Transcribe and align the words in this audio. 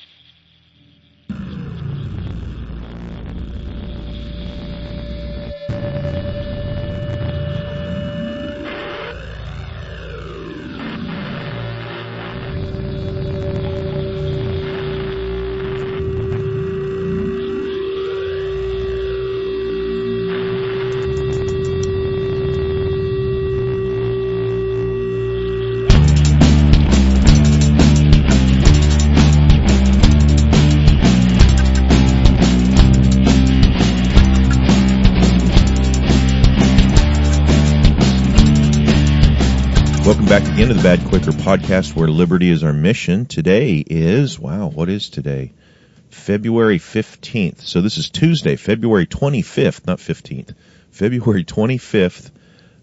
again 40.56 40.68
to 40.68 40.74
the 40.74 40.80
Bad 40.80 41.04
Quaker 41.04 41.32
podcast 41.32 41.94
where 41.94 42.08
liberty 42.08 42.48
is 42.48 42.64
our 42.64 42.72
mission. 42.72 43.26
Today 43.26 43.74
is, 43.86 44.38
wow, 44.38 44.70
what 44.70 44.88
is 44.88 45.10
today? 45.10 45.52
February 46.08 46.78
15th. 46.78 47.60
So 47.60 47.82
this 47.82 47.98
is 47.98 48.08
Tuesday, 48.08 48.56
February 48.56 49.06
25th, 49.06 49.86
not 49.86 49.98
15th. 49.98 50.54
February 50.90 51.44
25th, 51.44 52.30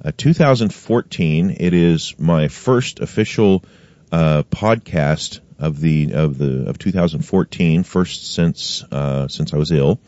uh, 0.05 0.11
2014. 0.15 1.57
It 1.59 1.73
is 1.73 2.13
my 2.19 2.47
first 2.47 2.99
official 2.99 3.65
uh, 4.11 4.43
podcast 4.51 5.39
of 5.57 5.79
the 5.81 6.13
of 6.13 6.37
the 6.37 6.69
of 6.69 6.77
2014, 6.77 7.81
first 7.81 8.35
since 8.35 8.83
uh, 8.91 9.27
since 9.27 9.51
I 9.51 9.57
was 9.57 9.71
ill. 9.71 9.99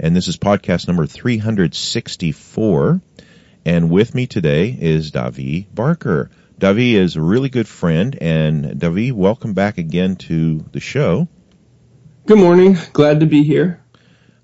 And 0.00 0.16
this 0.16 0.26
is 0.26 0.36
podcast 0.36 0.88
number 0.88 1.06
364. 1.06 3.00
And 3.66 3.88
with 3.88 4.16
me 4.16 4.26
today 4.26 4.76
is 4.76 5.12
Davi 5.12 5.72
Barker. 5.72 6.28
Davi 6.58 6.94
is 6.94 7.16
a 7.16 7.20
really 7.20 7.48
good 7.48 7.66
friend, 7.66 8.16
and 8.20 8.80
Davi, 8.80 9.12
welcome 9.12 9.54
back 9.54 9.78
again 9.78 10.16
to 10.16 10.64
the 10.70 10.78
show. 10.78 11.28
Good 12.26 12.38
morning. 12.38 12.78
Glad 12.92 13.20
to 13.20 13.26
be 13.26 13.42
here. 13.42 13.82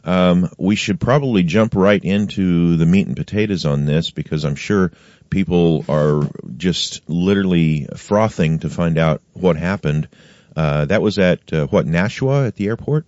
Um, 0.03 0.51
we 0.59 0.75
should 0.75 0.99
probably 0.99 1.45
jump 1.45 1.75
right 1.77 2.03
into 2.03 2.77
the 2.77 2.87
meat 2.87 3.07
and 3.07 3.17
potatoes 3.17 3.65
on 3.65 3.85
this 3.85 4.11
because 4.11 4.45
I'm 4.45 4.57
sure 4.57 4.93
people 5.29 5.85
are 5.89 6.29
just 6.57 7.09
literally 7.09 7.87
frothing 7.97 8.61
to 8.61 8.71
find 8.71 8.99
out 8.99 9.23
what 9.35 9.57
happened. 9.57 10.09
Uh, 10.57 10.87
that 10.87 11.03
was 11.03 11.19
at 11.19 11.53
uh, 11.53 11.67
what 11.67 11.87
Nashua 11.87 12.47
at 12.47 12.57
the 12.57 12.67
airport. 12.67 13.07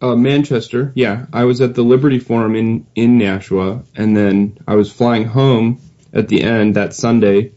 Uh, 0.00 0.16
Manchester. 0.16 0.90
Yeah, 0.96 1.26
I 1.32 1.44
was 1.44 1.60
at 1.60 1.76
the 1.76 1.82
Liberty 1.82 2.18
Forum 2.18 2.56
in 2.56 2.86
in 2.96 3.18
Nashua, 3.18 3.84
and 3.94 4.16
then 4.16 4.58
I 4.66 4.74
was 4.74 4.90
flying 4.90 5.26
home 5.26 5.80
at 6.12 6.26
the 6.26 6.42
end 6.42 6.74
that 6.74 6.92
Sunday 6.92 7.52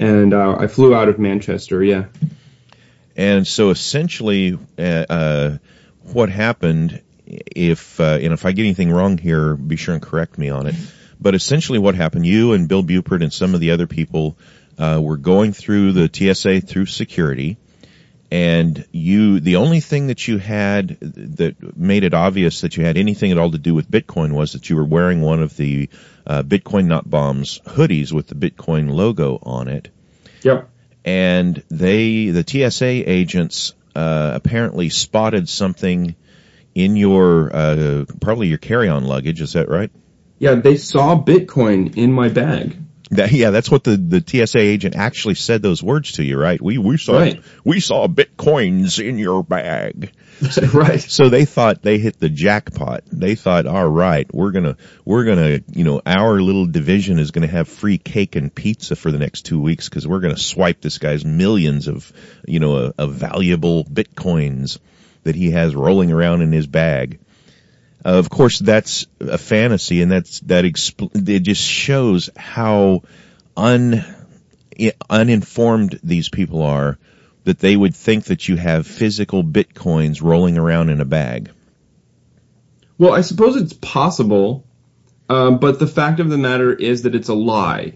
and 0.00 0.32
uh, 0.34 0.56
I 0.58 0.66
flew 0.66 0.94
out 0.94 1.08
of 1.08 1.18
Manchester. 1.18 1.84
Yeah. 1.84 2.06
And 3.16 3.46
so 3.46 3.70
essentially, 3.70 4.58
uh, 4.78 4.82
uh, 4.82 5.58
what 6.12 6.30
happened? 6.30 7.02
If 7.26 8.00
uh, 8.00 8.18
and 8.20 8.32
if 8.32 8.44
I 8.44 8.52
get 8.52 8.62
anything 8.62 8.90
wrong 8.90 9.18
here, 9.18 9.54
be 9.54 9.76
sure 9.76 9.94
and 9.94 10.02
correct 10.02 10.38
me 10.38 10.48
on 10.48 10.66
it. 10.66 10.74
But 11.20 11.34
essentially, 11.34 11.78
what 11.78 11.94
happened? 11.94 12.26
You 12.26 12.54
and 12.54 12.66
Bill 12.66 12.82
Buppert 12.82 13.22
and 13.22 13.32
some 13.32 13.54
of 13.54 13.60
the 13.60 13.72
other 13.72 13.86
people 13.86 14.36
uh, 14.78 15.00
were 15.02 15.18
going 15.18 15.52
through 15.52 15.92
the 15.92 16.10
TSA 16.12 16.62
through 16.62 16.86
security, 16.86 17.58
and 18.30 18.86
you 18.92 19.40
the 19.40 19.56
only 19.56 19.80
thing 19.80 20.06
that 20.06 20.28
you 20.28 20.38
had 20.38 20.98
that 21.00 21.76
made 21.76 22.04
it 22.04 22.14
obvious 22.14 22.60
that 22.60 22.76
you 22.76 22.84
had 22.84 22.96
anything 22.96 23.32
at 23.32 23.38
all 23.38 23.50
to 23.50 23.58
do 23.58 23.74
with 23.74 23.90
Bitcoin 23.90 24.32
was 24.32 24.52
that 24.52 24.70
you 24.70 24.76
were 24.76 24.84
wearing 24.84 25.20
one 25.20 25.42
of 25.42 25.56
the 25.56 25.88
uh, 26.26 26.42
Bitcoin 26.42 26.86
Not 26.86 27.08
Bombs 27.08 27.60
hoodies 27.66 28.12
with 28.12 28.28
the 28.28 28.34
Bitcoin 28.34 28.90
logo 28.90 29.38
on 29.42 29.68
it. 29.68 29.88
Yep. 30.42 30.68
And 31.04 31.62
they, 31.70 32.28
the 32.28 32.44
TSA 32.46 33.10
agents, 33.10 33.74
uh, 33.96 34.32
apparently 34.34 34.90
spotted 34.90 35.48
something 35.48 36.14
in 36.74 36.96
your, 36.96 37.54
uh, 37.54 38.04
probably 38.20 38.48
your 38.48 38.58
carry-on 38.58 39.04
luggage. 39.04 39.40
Is 39.40 39.54
that 39.54 39.68
right? 39.68 39.90
Yeah, 40.38 40.54
they 40.54 40.76
saw 40.76 41.20
Bitcoin 41.20 41.96
in 41.96 42.12
my 42.12 42.28
bag. 42.28 42.76
That, 43.12 43.32
yeah, 43.32 43.50
that's 43.50 43.68
what 43.70 43.82
the, 43.82 43.96
the 43.96 44.24
TSA 44.24 44.60
agent 44.60 44.94
actually 44.94 45.34
said 45.34 45.62
those 45.62 45.82
words 45.82 46.12
to 46.12 46.22
you, 46.24 46.38
right? 46.38 46.62
We, 46.62 46.78
we 46.78 46.96
saw, 46.96 47.18
Right. 47.18 47.42
we 47.64 47.80
saw 47.80 48.06
Bitcoins 48.06 49.04
in 49.04 49.18
your 49.18 49.42
bag. 49.42 50.12
right. 50.72 51.00
So 51.00 51.28
they 51.28 51.44
thought 51.44 51.82
they 51.82 51.98
hit 51.98 52.18
the 52.20 52.28
jackpot. 52.28 53.02
They 53.10 53.34
thought, 53.34 53.66
all 53.66 53.88
right, 53.88 54.32
we're 54.32 54.52
gonna, 54.52 54.76
we're 55.04 55.24
gonna, 55.24 55.58
you 55.72 55.84
know, 55.84 56.00
our 56.06 56.40
little 56.40 56.66
division 56.66 57.18
is 57.18 57.30
gonna 57.32 57.46
have 57.48 57.68
free 57.68 57.98
cake 57.98 58.36
and 58.36 58.54
pizza 58.54 58.94
for 58.96 59.10
the 59.10 59.18
next 59.18 59.42
two 59.42 59.60
weeks 59.60 59.88
because 59.88 60.06
we're 60.06 60.20
gonna 60.20 60.38
swipe 60.38 60.80
this 60.80 60.98
guy's 60.98 61.24
millions 61.24 61.88
of, 61.88 62.10
you 62.46 62.60
know, 62.60 62.92
of 62.96 63.12
valuable 63.12 63.84
bitcoins 63.84 64.78
that 65.24 65.34
he 65.34 65.50
has 65.50 65.74
rolling 65.74 66.10
around 66.12 66.40
in 66.42 66.52
his 66.52 66.66
bag. 66.66 67.18
Uh, 68.04 68.18
of 68.18 68.30
course, 68.30 68.58
that's 68.58 69.06
a 69.20 69.38
fantasy, 69.38 70.02
and 70.02 70.10
that's 70.10 70.40
that. 70.40 70.64
Expl- 70.64 71.28
it 71.28 71.40
just 71.40 71.62
shows 71.62 72.30
how 72.36 73.02
un 73.56 74.04
uninformed 75.10 76.00
these 76.02 76.28
people 76.28 76.62
are 76.62 76.98
that 77.44 77.58
they 77.58 77.76
would 77.76 77.94
think 77.94 78.24
that 78.24 78.48
you 78.48 78.56
have 78.56 78.86
physical 78.86 79.42
bitcoins 79.42 80.22
rolling 80.22 80.56
around 80.56 80.88
in 80.88 81.00
a 81.00 81.04
bag. 81.04 81.50
Well, 82.98 83.12
I 83.12 83.22
suppose 83.22 83.56
it's 83.56 83.72
possible, 83.72 84.64
um, 85.28 85.58
but 85.58 85.78
the 85.78 85.86
fact 85.86 86.20
of 86.20 86.28
the 86.28 86.38
matter 86.38 86.72
is 86.72 87.02
that 87.02 87.14
it's 87.14 87.28
a 87.28 87.34
lie. 87.34 87.94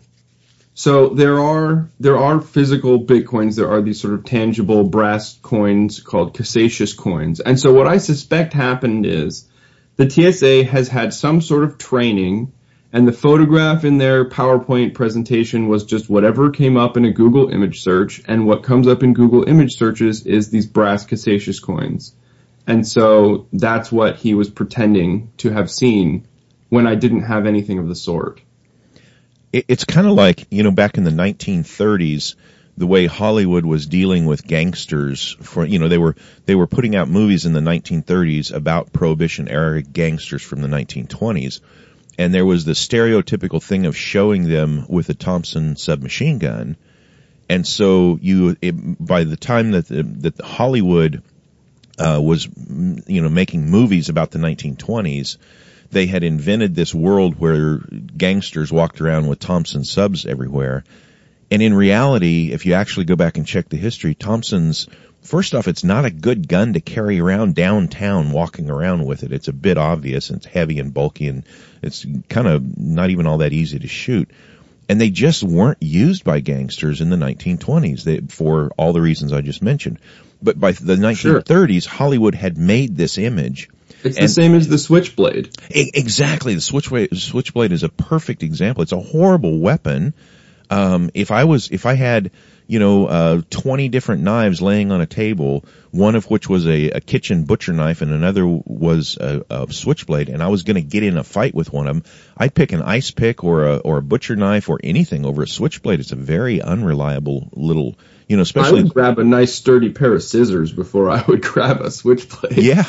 So 0.75 1.11
there 1.11 1.39
are 1.41 1.89
there 2.01 2.19
are 2.19 2.41
physical 2.41 3.05
bitcoins. 3.05 3.55
There 3.57 3.71
are 3.71 3.81
these 3.81 4.01
sort 4.01 4.15
of 4.15 4.25
tangible 4.25 4.85
brass 4.85 5.39
coins 5.41 6.01
called 6.01 6.37
Casascius 6.37 6.97
coins. 6.97 7.41
And 7.41 7.59
so 7.61 7.73
what 7.73 7.87
I 7.87 7.99
suspect 7.99 8.53
happened 8.53 9.07
is 9.07 9.47
the 9.97 10.10
TSA 10.10 10.65
has 10.65 10.88
had 10.88 11.15
some 11.15 11.41
sort 11.41 11.65
of 11.65 11.78
training, 11.78 12.53
and 12.93 13.06
the 13.06 13.12
photograph 13.12 13.84
in 13.84 13.99
their 13.99 14.28
PowerPoint 14.28 14.94
presentation 14.94 15.69
was 15.69 15.84
just 15.84 16.09
whatever 16.09 16.50
came 16.50 16.77
up 16.77 16.97
in 16.97 17.05
a 17.05 17.12
Google 17.12 17.49
image 17.50 17.82
search. 17.82 18.22
And 18.27 18.47
what 18.47 18.62
comes 18.62 18.87
up 18.87 19.03
in 19.03 19.15
Google 19.15 19.49
image 19.49 19.77
searches 19.77 20.27
is 20.27 20.50
these 20.50 20.66
brass 20.66 21.05
Casascius 21.05 21.60
coins. 21.60 22.15
And 22.66 22.87
so 22.87 23.47
that's 23.53 23.93
what 23.93 24.16
he 24.16 24.34
was 24.34 24.49
pretending 24.49 25.32
to 25.38 25.50
have 25.50 25.71
seen 25.71 26.26
when 26.69 26.87
I 26.87 26.94
didn't 26.94 27.22
have 27.22 27.47
anything 27.47 27.78
of 27.78 27.88
the 27.88 27.94
sort. 27.94 28.41
It's 29.53 29.84
kind 29.84 30.06
of 30.06 30.15
like, 30.15 30.47
you 30.50 30.62
know, 30.62 30.72
back 30.72 30.97
in 30.97 31.05
the 31.05 31.11
1930s, 31.11 32.34
the 32.77 32.87
way 32.87 33.07
Hollywood 33.07 33.65
was 33.65 33.87
dealing 33.87 34.27
with 34.27 34.47
gangsters 34.47 35.37
for, 35.41 35.65
you 35.65 35.79
know, 35.79 35.89
they 35.89 35.99
were, 35.99 36.17
they 36.47 36.55
were 36.55 36.67
putting 36.67 36.97
out 36.97 37.09
movies 37.09 37.47
in 37.47 37.53
the 37.53 37.61
1930s 37.61 38.53
about 38.53 38.93
prohibition 38.93 39.49
era 39.49 39.83
gangsters 39.83 40.43
from 40.43 40.61
the 40.61 40.69
1920s. 40.69 41.61
And 42.19 42.33
there 42.33 42.45
was 42.45 42.65
the 42.65 42.73
stereotypical 42.73 43.62
thing 43.62 43.87
of 43.87 43.97
showing 43.97 44.49
them 44.49 44.87
with 44.89 45.09
a 45.09 45.15
Thompson 45.15 45.77
submachine 45.77 46.39
gun. 46.39 46.77
And 47.49 47.67
so 47.67 48.19
you, 48.21 48.57
it, 48.61 48.73
by 49.05 49.25
the 49.25 49.37
time 49.37 49.73
that 49.73 49.89
the, 49.89 50.03
that 50.03 50.41
Hollywood, 50.41 51.23
uh, 51.99 52.21
was, 52.21 52.49
you 53.06 53.23
know, 53.23 53.29
making 53.29 53.71
movies 53.71 54.09
about 54.09 54.31
the 54.31 54.39
1920s, 54.39 55.37
they 55.91 56.06
had 56.06 56.25
invented 56.25 56.75
this 56.75 56.95
world 56.95 57.39
where 57.39 57.79
gangsters 57.79 58.73
walked 58.73 59.01
around 59.01 59.29
with 59.29 59.39
Thompson 59.39 59.85
subs 59.85 60.27
everywhere. 60.27 60.85
And 61.50 61.62
in 61.62 61.75
reality, 61.75 62.53
if 62.53 62.66
you 62.66 62.75
actually 62.75 63.05
go 63.06 63.16
back 63.16 63.37
and 63.37 63.46
check 63.46 63.69
the 63.69 63.76
history, 63.76 64.14
Thompson's, 64.14 64.88
first 65.23 65.55
off, 65.55 65.69
it's 65.69 65.85
not 65.85 66.05
a 66.05 66.11
good 66.11 66.49
gun 66.49 66.73
to 66.73 66.81
carry 66.81 67.20
around 67.20 67.55
downtown 67.55 68.32
walking 68.32 68.70
around 68.70 69.05
with 69.05 69.23
it. 69.23 69.32
It's 69.32 69.49
a 69.49 69.52
bit 69.52 69.79
obvious 69.79 70.31
and 70.31 70.38
it's 70.38 70.46
heavy 70.46 70.79
and 70.79 70.93
bulky 70.93 71.29
and 71.29 71.44
it's 71.82 72.06
kind 72.29 72.46
of 72.49 72.79
not 72.79 73.11
even 73.11 73.26
all 73.26 73.38
that 73.38 73.52
easy 73.52 73.79
to 73.79 73.88
shoot. 73.88 74.31
And 74.88 75.00
they 75.00 75.11
just 75.11 75.43
weren't 75.43 75.82
used 75.82 76.25
by 76.25 76.41
gangsters 76.41 77.00
in 77.00 77.08
the 77.08 77.17
1920s 77.17 78.05
they, 78.05 78.20
for 78.20 78.70
all 78.76 78.93
the 78.93 79.00
reasons 79.00 79.32
I 79.32 79.40
just 79.40 79.62
mentioned. 79.62 79.99
But 80.43 80.61
by 80.61 80.73
the 80.73 80.97
1930s, 80.97 81.87
Hollywood 81.87 82.35
had 82.35 82.58
made 82.58 82.97
this 82.97 83.17
image. 83.17 83.70
It's 84.02 84.19
And- 84.19 84.25
the 84.25 84.32
same 84.32 84.55
as 84.55 84.69
the 84.69 84.76
switchblade. 84.76 85.49
Exactly. 85.70 86.55
The 86.55 86.61
switchblade, 86.61 87.17
switchblade 87.17 87.73
is 87.73 87.82
a 87.82 87.88
perfect 87.88 88.43
example. 88.43 88.82
It's 88.82 88.93
a 88.93 89.00
horrible 89.00 89.58
weapon. 89.58 90.12
Um, 90.75 91.11
if 91.15 91.31
I 91.31 91.44
was, 91.44 91.69
if 91.71 91.87
I 91.87 91.94
had, 91.94 92.32
you 92.67 92.81
know, 92.81 93.06
uh, 93.06 93.43
20 93.50 93.88
different 93.91 94.23
knives 94.23 94.61
laying 94.61 94.91
on 94.91 95.00
a 95.00 95.06
table, 95.06 95.65
one 95.93 96.17
of 96.17 96.29
which 96.29 96.49
was 96.49 96.67
a, 96.67 96.91
a 96.91 97.00
kitchen 97.00 97.44
butcher 97.44 97.73
knife 97.73 98.03
and 98.03 98.11
another 98.11 98.44
was 98.44 99.17
a, 99.21 99.44
a 99.49 99.73
switchblade, 99.73 100.29
and 100.29 100.43
I 100.43 100.49
was 100.49 100.65
going 100.65 100.75
to 100.75 100.82
get 100.82 101.05
in 101.05 101.17
a 101.17 101.23
fight 101.23 101.55
with 101.55 101.73
one 101.73 101.87
of 101.87 101.94
them, 101.94 102.12
I'd 102.37 102.55
pick 102.55 102.73
an 102.73 102.82
ice 102.82 103.12
pick 103.12 103.44
or 103.44 103.67
a, 103.69 103.76
or 103.76 103.99
a 103.99 104.03
butcher 104.03 104.35
knife 104.35 104.69
or 104.69 104.81
anything 104.82 105.25
over 105.25 105.43
a 105.43 105.49
switchblade. 105.49 106.00
It's 106.00 106.12
a 106.12 106.17
very 106.17 106.61
unreliable 106.61 107.50
little, 107.53 107.97
you 108.26 108.37
know, 108.37 108.43
especially. 108.43 108.81
I 108.81 108.82
would 108.82 108.94
grab 108.94 109.19
a 109.21 109.25
nice 109.25 109.55
sturdy 109.55 109.91
pair 109.91 110.12
of 110.12 110.25
scissors 110.25 110.73
before 110.73 111.09
I 111.09 111.23
would 111.29 111.43
grab 111.53 111.82
a 111.82 111.91
switchblade. 111.93 112.59
Yeah. 112.59 112.82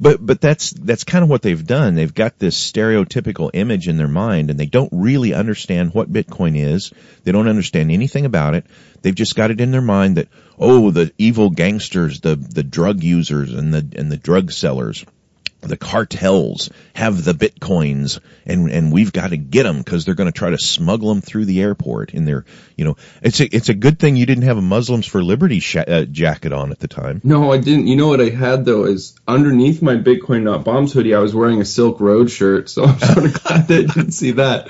But 0.00 0.24
but 0.24 0.40
that's 0.40 0.70
that's 0.70 1.04
kind 1.04 1.22
of 1.22 1.30
what 1.30 1.42
they've 1.42 1.66
done. 1.66 1.94
They've 1.94 2.12
got 2.12 2.38
this 2.38 2.56
stereotypical 2.56 3.50
image 3.52 3.88
in 3.88 3.96
their 3.96 4.08
mind, 4.08 4.50
and 4.50 4.58
they 4.58 4.66
don't 4.66 4.90
really 4.92 5.34
understand 5.34 5.94
what 5.94 6.12
Bitcoin 6.12 6.56
is. 6.56 6.92
They 7.24 7.32
don't 7.32 7.48
understand 7.48 7.90
anything 7.90 8.24
about 8.24 8.54
it. 8.54 8.66
They've 9.02 9.14
just 9.14 9.34
got 9.36 9.50
it 9.50 9.60
in 9.60 9.70
their 9.70 9.82
mind 9.82 10.16
that 10.16 10.28
oh, 10.58 10.90
the 10.90 11.12
evil 11.18 11.50
gangsters, 11.50 12.20
the 12.20 12.36
the 12.36 12.62
drug 12.62 13.02
users, 13.02 13.52
and 13.52 13.72
the 13.72 13.86
and 13.98 14.10
the 14.10 14.16
drug 14.16 14.52
sellers 14.52 15.04
the 15.62 15.76
cartels 15.76 16.70
have 16.94 17.24
the 17.24 17.32
bitcoins 17.32 18.18
and 18.44 18.70
and 18.70 18.92
we've 18.92 19.12
got 19.12 19.30
to 19.30 19.36
get 19.36 19.62
them 19.62 19.78
because 19.78 20.04
they're 20.04 20.14
going 20.14 20.30
to 20.30 20.36
try 20.36 20.50
to 20.50 20.58
smuggle 20.58 21.08
them 21.08 21.20
through 21.20 21.44
the 21.44 21.62
airport 21.62 22.12
in 22.14 22.24
their 22.24 22.44
you 22.76 22.84
know 22.84 22.96
it's 23.22 23.40
a 23.40 23.54
it's 23.54 23.68
a 23.68 23.74
good 23.74 23.98
thing 23.98 24.16
you 24.16 24.26
didn't 24.26 24.44
have 24.44 24.58
a 24.58 24.62
Muslims 24.62 25.06
for 25.06 25.22
Liberty 25.22 25.60
sh- 25.60 25.76
uh, 25.76 26.04
jacket 26.04 26.52
on 26.52 26.72
at 26.72 26.78
the 26.78 26.88
time. 26.88 27.20
No, 27.24 27.52
I 27.52 27.58
didn't. 27.58 27.86
You 27.86 27.96
know 27.96 28.08
what 28.08 28.20
I 28.20 28.30
had 28.30 28.64
though 28.64 28.84
is 28.84 29.14
underneath 29.26 29.82
my 29.82 29.94
Bitcoin 29.94 30.42
not 30.42 30.64
bombs 30.64 30.92
hoodie, 30.92 31.14
I 31.14 31.20
was 31.20 31.34
wearing 31.34 31.60
a 31.60 31.64
Silk 31.64 32.00
Road 32.00 32.30
shirt, 32.30 32.68
so 32.68 32.84
I'm 32.84 32.98
sort 32.98 33.26
of 33.26 33.42
glad 33.44 33.68
that 33.68 33.68
they 33.68 33.84
didn't 33.84 34.12
see 34.12 34.32
that. 34.32 34.68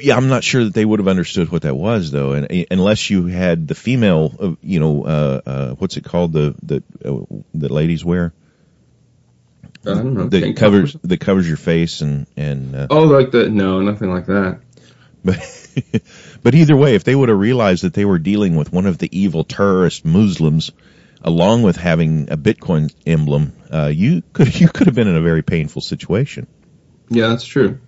Yeah, 0.00 0.16
I'm 0.16 0.28
not 0.28 0.42
sure 0.42 0.64
that 0.64 0.74
they 0.74 0.84
would 0.84 0.98
have 0.98 1.06
understood 1.06 1.52
what 1.52 1.62
that 1.62 1.76
was 1.76 2.10
though, 2.10 2.32
and 2.32 2.66
unless 2.70 3.08
you 3.08 3.26
had 3.26 3.68
the 3.68 3.74
female, 3.74 4.34
uh, 4.40 4.54
you 4.60 4.80
know, 4.80 5.04
uh, 5.04 5.40
uh, 5.46 5.70
what's 5.74 5.96
it 5.96 6.04
called 6.04 6.32
the 6.32 6.54
the 6.62 6.82
uh, 7.04 7.24
the 7.54 7.72
ladies 7.72 8.04
wear 8.04 8.32
know, 9.94 10.28
that 10.28 10.56
covers 10.56 10.94
that 11.04 11.20
covers 11.20 11.46
your 11.46 11.56
face 11.56 12.00
and 12.00 12.26
and 12.36 12.74
uh, 12.74 12.86
oh 12.90 13.04
like 13.04 13.30
the 13.30 13.48
no 13.48 13.80
nothing 13.80 14.10
like 14.10 14.26
that. 14.26 14.60
But 15.24 16.02
but 16.42 16.54
either 16.54 16.76
way 16.76 16.94
if 16.94 17.04
they 17.04 17.14
would 17.14 17.28
have 17.28 17.38
realized 17.38 17.84
that 17.84 17.94
they 17.94 18.04
were 18.04 18.18
dealing 18.18 18.56
with 18.56 18.72
one 18.72 18.86
of 18.86 18.98
the 18.98 19.08
evil 19.16 19.44
terrorist 19.44 20.04
muslims 20.04 20.72
along 21.22 21.62
with 21.62 21.76
having 21.76 22.30
a 22.30 22.36
bitcoin 22.36 22.94
emblem 23.06 23.52
uh, 23.72 23.86
you 23.86 24.22
could 24.32 24.58
you 24.58 24.68
could 24.68 24.86
have 24.86 24.94
been 24.94 25.08
in 25.08 25.16
a 25.16 25.22
very 25.22 25.42
painful 25.42 25.82
situation. 25.82 26.46
Yeah 27.08 27.28
that's 27.28 27.44
true. 27.44 27.80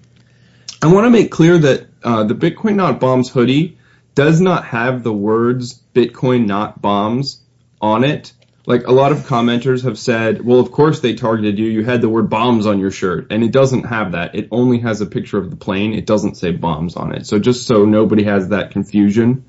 I 0.80 0.92
want 0.92 1.06
to 1.06 1.10
make 1.10 1.30
clear 1.30 1.58
that 1.58 1.86
uh, 2.02 2.24
the 2.24 2.34
bitcoin 2.34 2.76
not 2.76 3.00
bombs 3.00 3.28
hoodie 3.28 3.78
does 4.14 4.40
not 4.40 4.64
have 4.66 5.02
the 5.02 5.12
words 5.12 5.80
bitcoin 5.94 6.46
not 6.46 6.80
bombs 6.80 7.40
on 7.80 8.04
it 8.04 8.32
like 8.68 8.86
a 8.86 8.92
lot 8.92 9.12
of 9.12 9.20
commenters 9.20 9.84
have 9.84 9.98
said, 9.98 10.44
well, 10.44 10.60
of 10.60 10.70
course 10.70 11.00
they 11.00 11.14
targeted 11.14 11.58
you. 11.58 11.64
You 11.64 11.84
had 11.84 12.02
the 12.02 12.08
word 12.10 12.28
bombs 12.28 12.66
on 12.66 12.78
your 12.78 12.90
shirt, 12.90 13.28
and 13.30 13.42
it 13.42 13.50
doesn't 13.50 13.84
have 13.84 14.12
that. 14.12 14.34
It 14.34 14.48
only 14.50 14.80
has 14.80 15.00
a 15.00 15.06
picture 15.06 15.38
of 15.38 15.48
the 15.48 15.56
plane. 15.56 15.94
It 15.94 16.04
doesn't 16.04 16.34
say 16.34 16.50
bombs 16.50 16.94
on 16.94 17.14
it. 17.14 17.26
So 17.26 17.38
just 17.38 17.66
so 17.66 17.86
nobody 17.86 18.24
has 18.24 18.50
that 18.50 18.72
confusion. 18.72 19.46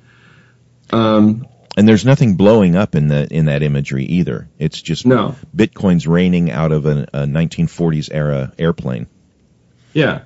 Um, 0.92 1.46
and 1.76 1.86
there's 1.86 2.06
nothing 2.06 2.38
blowing 2.38 2.78
up 2.78 2.96
in 2.96 3.10
the 3.10 3.28
in 3.30 3.48
that 3.48 3.62
imagery 3.62 4.06
either. 4.06 4.48
It's 4.58 4.82
just 4.82 5.06
no. 5.06 5.36
bitcoins 5.54 6.08
raining 6.08 6.50
out 6.50 6.72
of 6.72 6.86
a, 6.86 7.02
a 7.12 7.24
1940s 7.26 8.08
era 8.14 8.54
airplane. 8.58 9.08
Yeah, 9.92 10.22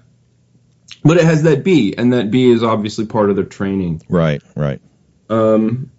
but 1.04 1.18
it 1.18 1.24
has 1.24 1.42
that 1.44 1.64
B, 1.64 1.96
and 1.98 2.14
that 2.14 2.30
B 2.30 2.52
is 2.52 2.62
obviously 2.62 3.08
part 3.08 3.32
of 3.32 3.38
their 3.38 3.46
training. 3.46 4.04
Right, 4.08 4.44
right. 4.56 4.82
Um, 5.32 5.90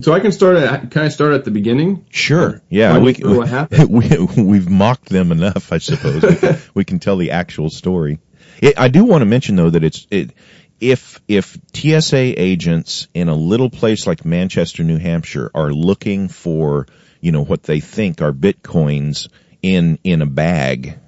so 0.00 0.12
I 0.12 0.20
can 0.20 0.32
start 0.32 0.56
at, 0.56 0.90
can 0.90 1.02
I 1.02 1.08
start 1.08 1.34
at 1.34 1.44
the 1.44 1.50
beginning? 1.50 2.06
Sure. 2.10 2.62
Yeah. 2.68 2.98
We, 2.98 3.14
what 3.14 3.48
happened? 3.48 3.90
we, 4.36 4.42
we've 4.42 4.68
mocked 4.68 5.08
them 5.08 5.32
enough, 5.32 5.72
I 5.72 5.78
suppose. 5.78 6.22
we, 6.22 6.36
can, 6.36 6.58
we 6.74 6.84
can 6.84 6.98
tell 6.98 7.16
the 7.16 7.32
actual 7.32 7.70
story. 7.70 8.18
It, 8.60 8.78
I 8.78 8.88
do 8.88 9.04
want 9.04 9.22
to 9.22 9.26
mention 9.26 9.56
though 9.56 9.70
that 9.70 9.84
it's, 9.84 10.06
it, 10.10 10.32
if, 10.80 11.20
if 11.28 11.58
TSA 11.74 12.40
agents 12.40 13.08
in 13.14 13.28
a 13.28 13.34
little 13.34 13.70
place 13.70 14.06
like 14.06 14.24
Manchester, 14.24 14.82
New 14.82 14.98
Hampshire 14.98 15.50
are 15.54 15.72
looking 15.72 16.28
for, 16.28 16.86
you 17.20 17.32
know, 17.32 17.44
what 17.44 17.62
they 17.62 17.80
think 17.80 18.22
are 18.22 18.32
bitcoins 18.32 19.28
in, 19.62 19.98
in 20.02 20.22
a 20.22 20.26
bag, 20.26 20.98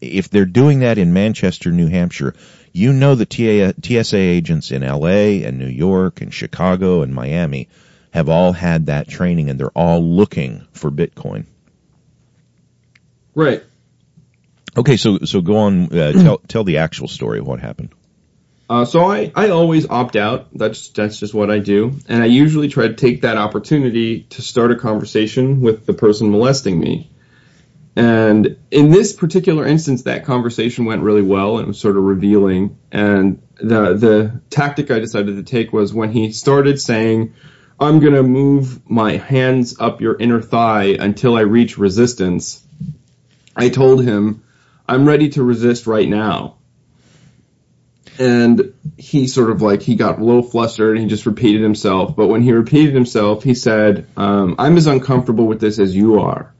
if 0.00 0.30
they're 0.30 0.44
doing 0.44 0.80
that 0.80 0.98
in 0.98 1.12
Manchester, 1.12 1.72
New 1.72 1.88
Hampshire, 1.88 2.34
you 2.72 2.92
know 2.92 3.14
the 3.14 3.26
TSA 3.82 4.16
agents 4.16 4.70
in 4.70 4.82
LA 4.82 5.46
and 5.46 5.58
New 5.58 5.68
York 5.68 6.20
and 6.20 6.34
Chicago 6.34 7.02
and 7.02 7.14
Miami 7.14 7.68
have 8.14 8.28
all 8.28 8.52
had 8.52 8.86
that 8.86 9.08
training 9.08 9.50
and 9.50 9.58
they're 9.58 9.76
all 9.76 10.00
looking 10.00 10.64
for 10.70 10.88
Bitcoin. 10.88 11.46
Right. 13.34 13.64
Okay, 14.76 14.96
so 14.96 15.18
so 15.24 15.40
go 15.40 15.56
on. 15.56 15.92
Uh, 15.92 16.12
tell 16.22 16.38
tell 16.38 16.62
the 16.62 16.78
actual 16.78 17.08
story 17.08 17.40
of 17.40 17.46
what 17.46 17.58
happened. 17.58 17.92
Uh, 18.70 18.84
so 18.84 19.04
I, 19.04 19.32
I 19.34 19.50
always 19.50 19.90
opt 19.90 20.14
out. 20.14 20.56
That's 20.56 20.90
that's 20.90 21.18
just 21.18 21.34
what 21.34 21.50
I 21.50 21.58
do, 21.58 21.98
and 22.08 22.22
I 22.22 22.26
usually 22.26 22.68
try 22.68 22.86
to 22.86 22.94
take 22.94 23.22
that 23.22 23.36
opportunity 23.36 24.22
to 24.30 24.42
start 24.42 24.70
a 24.70 24.76
conversation 24.76 25.60
with 25.60 25.84
the 25.84 25.92
person 25.92 26.30
molesting 26.30 26.78
me. 26.78 27.10
And 27.96 28.56
in 28.70 28.90
this 28.90 29.12
particular 29.12 29.66
instance, 29.66 30.02
that 30.02 30.24
conversation 30.24 30.84
went 30.84 31.02
really 31.02 31.22
well 31.22 31.58
and 31.58 31.68
was 31.68 31.80
sort 31.80 31.96
of 31.96 32.04
revealing. 32.04 32.78
And 32.92 33.42
the 33.56 33.94
the 33.94 34.40
tactic 34.50 34.92
I 34.92 35.00
decided 35.00 35.36
to 35.36 35.42
take 35.42 35.72
was 35.72 35.92
when 35.92 36.10
he 36.10 36.32
started 36.32 36.80
saying, 36.80 37.34
I'm 37.78 37.98
going 37.98 38.14
to 38.14 38.22
move 38.22 38.88
my 38.88 39.16
hands 39.16 39.80
up 39.80 40.00
your 40.00 40.16
inner 40.16 40.40
thigh 40.40 40.96
until 40.98 41.36
I 41.36 41.40
reach 41.40 41.76
resistance. 41.76 42.64
I 43.56 43.68
told 43.68 44.04
him, 44.04 44.44
I'm 44.88 45.06
ready 45.06 45.30
to 45.30 45.42
resist 45.42 45.86
right 45.86 46.08
now. 46.08 46.56
And 48.18 48.74
he 48.96 49.26
sort 49.26 49.50
of 49.50 49.60
like, 49.60 49.82
he 49.82 49.96
got 49.96 50.20
a 50.20 50.24
little 50.24 50.42
flustered 50.42 50.96
and 50.96 51.02
he 51.02 51.08
just 51.08 51.26
repeated 51.26 51.62
himself. 51.62 52.14
But 52.14 52.28
when 52.28 52.42
he 52.42 52.52
repeated 52.52 52.94
himself, 52.94 53.42
he 53.42 53.54
said, 53.54 54.06
um, 54.16 54.54
I'm 54.58 54.76
as 54.76 54.86
uncomfortable 54.86 55.46
with 55.46 55.60
this 55.60 55.80
as 55.80 55.96
you 55.96 56.20
are. 56.20 56.54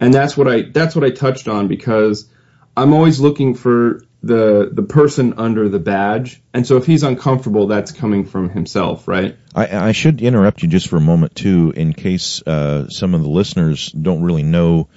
And 0.00 0.12
that's 0.12 0.36
what 0.36 0.48
I, 0.48 0.62
that's 0.62 0.94
what 0.94 1.04
I 1.04 1.10
touched 1.10 1.48
on 1.48 1.68
because 1.68 2.28
I'm 2.76 2.92
always 2.92 3.20
looking 3.20 3.54
for 3.54 4.02
the 4.22 4.70
the 4.72 4.82
person 4.82 5.34
under 5.38 5.68
the 5.68 5.78
badge. 5.78 6.42
And 6.54 6.66
so 6.66 6.76
if 6.76 6.86
he's 6.86 7.02
uncomfortable, 7.02 7.66
that's 7.66 7.92
coming 7.92 8.24
from 8.24 8.50
himself, 8.50 9.08
right? 9.08 9.36
I, 9.54 9.88
I 9.88 9.92
should 9.92 10.22
interrupt 10.22 10.62
you 10.62 10.68
just 10.68 10.88
for 10.88 10.96
a 10.96 11.00
moment 11.00 11.34
too, 11.34 11.72
in 11.76 11.92
case 11.92 12.42
uh, 12.46 12.88
some 12.88 13.14
of 13.14 13.22
the 13.22 13.28
listeners 13.28 13.90
don't 13.90 14.22
really 14.22 14.44
know 14.44 14.88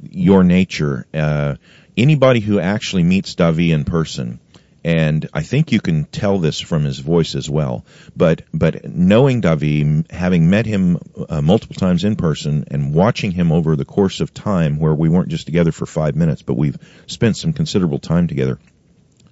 your 0.00 0.44
nature. 0.44 1.06
Uh, 1.12 1.56
anybody 1.96 2.40
who 2.40 2.60
actually 2.60 3.02
meets 3.02 3.34
Davi 3.34 3.70
in 3.70 3.84
person, 3.84 4.40
and 4.84 5.28
I 5.34 5.42
think 5.42 5.72
you 5.72 5.80
can 5.80 6.04
tell 6.04 6.38
this 6.38 6.60
from 6.60 6.84
his 6.84 6.98
voice 6.98 7.34
as 7.34 7.50
well. 7.50 7.84
But 8.16 8.42
but 8.54 8.84
knowing 8.84 9.42
Davi, 9.42 10.10
having 10.10 10.50
met 10.50 10.66
him 10.66 10.98
uh, 11.28 11.42
multiple 11.42 11.76
times 11.76 12.04
in 12.04 12.16
person, 12.16 12.64
and 12.70 12.94
watching 12.94 13.32
him 13.32 13.52
over 13.52 13.76
the 13.76 13.84
course 13.84 14.20
of 14.20 14.32
time, 14.32 14.78
where 14.78 14.94
we 14.94 15.08
weren't 15.08 15.28
just 15.28 15.46
together 15.46 15.72
for 15.72 15.86
five 15.86 16.16
minutes, 16.16 16.42
but 16.42 16.54
we've 16.54 16.78
spent 17.06 17.36
some 17.36 17.52
considerable 17.52 17.98
time 17.98 18.28
together. 18.28 18.58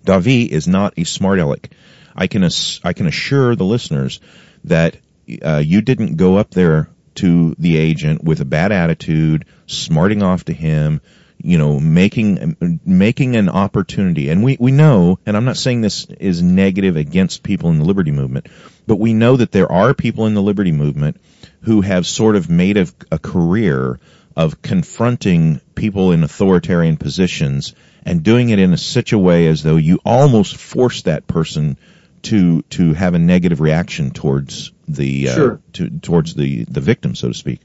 Davi 0.05 0.49
is 0.49 0.69
not 0.69 0.95
a 0.97 1.05
smart 1.05 1.39
aleck. 1.39 1.71
I 2.15 2.27
can 2.27 2.45
ass- 2.45 2.81
I 2.83 2.93
can 2.93 3.07
assure 3.07 3.55
the 3.55 3.65
listeners 3.65 4.21
that 4.65 4.97
uh, 5.43 5.63
you 5.65 5.81
didn't 5.81 6.17
go 6.17 6.37
up 6.37 6.51
there 6.51 6.89
to 7.17 7.55
the 7.59 7.77
agent 7.77 8.23
with 8.23 8.41
a 8.41 8.45
bad 8.45 8.73
attitude, 8.73 9.47
smarting 9.67 10.23
off 10.23 10.45
to 10.45 10.53
him, 10.53 11.01
you 11.47 11.59
know, 11.59 11.79
making 11.79 12.81
making 12.85 13.37
an 13.37 13.49
opportunity. 13.49 14.31
And 14.31 14.43
we 14.43 14.57
we 14.59 14.73
know, 14.73 15.21
and 15.25 15.37
I'm 15.37 15.45
not 15.45 15.57
saying 15.57 15.81
this 15.81 16.07
is 16.07 16.43
negative 16.43 16.97
against 16.97 17.45
people 17.45 17.71
in 17.71 17.79
the 17.79 17.85
liberty 17.85 18.11
movement, 18.11 18.49
but 18.87 18.97
we 18.97 19.15
know 19.15 19.37
that 19.37 19.53
there 19.53 19.71
are 19.71 19.95
people 19.95 20.27
in 20.27 20.35
the 20.35 20.43
liberty 20.43 20.73
movement 20.73 21.21
who 21.61 21.83
have 21.83 22.05
sort 22.05 22.35
of 22.35 22.51
made 22.51 22.77
a, 22.77 22.89
a 23.13 23.19
career 23.21 24.01
of 24.37 24.61
confronting 24.61 25.61
people 25.77 26.11
in 26.11 26.25
authoritarian 26.25 26.97
positions 26.97 27.75
and 28.05 28.25
doing 28.25 28.51
it 28.51 28.59
in 28.59 28.77
such 28.77 29.13
a 29.13 29.19
way 29.19 29.47
as 29.47 29.63
though 29.63 29.77
you 29.77 30.01
almost 30.05 30.57
force 30.57 31.03
that 31.03 31.29
person 31.29 31.79
to 32.23 32.63
to 32.63 32.93
have 32.93 33.15
a 33.15 33.21
negative 33.21 33.61
reaction 33.61 34.11
towards 34.11 34.73
the 34.89 35.29
uh, 35.29 35.35
sure. 35.35 35.61
to, 35.75 35.91
towards 36.01 36.35
the 36.35 36.65
the 36.65 36.81
victim, 36.81 37.15
so 37.15 37.29
to 37.29 37.35
speak. 37.35 37.61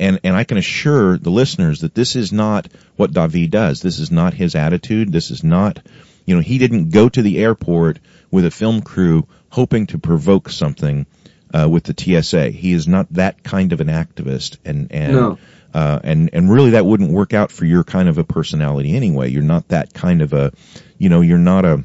And 0.00 0.18
and 0.24 0.34
I 0.34 0.44
can 0.44 0.56
assure 0.56 1.18
the 1.18 1.30
listeners 1.30 1.82
that 1.82 1.94
this 1.94 2.16
is 2.16 2.32
not 2.32 2.68
what 2.96 3.12
David 3.12 3.50
does. 3.50 3.82
This 3.82 3.98
is 3.98 4.10
not 4.10 4.34
his 4.34 4.54
attitude. 4.54 5.12
This 5.12 5.30
is 5.30 5.44
not, 5.44 5.78
you 6.24 6.34
know, 6.34 6.40
he 6.40 6.58
didn't 6.58 6.90
go 6.90 7.08
to 7.08 7.22
the 7.22 7.38
airport 7.38 8.00
with 8.30 8.44
a 8.46 8.50
film 8.50 8.80
crew 8.80 9.28
hoping 9.50 9.86
to 9.88 9.98
provoke 9.98 10.48
something 10.48 11.06
uh, 11.52 11.68
with 11.68 11.84
the 11.84 11.94
TSA. 12.22 12.48
He 12.50 12.72
is 12.72 12.88
not 12.88 13.12
that 13.12 13.42
kind 13.42 13.72
of 13.72 13.80
an 13.80 13.88
activist, 13.88 14.56
and 14.64 14.90
and 14.90 15.12
no. 15.12 15.38
uh, 15.74 16.00
and 16.02 16.30
and 16.32 16.50
really 16.50 16.70
that 16.70 16.86
wouldn't 16.86 17.12
work 17.12 17.34
out 17.34 17.52
for 17.52 17.66
your 17.66 17.84
kind 17.84 18.08
of 18.08 18.18
a 18.18 18.24
personality 18.24 18.96
anyway. 18.96 19.30
You're 19.30 19.42
not 19.42 19.68
that 19.68 19.92
kind 19.92 20.22
of 20.22 20.32
a, 20.32 20.52
you 20.98 21.08
know, 21.08 21.20
you're 21.20 21.38
not 21.38 21.64
a 21.64 21.84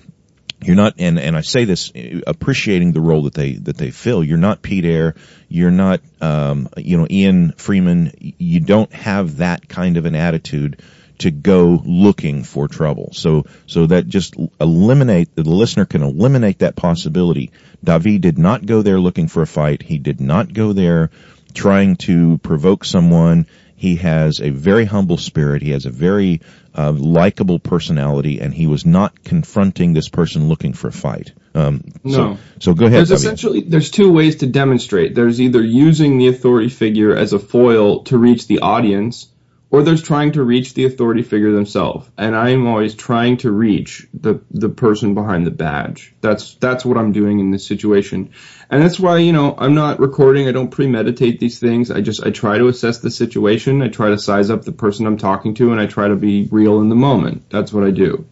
you're 0.62 0.76
not, 0.76 0.96
and, 0.98 1.20
and 1.20 1.36
I 1.36 1.42
say 1.42 1.66
this 1.66 1.92
uh, 1.96 2.22
appreciating 2.28 2.94
the 2.94 3.02
role 3.02 3.24
that 3.24 3.34
they, 3.34 3.54
that 3.54 3.78
they 3.78 3.92
fill. 3.92 4.24
You're 4.24 4.38
not 4.38 4.62
Pete 4.62 4.86
Eyre. 4.86 5.16
You're 5.48 5.72
not, 5.72 6.02
um, 6.22 6.70
you 6.78 6.98
know, 6.98 7.08
Ian 7.10 7.52
Freeman. 7.54 8.12
You 8.20 8.60
don't 8.60 8.92
have 8.94 9.38
that 9.38 9.68
kind 9.68 9.98
of 9.98 10.06
an 10.06 10.16
attitude 10.16 10.82
to 11.20 11.32
go 11.32 11.82
looking 11.86 12.44
for 12.44 12.68
trouble. 12.68 13.10
So, 13.14 13.46
so 13.68 13.86
that 13.88 14.08
just 14.08 14.36
eliminate, 14.60 15.36
the 15.36 15.44
listener 15.44 15.86
can 15.86 16.02
eliminate 16.02 16.60
that 16.60 16.76
possibility. 16.76 17.52
David 17.84 18.22
did 18.22 18.38
not 18.38 18.66
go 18.66 18.82
there 18.82 19.00
looking 19.00 19.28
for 19.28 19.42
a 19.42 19.48
fight. 19.48 19.82
He 19.82 19.98
did 19.98 20.20
not 20.20 20.52
go 20.52 20.74
there 20.74 21.12
trying 21.54 21.96
to 21.96 22.38
provoke 22.40 22.84
someone. 22.84 23.48
He 23.76 23.98
has 23.98 24.40
a 24.40 24.50
very 24.50 24.86
humble 24.86 25.18
spirit. 25.18 25.62
He 25.62 25.72
has 25.72 25.86
a 25.86 25.90
very 25.90 26.42
uh, 26.74 26.92
likable 26.92 27.60
personality, 27.60 28.40
and 28.40 28.54
he 28.54 28.68
was 28.68 28.86
not 28.86 29.24
confronting 29.24 29.94
this 29.94 30.10
person 30.10 30.48
looking 30.48 30.74
for 30.74 30.88
a 30.88 30.94
fight. 30.94 31.34
Um, 31.54 31.84
No. 32.04 32.12
So, 32.12 32.38
so 32.60 32.74
go 32.74 32.86
ahead. 32.86 33.00
There's 33.00 33.12
essentially 33.12 33.62
there's 33.62 33.92
two 33.92 34.12
ways 34.12 34.38
to 34.38 34.48
demonstrate. 34.48 35.16
There's 35.16 35.42
either 35.42 35.64
using 35.64 36.18
the 36.18 36.28
authority 36.28 36.70
figure 36.70 37.16
as 37.16 37.34
a 37.34 37.40
foil 37.40 38.04
to 38.04 38.18
reach 38.18 38.48
the 38.48 38.60
audience, 38.60 39.28
or 39.76 39.84
there's 39.84 40.02
trying 40.02 40.32
to 40.32 40.42
reach 40.42 40.74
the 40.74 40.86
authority 40.86 41.22
figure 41.22 41.52
themselves. 41.52 42.10
And 42.18 42.34
I'm 42.34 42.66
always 42.66 42.96
trying 42.96 43.36
to 43.38 43.52
reach 43.52 44.08
the 44.14 44.40
the 44.50 44.70
person 44.70 45.16
behind 45.16 45.46
the 45.46 45.52
badge. 45.52 46.16
That's 46.22 46.54
that's 46.56 46.86
what 46.86 46.98
I'm 46.98 47.12
doing 47.12 47.42
in 47.42 47.52
this 47.52 47.68
situation. 47.68 48.32
And 48.70 48.82
that's 48.82 48.98
why, 48.98 49.18
you 49.18 49.34
know, 49.34 49.54
I'm 49.58 49.76
not 49.76 50.00
recording, 50.00 50.48
I 50.48 50.54
don't 50.54 50.72
premeditate 50.72 51.42
these 51.42 51.60
things. 51.60 51.92
I 51.92 52.00
just 52.00 52.26
I 52.26 52.30
try 52.30 52.58
to 52.58 52.70
assess 52.70 53.00
the 53.00 53.12
situation, 53.12 53.82
I 53.82 53.90
try 53.90 54.12
to 54.12 54.18
size 54.18 54.50
up 54.50 54.64
the 54.64 54.72
person 54.72 55.08
I'm 55.08 55.18
talking 55.18 55.56
to, 55.56 55.74
and 55.74 55.82
I 55.82 55.88
try 55.88 56.08
to 56.08 56.16
be 56.16 56.48
real 56.50 56.80
in 56.80 56.88
the 56.88 56.96
moment. 56.96 57.50
That's 57.50 57.74
what 57.74 57.84
I 57.84 57.92
do. 57.92 58.30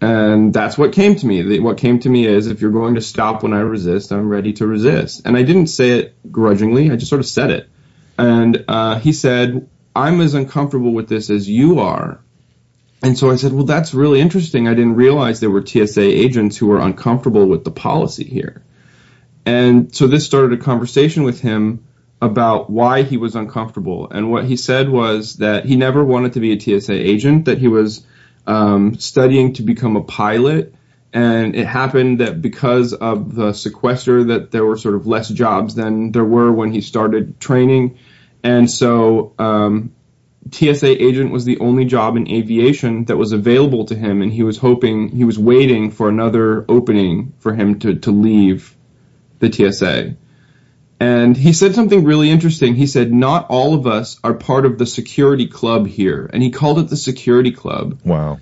And 0.00 0.54
that's 0.54 0.78
what 0.78 0.92
came 0.94 1.16
to 1.16 1.26
me. 1.26 1.58
What 1.60 1.76
came 1.76 1.98
to 2.00 2.08
me 2.08 2.26
is 2.26 2.46
if 2.46 2.62
you're 2.62 2.70
going 2.70 2.94
to 2.94 3.02
stop 3.02 3.42
when 3.42 3.52
I 3.52 3.60
resist, 3.60 4.10
I'm 4.10 4.30
ready 4.30 4.54
to 4.54 4.66
resist. 4.66 5.26
And 5.26 5.36
I 5.36 5.42
didn't 5.42 5.66
say 5.66 5.98
it 5.98 6.32
grudgingly, 6.32 6.90
I 6.90 6.96
just 6.96 7.10
sort 7.10 7.20
of 7.20 7.26
said 7.26 7.50
it. 7.50 7.68
And 8.18 8.64
uh, 8.68 8.98
he 8.98 9.12
said, 9.12 9.68
I'm 9.94 10.20
as 10.20 10.34
uncomfortable 10.34 10.92
with 10.92 11.08
this 11.08 11.30
as 11.30 11.48
you 11.48 11.80
are. 11.80 12.20
And 13.02 13.18
so 13.18 13.30
I 13.30 13.36
said, 13.36 13.52
well, 13.52 13.64
that's 13.64 13.94
really 13.94 14.20
interesting. 14.20 14.68
I 14.68 14.74
didn't 14.74 14.96
realize 14.96 15.40
there 15.40 15.50
were 15.50 15.64
TSA 15.64 16.00
agents 16.00 16.56
who 16.56 16.66
were 16.66 16.80
uncomfortable 16.80 17.46
with 17.46 17.64
the 17.64 17.70
policy 17.70 18.24
here. 18.24 18.62
And 19.44 19.94
so 19.94 20.06
this 20.06 20.26
started 20.26 20.58
a 20.58 20.62
conversation 20.62 21.22
with 21.22 21.40
him 21.40 21.84
about 22.20 22.70
why 22.70 23.02
he 23.02 23.16
was 23.16 23.36
uncomfortable. 23.36 24.08
And 24.10 24.30
what 24.30 24.44
he 24.44 24.56
said 24.56 24.88
was 24.88 25.36
that 25.36 25.66
he 25.66 25.76
never 25.76 26.02
wanted 26.04 26.32
to 26.32 26.40
be 26.40 26.52
a 26.52 26.60
TSA 26.60 26.94
agent, 26.94 27.44
that 27.44 27.58
he 27.58 27.68
was 27.68 28.04
um, 28.46 28.98
studying 28.98 29.52
to 29.54 29.62
become 29.62 29.96
a 29.96 30.02
pilot. 30.02 30.74
And 31.12 31.54
it 31.54 31.66
happened 31.66 32.20
that 32.20 32.42
because 32.42 32.92
of 32.92 33.34
the 33.34 33.52
sequester 33.52 34.24
that 34.24 34.50
there 34.50 34.64
were 34.64 34.76
sort 34.76 34.94
of 34.94 35.06
less 35.06 35.28
jobs 35.28 35.74
than 35.74 36.12
there 36.12 36.24
were 36.24 36.50
when 36.50 36.72
he 36.72 36.80
started 36.80 37.38
training. 37.38 37.98
And 38.46 38.70
so 38.70 39.34
um, 39.40 39.92
TSA 40.52 41.02
agent 41.02 41.32
was 41.32 41.44
the 41.44 41.58
only 41.58 41.84
job 41.84 42.16
in 42.16 42.30
aviation 42.30 43.06
that 43.06 43.16
was 43.16 43.32
available 43.32 43.86
to 43.86 43.96
him, 43.96 44.22
and 44.22 44.32
he 44.32 44.44
was 44.44 44.56
hoping, 44.56 45.08
he 45.08 45.24
was 45.24 45.36
waiting 45.36 45.90
for 45.90 46.08
another 46.08 46.64
opening 46.68 47.32
for 47.40 47.52
him 47.52 47.80
to, 47.80 47.96
to 47.96 48.12
leave 48.12 48.76
the 49.40 49.52
TSA. 49.52 50.16
And 51.00 51.36
he 51.36 51.52
said 51.52 51.74
something 51.74 52.04
really 52.04 52.30
interesting. 52.30 52.76
He 52.76 52.86
said, 52.86 53.12
not 53.12 53.48
all 53.50 53.74
of 53.74 53.88
us 53.88 54.20
are 54.22 54.32
part 54.32 54.64
of 54.64 54.78
the 54.78 54.86
security 54.86 55.48
club 55.48 55.88
here. 55.88 56.30
And 56.32 56.40
he 56.40 56.50
called 56.50 56.78
it 56.78 56.88
the 56.88 56.96
security 56.96 57.50
club. 57.50 58.00
wow. 58.04 58.38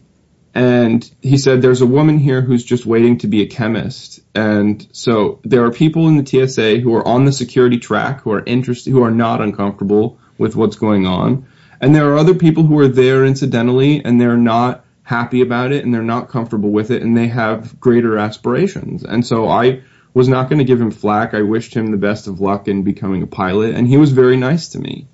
And 0.54 1.08
he 1.20 1.36
said, 1.36 1.60
there's 1.60 1.80
a 1.80 1.86
woman 1.86 2.18
here 2.18 2.40
who's 2.40 2.64
just 2.64 2.86
waiting 2.86 3.18
to 3.18 3.26
be 3.26 3.42
a 3.42 3.46
chemist. 3.46 4.20
And 4.36 4.86
so 4.92 5.40
there 5.42 5.64
are 5.64 5.72
people 5.72 6.06
in 6.06 6.16
the 6.16 6.24
TSA 6.24 6.78
who 6.78 6.94
are 6.94 7.06
on 7.06 7.24
the 7.24 7.32
security 7.32 7.78
track 7.78 8.20
who 8.20 8.32
are 8.32 8.42
interested, 8.46 8.92
who 8.92 9.02
are 9.02 9.10
not 9.10 9.40
uncomfortable 9.40 10.18
with 10.38 10.54
what's 10.54 10.76
going 10.76 11.06
on. 11.06 11.46
And 11.80 11.92
there 11.92 12.12
are 12.12 12.16
other 12.16 12.34
people 12.34 12.62
who 12.62 12.78
are 12.78 12.88
there 12.88 13.24
incidentally 13.24 14.04
and 14.04 14.20
they're 14.20 14.36
not 14.36 14.84
happy 15.02 15.42
about 15.42 15.72
it 15.72 15.84
and 15.84 15.92
they're 15.92 16.02
not 16.02 16.28
comfortable 16.28 16.70
with 16.70 16.92
it 16.92 17.02
and 17.02 17.16
they 17.16 17.26
have 17.28 17.78
greater 17.80 18.16
aspirations. 18.16 19.02
And 19.02 19.26
so 19.26 19.48
I 19.48 19.82
was 20.14 20.28
not 20.28 20.48
going 20.48 20.60
to 20.60 20.64
give 20.64 20.80
him 20.80 20.92
flack. 20.92 21.34
I 21.34 21.42
wished 21.42 21.74
him 21.74 21.90
the 21.90 21.96
best 21.96 22.28
of 22.28 22.40
luck 22.40 22.68
in 22.68 22.84
becoming 22.84 23.24
a 23.24 23.26
pilot 23.26 23.74
and 23.74 23.88
he 23.88 23.96
was 23.96 24.12
very 24.12 24.36
nice 24.36 24.68
to 24.68 24.78
me. 24.78 25.08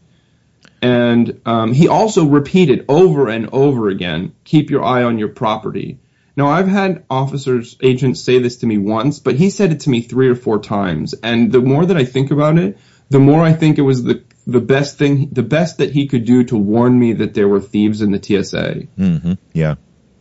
And 0.83 1.41
um, 1.45 1.73
he 1.73 1.89
also 1.89 2.27
repeated 2.27 2.85
over 2.89 3.29
and 3.29 3.51
over 3.53 3.89
again, 3.89 4.35
keep 4.45 4.71
your 4.71 4.83
eye 4.83 5.03
on 5.03 5.19
your 5.19 5.29
property. 5.29 5.99
Now 6.37 6.47
I've 6.47 6.69
had 6.69 7.05
officers, 7.11 7.77
agents 7.83 8.21
say 8.21 8.39
this 8.39 8.59
to 8.59 8.67
me 8.67 8.79
once, 8.79 9.19
but 9.19 9.35
he 9.35 9.51
said 9.51 9.73
it 9.73 9.81
to 9.81 9.91
me 9.91 10.01
three 10.01 10.29
or 10.29 10.35
four 10.35 10.59
times. 10.59 11.15
And 11.23 11.53
the 11.53 11.61
more 11.61 11.85
that 11.85 11.97
I 11.97 12.05
think 12.05 12.31
about 12.31 12.57
it, 12.59 12.79
the 13.11 13.19
more 13.19 13.43
I 13.43 13.53
think 13.53 13.79
it 13.79 13.83
was 13.83 14.05
the 14.05 14.23
the 14.47 14.61
best 14.61 14.97
thing, 14.97 15.29
the 15.31 15.43
best 15.43 15.79
that 15.79 15.93
he 15.93 16.07
could 16.07 16.25
do 16.25 16.45
to 16.45 16.57
warn 16.57 16.99
me 16.99 17.13
that 17.15 17.35
there 17.35 17.47
were 17.47 17.61
thieves 17.61 18.01
in 18.01 18.11
the 18.11 18.23
TSA. 18.23 18.87
hmm 18.97 19.33
Yeah. 19.53 19.75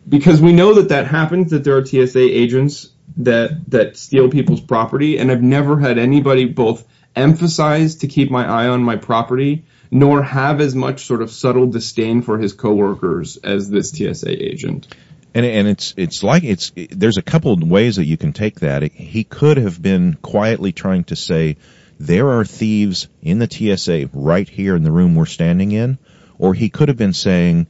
Because 0.08 0.42
we 0.42 0.54
know 0.54 0.74
that 0.76 0.90
that 0.90 1.08
happens, 1.08 1.52
that 1.52 1.64
there 1.64 1.78
are 1.78 1.86
TSA 1.86 2.20
agents 2.20 2.90
that 3.18 3.70
that 3.72 3.98
steal 3.98 4.30
people's 4.30 4.62
property, 4.62 5.18
and 5.18 5.32
I've 5.32 5.42
never 5.42 5.80
had 5.80 5.98
anybody 5.98 6.46
both 6.46 6.86
emphasize 7.16 7.96
to 7.98 8.08
keep 8.08 8.30
my 8.32 8.46
eye 8.46 8.68
on 8.68 8.84
my 8.84 8.96
property, 8.96 9.66
nor 9.92 10.22
have 10.22 10.62
as 10.62 10.76
much 10.76 11.06
sort 11.06 11.22
of 11.22 11.32
subtle 11.32 11.68
disdain 11.68 12.22
for 12.22 12.38
his 12.38 12.54
coworkers 12.54 13.38
as 13.38 13.70
this 13.70 13.92
TSA 13.92 14.44
agent. 14.44 14.88
And 15.34 15.46
and 15.46 15.68
it's 15.68 15.94
it's 15.98 16.24
like 16.24 16.44
it's 16.44 16.72
there's 16.90 17.18
a 17.18 17.22
couple 17.22 17.54
of 17.54 17.62
ways 17.62 17.98
that 17.98 18.06
you 18.06 18.18
can 18.18 18.34
take 18.34 18.62
that. 18.62 18.84
He 18.84 19.24
could 19.24 19.58
have 19.58 19.82
been 19.82 20.16
quietly 20.16 20.72
trying 20.72 21.04
to 21.06 21.16
say 21.16 21.58
there 22.00 22.30
are 22.30 22.46
thieves 22.46 23.08
in 23.22 23.40
the 23.40 23.48
TSA 23.50 24.10
right 24.14 24.48
here 24.48 24.76
in 24.76 24.84
the 24.84 24.92
room 24.92 25.16
we're 25.16 25.26
standing 25.26 25.72
in, 25.72 26.00
or 26.38 26.54
he 26.54 26.70
could 26.70 26.88
have 26.88 26.98
been 26.98 27.14
saying 27.14 27.68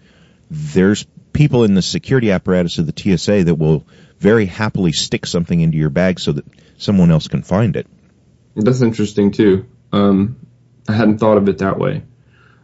there's 0.50 1.06
people 1.34 1.64
in 1.64 1.74
the 1.74 1.82
security 1.82 2.32
apparatus 2.32 2.78
of 2.78 2.86
the 2.86 3.18
TSA 3.18 3.46
that 3.46 3.56
will 3.56 3.86
very 4.20 4.46
happily 4.46 4.92
stick 4.92 5.26
something 5.26 5.60
into 5.60 5.78
your 5.78 5.90
bag 5.90 6.20
so 6.20 6.32
that 6.34 6.46
someone 6.78 7.12
else 7.12 7.28
can 7.28 7.44
find 7.44 7.76
it. 7.76 7.88
That's 8.56 8.82
interesting 8.82 9.32
too. 9.32 9.66
Um, 9.92 10.38
I 10.90 10.94
hadn't 10.94 11.20
thought 11.20 11.38
of 11.38 11.48
it 11.48 11.60
that 11.60 11.78
way. 11.78 12.02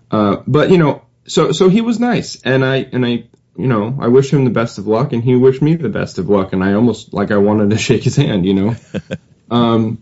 Uh, 0.09 0.37
but 0.47 0.71
you 0.71 0.79
know, 0.79 1.03
so 1.27 1.51
so 1.51 1.69
he 1.69 1.81
was 1.81 1.99
nice, 1.99 2.41
and 2.41 2.65
I 2.65 2.77
and 2.77 3.05
I 3.05 3.25
you 3.55 3.67
know 3.67 3.95
I 4.01 4.07
wish 4.07 4.33
him 4.33 4.45
the 4.45 4.51
best 4.51 4.79
of 4.79 4.87
luck, 4.87 5.13
and 5.13 5.23
he 5.23 5.35
wished 5.35 5.61
me 5.61 5.75
the 5.75 5.89
best 5.89 6.17
of 6.17 6.27
luck, 6.27 6.51
and 6.51 6.63
I 6.63 6.73
almost 6.73 7.13
like 7.13 7.31
I 7.31 7.37
wanted 7.37 7.69
to 7.69 7.77
shake 7.87 8.03
his 8.03 8.15
hand, 8.15 8.45
you 8.45 8.55
know. 8.55 8.75
um, 9.51 10.01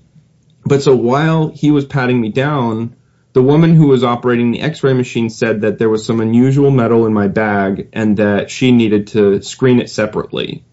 but 0.65 0.81
so 0.81 0.95
while 0.95 1.49
he 1.49 1.71
was 1.71 1.83
patting 1.83 2.21
me 2.21 2.29
down, 2.29 2.95
the 3.33 3.43
woman 3.43 3.75
who 3.75 3.87
was 3.87 4.05
operating 4.05 4.51
the 4.51 4.61
X-ray 4.61 4.93
machine 4.93 5.29
said 5.29 5.61
that 5.61 5.77
there 5.77 5.89
was 5.89 6.05
some 6.05 6.21
unusual 6.21 6.71
metal 6.71 7.05
in 7.05 7.13
my 7.13 7.27
bag, 7.27 7.89
and 7.91 8.17
that 8.17 8.49
she 8.49 8.71
needed 8.71 9.07
to 9.07 9.41
screen 9.41 9.81
it 9.81 9.89
separately 9.89 10.63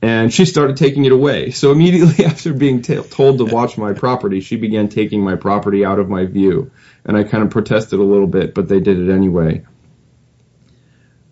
and 0.00 0.32
she 0.32 0.44
started 0.44 0.76
taking 0.76 1.04
it 1.04 1.12
away. 1.12 1.50
So 1.50 1.72
immediately 1.72 2.24
after 2.24 2.52
being 2.52 2.82
t- 2.82 3.02
told 3.02 3.38
to 3.38 3.44
watch 3.44 3.76
my 3.76 3.92
property, 3.92 4.40
she 4.40 4.56
began 4.56 4.88
taking 4.88 5.22
my 5.22 5.36
property 5.36 5.84
out 5.84 5.98
of 5.98 6.08
my 6.08 6.26
view. 6.26 6.70
And 7.04 7.16
I 7.16 7.24
kind 7.24 7.42
of 7.42 7.50
protested 7.50 7.98
a 7.98 8.02
little 8.02 8.26
bit, 8.26 8.54
but 8.54 8.68
they 8.68 8.80
did 8.80 8.98
it 8.98 9.12
anyway. 9.12 9.64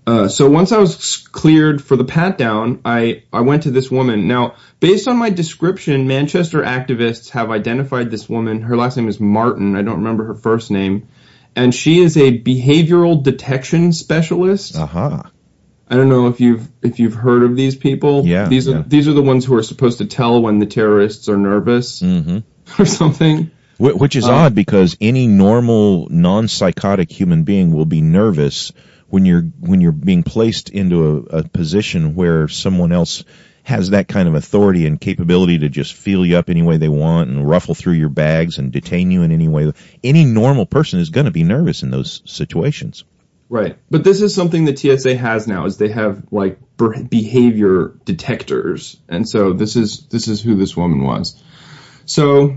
Uh, 0.07 0.29
so 0.29 0.49
once 0.49 0.71
I 0.71 0.79
was 0.79 1.17
cleared 1.17 1.83
for 1.83 1.97
the 1.97 2.05
pat 2.05 2.39
down, 2.39 2.81
I, 2.85 3.25
I 3.33 3.41
went 3.41 3.65
to 3.65 3.73
this 3.73 3.91
woman. 3.91 4.29
Now, 4.29 4.55
based 4.79 5.09
on 5.09 5.17
my 5.17 5.31
description, 5.31 6.07
Manchester 6.07 6.63
activists 6.63 7.31
have 7.31 7.51
identified 7.51 8.11
this 8.11 8.29
woman. 8.29 8.63
Her 8.63 8.77
last 8.77 8.97
name 8.97 9.09
is 9.09 9.19
Martin. 9.19 9.75
I 9.75 9.83
don't 9.83 9.99
remember 9.99 10.27
her 10.27 10.35
first 10.35 10.71
name. 10.71 11.09
And 11.57 11.75
she 11.75 12.01
is 12.01 12.17
a 12.17 12.39
behavioral 12.39 13.21
detection 13.21 13.93
specialist. 13.93 14.77
Aha. 14.77 15.31
I 15.89 15.97
don't 15.97 16.09
know 16.09 16.27
if 16.27 16.41
you've 16.41 16.69
if 16.83 16.99
you've 16.99 17.15
heard 17.15 17.43
of 17.43 17.57
these 17.57 17.77
people. 17.77 18.27
Yeah, 18.27 18.49
These 18.49 18.69
are 18.69 18.79
yeah. 18.79 18.83
these 18.87 19.07
are 19.09 19.13
the 19.13 19.23
ones 19.23 19.45
who 19.45 19.55
are 19.57 19.63
supposed 19.63 19.99
to 19.99 20.07
tell 20.07 20.43
when 20.43 20.59
the 20.59 20.67
terrorists 20.67 21.29
are 21.29 21.37
nervous 21.37 22.01
hmm 22.01 22.39
or 22.79 22.87
something. 22.87 23.51
Which 23.79 24.17
is 24.17 24.25
Um, 24.25 24.35
odd 24.35 24.55
because 24.55 24.97
any 25.01 25.27
normal 25.27 26.09
non-psychotic 26.11 27.11
human 27.11 27.43
being 27.45 27.73
will 27.73 27.85
be 27.85 28.01
nervous 28.01 28.73
when 29.09 29.27
you're 29.27 29.43
when 29.61 29.81
you're 29.81 29.93
being 29.93 30.23
placed 30.23 30.71
into 30.71 31.27
a, 31.31 31.39
a 31.39 31.49
position 31.49 32.15
where 32.15 32.49
someone 32.49 32.91
else 32.91 33.23
has 33.63 33.91
that 33.91 34.09
kind 34.09 34.29
of 34.29 34.35
authority 34.35 34.87
and 34.87 35.01
capability 35.01 35.59
to 35.59 35.69
just 35.69 35.93
feel 35.95 36.25
you 36.25 36.37
up 36.37 36.49
any 36.49 36.63
way 36.63 36.77
they 36.77 36.89
want 36.89 37.29
and 37.29 37.49
ruffle 37.49 37.75
through 37.75 37.95
your 37.95 38.09
bags 38.09 38.59
and 38.59 38.73
detain 38.73 39.11
you 39.11 39.23
in 39.23 39.33
any 39.33 39.49
way. 39.49 39.73
Any 40.05 40.25
normal 40.25 40.67
person 40.67 41.01
is 41.01 41.11
going 41.11 41.25
to 41.25 41.33
be 41.33 41.43
nervous 41.43 41.83
in 41.83 41.91
those 41.91 42.23
situations. 42.27 43.05
Right. 43.49 43.79
But 43.91 44.03
this 44.03 44.23
is 44.23 44.35
something 44.35 44.65
that 44.65 44.79
TSA 44.79 45.17
has 45.17 45.47
now 45.47 45.67
is 45.67 45.77
they 45.77 45.89
have 45.89 46.25
like 46.33 46.59
behavior 46.77 47.95
detectors. 48.05 48.97
And 49.09 49.29
so 49.29 49.53
this 49.53 49.77
is 49.77 50.07
this 50.09 50.29
is 50.29 50.43
who 50.43 50.57
this 50.57 50.77
woman 50.77 51.03
was. 51.03 51.41
So 52.07 52.57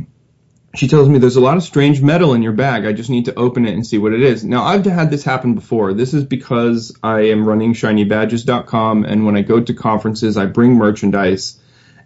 she 0.76 0.88
tells 0.88 1.08
me 1.10 1.20
there's 1.20 1.36
a 1.36 1.42
lot 1.42 1.58
of 1.58 1.64
strange 1.64 2.02
metal 2.02 2.34
in 2.34 2.42
your 2.42 2.54
bag. 2.54 2.86
I 2.86 2.94
just 2.94 3.10
need 3.10 3.26
to 3.26 3.36
open 3.36 3.66
it 3.66 3.74
and 3.74 3.86
see 3.86 3.98
what 3.98 4.14
it 4.14 4.22
is. 4.22 4.44
Now 4.44 4.64
I've 4.64 4.86
had 4.86 5.12
this 5.12 5.24
happen 5.24 5.54
before. 5.54 5.94
This 5.94 6.14
is 6.14 6.24
because 6.24 6.98
I 7.04 7.28
am 7.28 7.48
running 7.48 7.74
shinybadges.com 7.74 9.06
and 9.06 9.26
when 9.26 9.36
I 9.36 9.42
go 9.42 9.60
to 9.60 9.74
conferences, 9.74 10.38
I 10.38 10.48
bring 10.48 10.76
merchandise 10.76 11.60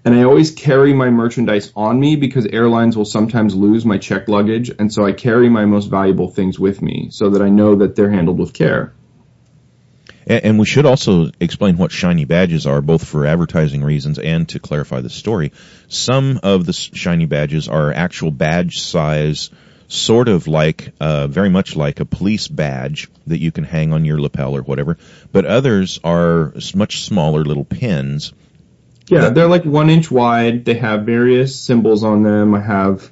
and 0.05 0.13
I 0.13 0.24
always 0.24 0.51
carry 0.51 0.93
my 0.93 1.10
merchandise 1.10 1.72
on 1.75 2.00
me 2.00 2.15
because 2.17 2.45
airlines 2.45 2.98
will 2.98 3.05
sometimes 3.05 3.55
lose 3.55 3.86
my 3.86 3.98
checked 3.98 4.27
luggage. 4.27 4.69
And 4.77 4.93
so 4.93 5.05
I 5.05 5.13
carry 5.13 5.50
my 5.50 5.65
most 5.65 5.86
valuable 5.86 6.29
things 6.29 6.60
with 6.60 6.81
me 6.81 7.07
so 7.12 7.29
that 7.29 7.41
I 7.41 7.50
know 7.50 7.75
that 7.75 7.95
they're 7.95 8.10
handled 8.10 8.38
with 8.38 8.53
care. 8.53 8.93
And 10.25 10.57
we 10.57 10.65
should 10.65 10.86
also 10.86 11.31
explain 11.39 11.77
what 11.77 11.91
shiny 11.91 12.24
badges 12.24 12.65
are, 12.65 12.81
both 12.81 13.05
for 13.05 13.25
advertising 13.25 13.83
reasons 13.83 14.19
and 14.19 14.48
to 14.50 14.60
clarify 14.60 15.01
the 15.01 15.10
story. 15.10 15.51
Some 15.89 16.39
of 16.43 16.65
the 16.65 16.72
shiny 16.72 17.25
badges 17.25 17.67
are 17.67 17.91
actual 17.91 18.31
badge 18.31 18.79
size, 18.79 19.50
sort 19.89 20.29
of 20.29 20.48
like, 20.48 20.93
uh, 21.01 21.27
very 21.27 21.50
much 21.50 21.75
like 21.75 22.00
a 22.00 22.05
police 22.05 22.48
badge 22.48 23.10
that 23.27 23.39
you 23.39 23.51
can 23.51 23.65
hang 23.65 23.91
on 23.91 24.05
your 24.05 24.19
lapel 24.19 24.55
or 24.55 24.62
whatever. 24.62 24.98
But 25.33 25.45
others 25.45 26.00
are 26.05 26.53
much 26.74 27.03
smaller 27.03 27.43
little 27.43 27.65
pins. 27.65 28.31
Yeah, 29.07 29.29
they're 29.29 29.48
like 29.48 29.65
one 29.65 29.89
inch 29.89 30.10
wide. 30.10 30.65
They 30.65 30.75
have 30.75 31.05
various 31.05 31.60
symbols 31.60 32.03
on 32.03 32.24
them. 32.24 32.55
I 32.55 32.62
have 32.62 33.12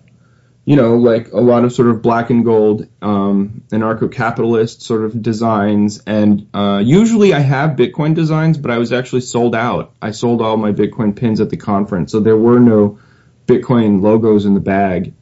you 0.64 0.76
know, 0.76 0.96
like 0.96 1.32
a 1.32 1.40
lot 1.40 1.66
of 1.66 1.74
sort 1.74 1.90
of 1.90 2.02
black 2.02 2.30
and 2.30 2.46
gold, 2.46 2.88
um, 3.02 3.64
anarcho-capitalist 3.72 4.84
sort 4.84 5.04
of 5.04 5.22
designs. 5.22 6.02
And, 6.06 6.48
uh, 6.54 6.82
usually 6.84 7.34
I 7.34 7.40
have 7.40 7.72
Bitcoin 7.72 8.14
designs, 8.14 8.58
but 8.58 8.70
I 8.70 8.78
was 8.78 8.94
actually 8.94 9.22
sold 9.22 9.56
out. 9.56 9.94
I 10.02 10.12
sold 10.12 10.42
all 10.42 10.58
my 10.58 10.72
Bitcoin 10.72 11.16
pins 11.16 11.42
at 11.42 11.50
the 11.50 11.58
conference. 11.58 12.12
So 12.12 12.20
there 12.20 12.38
were 12.38 12.60
no 12.60 13.00
Bitcoin 13.48 14.02
logos 14.02 14.46
in 14.46 14.54
the 14.54 14.60
bag. 14.60 15.14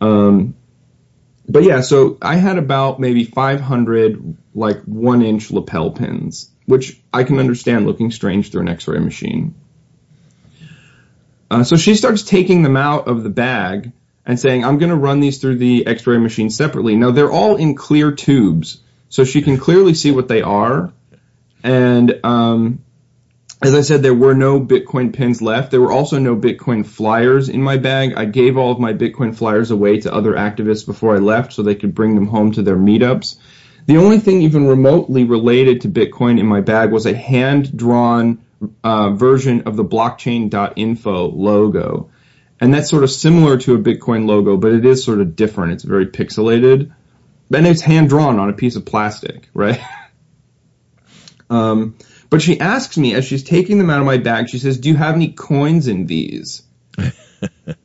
Um, 0.00 0.56
but 1.48 1.62
yeah, 1.62 1.80
so 1.80 2.18
I 2.20 2.36
had 2.36 2.58
about 2.58 2.98
maybe 2.98 3.24
500 3.24 4.36
like 4.54 4.82
one 4.82 5.22
inch 5.22 5.52
lapel 5.52 5.92
pins, 5.92 6.50
which 6.66 7.00
I 7.12 7.22
can 7.22 7.38
understand 7.38 7.86
looking 7.86 8.10
strange 8.10 8.50
through 8.50 8.62
an 8.62 8.68
x-ray 8.68 8.98
machine. 8.98 9.54
Uh, 11.52 11.62
so 11.62 11.76
she 11.76 11.94
starts 11.94 12.22
taking 12.22 12.62
them 12.62 12.78
out 12.78 13.08
of 13.08 13.22
the 13.22 13.28
bag 13.28 13.92
and 14.24 14.40
saying, 14.40 14.64
I'm 14.64 14.78
going 14.78 14.88
to 14.88 14.96
run 14.96 15.20
these 15.20 15.36
through 15.36 15.56
the 15.56 15.86
x-ray 15.86 16.16
machine 16.16 16.48
separately. 16.48 16.96
Now 16.96 17.10
they're 17.10 17.30
all 17.30 17.56
in 17.56 17.74
clear 17.74 18.10
tubes, 18.10 18.80
so 19.10 19.24
she 19.24 19.42
can 19.42 19.58
clearly 19.58 19.92
see 19.92 20.12
what 20.12 20.28
they 20.28 20.40
are. 20.40 20.94
And, 21.62 22.18
um, 22.24 22.82
as 23.62 23.74
I 23.74 23.82
said, 23.82 24.02
there 24.02 24.14
were 24.14 24.34
no 24.34 24.60
Bitcoin 24.60 25.12
pins 25.12 25.42
left. 25.42 25.70
There 25.70 25.82
were 25.82 25.92
also 25.92 26.18
no 26.18 26.36
Bitcoin 26.36 26.86
flyers 26.86 27.50
in 27.50 27.62
my 27.62 27.76
bag. 27.76 28.14
I 28.16 28.24
gave 28.24 28.56
all 28.56 28.72
of 28.72 28.80
my 28.80 28.94
Bitcoin 28.94 29.36
flyers 29.36 29.70
away 29.70 30.00
to 30.00 30.14
other 30.14 30.32
activists 30.32 30.86
before 30.86 31.14
I 31.14 31.18
left 31.18 31.52
so 31.52 31.62
they 31.62 31.74
could 31.74 31.94
bring 31.94 32.14
them 32.14 32.28
home 32.28 32.52
to 32.52 32.62
their 32.62 32.78
meetups. 32.78 33.36
The 33.84 33.98
only 33.98 34.20
thing 34.20 34.40
even 34.40 34.66
remotely 34.66 35.24
related 35.24 35.82
to 35.82 35.88
Bitcoin 35.88 36.40
in 36.40 36.46
my 36.46 36.62
bag 36.62 36.90
was 36.90 37.04
a 37.04 37.14
hand 37.14 37.76
drawn 37.76 38.38
uh, 38.38 38.42
version 39.10 39.62
of 39.62 39.76
the 39.76 39.84
blockchain.info 39.84 41.26
logo. 41.28 42.10
And 42.60 42.72
that's 42.72 42.88
sort 42.88 43.02
of 43.02 43.10
similar 43.10 43.58
to 43.58 43.74
a 43.74 43.78
Bitcoin 43.78 44.26
logo, 44.26 44.56
but 44.56 44.72
it 44.72 44.86
is 44.86 45.02
sort 45.02 45.20
of 45.20 45.34
different. 45.34 45.72
It's 45.72 45.82
very 45.82 46.06
pixelated. 46.06 46.94
And 47.54 47.66
it's 47.66 47.82
hand 47.82 48.08
drawn 48.08 48.38
on 48.38 48.50
a 48.50 48.52
piece 48.52 48.76
of 48.76 48.84
plastic, 48.84 49.48
right? 49.52 49.80
um, 51.50 51.96
but 52.30 52.40
she 52.40 52.60
asks 52.60 52.96
me 52.96 53.14
as 53.14 53.24
she's 53.24 53.42
taking 53.42 53.78
them 53.78 53.90
out 53.90 53.98
of 53.98 54.06
my 54.06 54.18
bag, 54.18 54.48
she 54.48 54.58
says, 54.58 54.78
do 54.78 54.88
you 54.88 54.96
have 54.96 55.16
any 55.16 55.32
coins 55.32 55.88
in 55.88 56.06
these? 56.06 56.62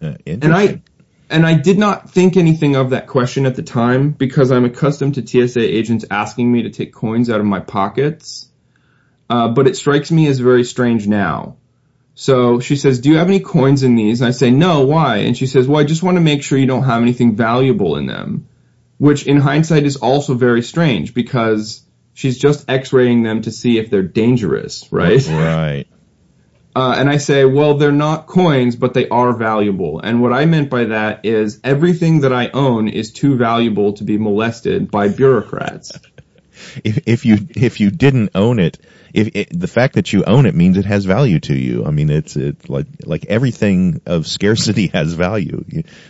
and 0.02 0.54
I, 0.54 0.82
and 1.30 1.46
I 1.46 1.56
did 1.56 1.78
not 1.78 2.12
think 2.12 2.38
anything 2.38 2.76
of 2.76 2.92
that 2.92 3.08
question 3.08 3.46
at 3.46 3.56
the 3.56 3.64
time 3.64 4.12
because 4.12 4.52
I'm 4.52 4.64
accustomed 4.64 5.16
to 5.16 5.26
TSA 5.26 5.60
agents 5.60 6.06
asking 6.10 6.52
me 6.52 6.64
to 6.64 6.70
take 6.70 6.94
coins 6.94 7.30
out 7.30 7.40
of 7.40 7.46
my 7.46 7.60
pockets. 7.60 8.48
Uh, 9.30 9.50
but 9.50 9.68
it 9.68 9.76
strikes 9.76 10.12
me 10.12 10.28
as 10.28 10.40
very 10.40 10.64
strange 10.64 11.08
now. 11.08 11.58
So 12.16 12.60
she 12.60 12.76
says, 12.78 13.00
do 13.00 13.10
you 13.10 13.18
have 13.18 13.28
any 13.28 13.40
coins 13.40 13.84
in 13.84 13.96
these? 13.96 14.22
And 14.22 14.28
I 14.28 14.32
say, 14.32 14.50
no, 14.50 14.86
why? 14.86 15.18
And 15.18 15.38
she 15.38 15.46
says, 15.46 15.68
well, 15.68 15.80
I 15.80 15.84
just 15.84 16.02
want 16.02 16.16
to 16.16 16.22
make 16.22 16.42
sure 16.42 16.58
you 16.58 16.66
don't 16.66 16.84
have 16.84 17.02
anything 17.02 17.36
valuable 17.36 17.96
in 17.96 18.08
them, 18.08 18.48
which 18.98 19.28
in 19.28 19.38
hindsight 19.38 19.84
is 19.84 19.98
also 19.98 20.34
very 20.34 20.64
strange 20.64 21.14
because 21.14 21.84
she's 22.16 22.40
just 22.40 22.68
x-raying 22.70 23.22
them 23.22 23.44
to 23.44 23.52
see 23.52 23.78
if 23.78 23.92
they're 23.92 24.02
dangerous, 24.02 24.92
right? 24.92 25.24
Right. 25.30 25.88
Uh, 26.76 26.94
and 26.96 27.10
I 27.10 27.18
say, 27.18 27.44
well, 27.44 27.74
they're 27.74 27.92
not 27.92 28.28
coins, 28.28 28.76
but 28.76 28.94
they 28.94 29.10
are 29.10 29.34
valuable. 29.34 30.00
And 30.00 30.22
what 30.22 30.32
I 30.32 30.46
meant 30.46 30.70
by 30.70 30.84
that 30.86 31.26
is 31.26 31.60
everything 31.64 32.22
that 32.22 32.32
I 32.32 32.50
own 32.50 32.88
is 32.88 33.12
too 33.12 33.36
valuable 33.36 33.94
to 33.94 34.04
be 34.04 34.20
molested 34.20 34.92
by 34.92 35.08
bureaucrats. 35.08 35.92
If, 36.84 37.08
if 37.08 37.26
you 37.26 37.38
if 37.56 37.80
you 37.80 37.92
didn't 37.92 38.32
own 38.36 38.60
it, 38.60 38.80
if 39.14 39.36
it, 39.36 39.60
the 39.60 39.68
fact 39.68 39.96
that 39.96 40.12
you 40.14 40.24
own 40.24 40.46
it 40.46 40.56
means 40.56 40.78
it 40.78 40.86
has 40.86 41.06
value 41.06 41.40
to 41.42 41.56
you. 41.56 41.86
I 41.86 41.92
mean, 41.92 42.10
it's 42.10 42.36
it's 42.36 42.70
like 42.70 42.88
like 43.06 43.26
everything 43.26 44.02
of 44.06 44.28
scarcity 44.28 44.88
has 44.94 45.14
value. 45.14 45.64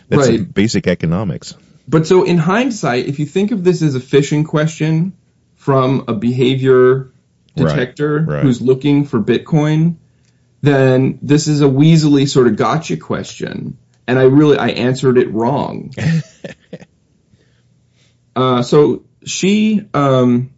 That's 0.10 0.30
right. 0.30 0.54
basic 0.54 0.88
economics. 0.88 1.56
But 1.88 2.06
so 2.06 2.24
in 2.24 2.38
hindsight, 2.38 3.08
if 3.08 3.20
you 3.20 3.26
think 3.26 3.52
of 3.52 3.64
this 3.64 3.82
as 3.82 3.96
a 3.96 4.00
phishing 4.00 4.46
question 4.46 5.14
from 5.56 6.06
a 6.08 6.14
behavior 6.14 7.12
detector 7.56 8.20
right, 8.20 8.28
right. 8.36 8.44
who's 8.44 8.62
looking 8.62 9.06
for 9.06 9.20
Bitcoin, 9.22 9.98
then 10.62 11.20
this 11.22 11.48
is 11.48 11.62
a 11.62 11.66
weaselly 11.66 12.28
sort 12.28 12.48
of 12.48 12.56
gotcha 12.56 12.98
question. 12.98 13.78
And 14.06 14.18
I 14.18 14.24
really, 14.24 14.58
I 14.58 14.70
answered 14.70 15.18
it 15.18 15.32
wrong. 15.32 15.94
uh, 18.36 18.64
so 18.64 19.04
she, 19.30 19.88
um, 19.94 20.52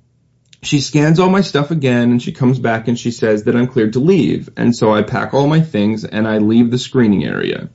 she 0.62 0.82
scans 0.82 1.20
all 1.20 1.30
my 1.30 1.42
stuff 1.42 1.72
again 1.72 2.12
and 2.12 2.22
she 2.22 2.32
comes 2.32 2.60
back 2.60 2.88
and 2.88 3.00
she 3.00 3.12
says 3.12 3.46
that 3.46 3.56
I'm 3.56 3.68
cleared 3.68 3.94
to 3.94 4.00
leave. 4.00 4.50
And 4.58 4.76
so 4.76 4.94
I 4.94 5.04
pack 5.04 5.34
all 5.34 5.48
my 5.48 5.62
things 5.62 6.04
and 6.04 6.28
I 6.28 6.40
leave 6.40 6.70
the 6.70 6.78
screening 6.78 7.26
area. 7.26 7.70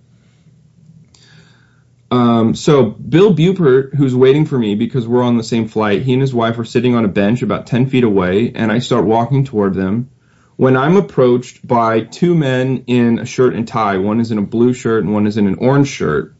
Um, 2.10 2.54
so 2.54 2.84
Bill 2.84 3.34
Buppert, 3.34 3.94
who's 3.94 4.14
waiting 4.14 4.44
for 4.44 4.58
me 4.58 4.74
because 4.74 5.08
we're 5.08 5.22
on 5.22 5.36
the 5.36 5.42
same 5.42 5.66
flight, 5.66 6.02
he 6.02 6.12
and 6.12 6.22
his 6.22 6.34
wife 6.34 6.58
are 6.58 6.64
sitting 6.64 6.94
on 6.94 7.04
a 7.04 7.08
bench 7.08 7.42
about 7.42 7.66
10 7.66 7.88
feet 7.88 8.04
away 8.04 8.52
and 8.54 8.70
I 8.70 8.78
start 8.78 9.06
walking 9.06 9.44
toward 9.44 9.74
them 9.74 10.10
when 10.56 10.76
I'm 10.76 10.96
approached 10.96 11.66
by 11.66 12.00
two 12.00 12.34
men 12.34 12.84
in 12.86 13.18
a 13.18 13.26
shirt 13.26 13.54
and 13.54 13.66
tie. 13.66 13.96
One 13.96 14.20
is 14.20 14.30
in 14.30 14.38
a 14.38 14.42
blue 14.42 14.74
shirt 14.74 15.02
and 15.02 15.12
one 15.12 15.26
is 15.26 15.38
in 15.38 15.46
an 15.46 15.56
orange 15.56 15.88
shirt. 15.88 16.34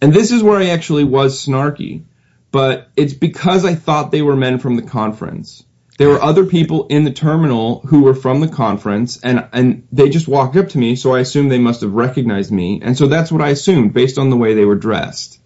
And 0.00 0.12
this 0.12 0.30
is 0.30 0.42
where 0.42 0.58
I 0.58 0.66
actually 0.66 1.04
was 1.04 1.44
snarky 1.44 2.04
but 2.50 2.88
it's 2.96 3.12
because 3.12 3.64
I 3.64 3.74
thought 3.74 4.10
they 4.10 4.22
were 4.22 4.36
men 4.36 4.58
from 4.58 4.76
the 4.76 4.82
conference. 4.82 5.64
There 5.98 6.08
were 6.08 6.22
other 6.22 6.46
people 6.46 6.86
in 6.86 7.04
the 7.04 7.10
terminal 7.10 7.80
who 7.80 8.02
were 8.02 8.14
from 8.14 8.40
the 8.40 8.48
conference 8.48 9.18
and, 9.20 9.48
and 9.52 9.88
they 9.90 10.10
just 10.10 10.28
walked 10.28 10.56
up 10.56 10.68
to 10.70 10.78
me, 10.78 10.94
so 10.94 11.14
I 11.14 11.20
assumed 11.20 11.50
they 11.50 11.58
must 11.58 11.80
have 11.80 11.92
recognized 11.92 12.52
me. 12.52 12.80
And 12.82 12.96
so 12.96 13.08
that's 13.08 13.32
what 13.32 13.42
I 13.42 13.48
assumed 13.48 13.94
based 13.94 14.16
on 14.16 14.30
the 14.30 14.36
way 14.36 14.54
they 14.54 14.64
were 14.64 14.76
dressed. 14.76 15.40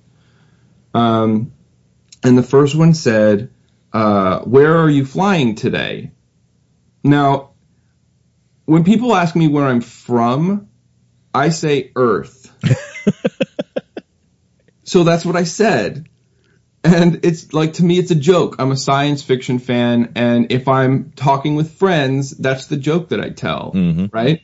Um, 0.93 1.53
and 2.23 2.37
the 2.37 2.43
first 2.43 2.75
one 2.75 2.93
said, 2.93 3.51
uh, 3.93 4.41
where 4.41 4.77
are 4.77 4.91
you 4.91 5.07
flying 5.07 5.55
today? 5.55 6.13
Now, 7.03 7.53
when 8.67 8.85
people 8.85 9.15
ask 9.15 9.35
me 9.35 9.49
where 9.49 9.65
I'm 9.65 9.81
from, 9.81 10.69
I 11.35 11.49
say 11.49 11.93
Earth. 11.97 12.53
so 14.85 15.05
that's 15.05 15.25
what 15.25 15.37
I 15.37 15.45
said. 15.45 16.09
And 16.85 17.25
it's 17.25 17.53
like, 17.53 17.75
to 17.75 17.85
me, 17.85 17.99
it's 17.99 18.11
a 18.11 18.17
joke. 18.17 18.57
I'm 18.59 18.73
a 18.73 18.77
science 18.77 19.23
fiction 19.23 19.59
fan. 19.61 20.13
And 20.17 20.51
if 20.51 20.67
I'm 20.67 21.13
talking 21.13 21.55
with 21.55 21.73
friends, 21.73 22.31
that's 22.31 22.67
the 22.67 22.77
joke 22.77 23.11
that 23.11 23.21
I 23.21 23.31
tell. 23.31 23.73
Mm-hmm. 23.73 24.07
Right. 24.13 24.43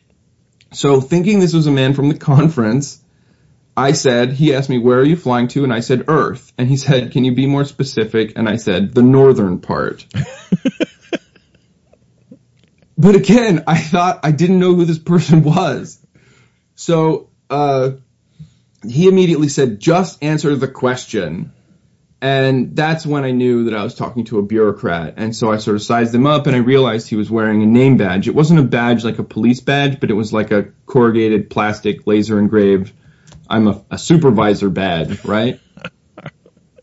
So 0.73 1.01
thinking 1.01 1.41
this 1.41 1.53
was 1.53 1.67
a 1.67 1.73
man 1.73 1.95
from 1.95 2.09
the 2.09 2.19
conference, 2.19 3.03
I 3.77 3.93
said, 3.93 4.33
he 4.33 4.55
asked 4.55 4.69
me, 4.69 4.79
where 4.79 4.99
are 4.99 5.05
you 5.05 5.17
flying 5.17 5.49
to? 5.49 5.65
And 5.65 5.73
I 5.73 5.81
said, 5.81 6.05
Earth. 6.09 6.53
And 6.59 6.69
he 6.69 6.77
said, 6.77 7.13
can 7.13 7.25
you 7.25 7.35
be 7.35 7.47
more 7.47 7.65
specific? 7.65 8.35
And 8.37 8.49
I 8.49 8.57
said, 8.57 8.95
the 8.95 9.03
northern 9.03 9.61
part. 9.61 10.07
but 12.99 13.15
again, 13.15 13.65
I 13.67 13.79
thought 13.79 14.21
I 14.25 14.31
didn't 14.33 14.59
know 14.61 14.75
who 14.75 14.85
this 14.85 14.99
person 14.99 15.43
was. 15.43 16.05
So, 16.75 17.31
uh, 17.51 17.93
he 18.87 19.09
immediately 19.09 19.49
said, 19.49 19.81
just 19.81 20.23
answer 20.23 20.55
the 20.55 20.69
question. 20.69 21.53
And 22.21 22.75
that's 22.75 23.07
when 23.07 23.23
I 23.23 23.31
knew 23.31 23.65
that 23.65 23.75
I 23.75 23.85
was 23.85 23.95
talking 23.95 24.25
to 24.25 24.39
a 24.39 24.43
bureaucrat. 24.43 25.15
And 25.19 25.35
so 25.35 25.53
I 25.53 25.59
sort 25.59 25.77
of 25.77 25.83
sized 25.83 26.13
him 26.13 26.27
up 26.27 26.49
and 26.49 26.57
I 26.57 26.59
realized 26.59 27.09
he 27.09 27.17
was 27.17 27.31
wearing 27.31 27.63
a 27.63 27.67
name 27.67 27.97
badge. 27.97 28.27
It 28.27 28.35
wasn't 28.35 28.59
a 28.59 28.65
badge 28.65 29.05
like 29.05 29.21
a 29.21 29.25
police 29.25 29.61
badge, 29.61 30.01
but 30.01 30.11
it 30.11 30.15
was 30.15 30.33
like 30.33 30.51
a 30.51 30.65
corrugated 30.87 31.49
plastic 31.49 32.07
laser 32.09 32.41
engraved, 32.41 32.93
I'm 33.49 33.69
a, 33.69 33.85
a 33.93 33.99
supervisor 33.99 34.69
badge, 34.69 35.25
right? 35.25 35.61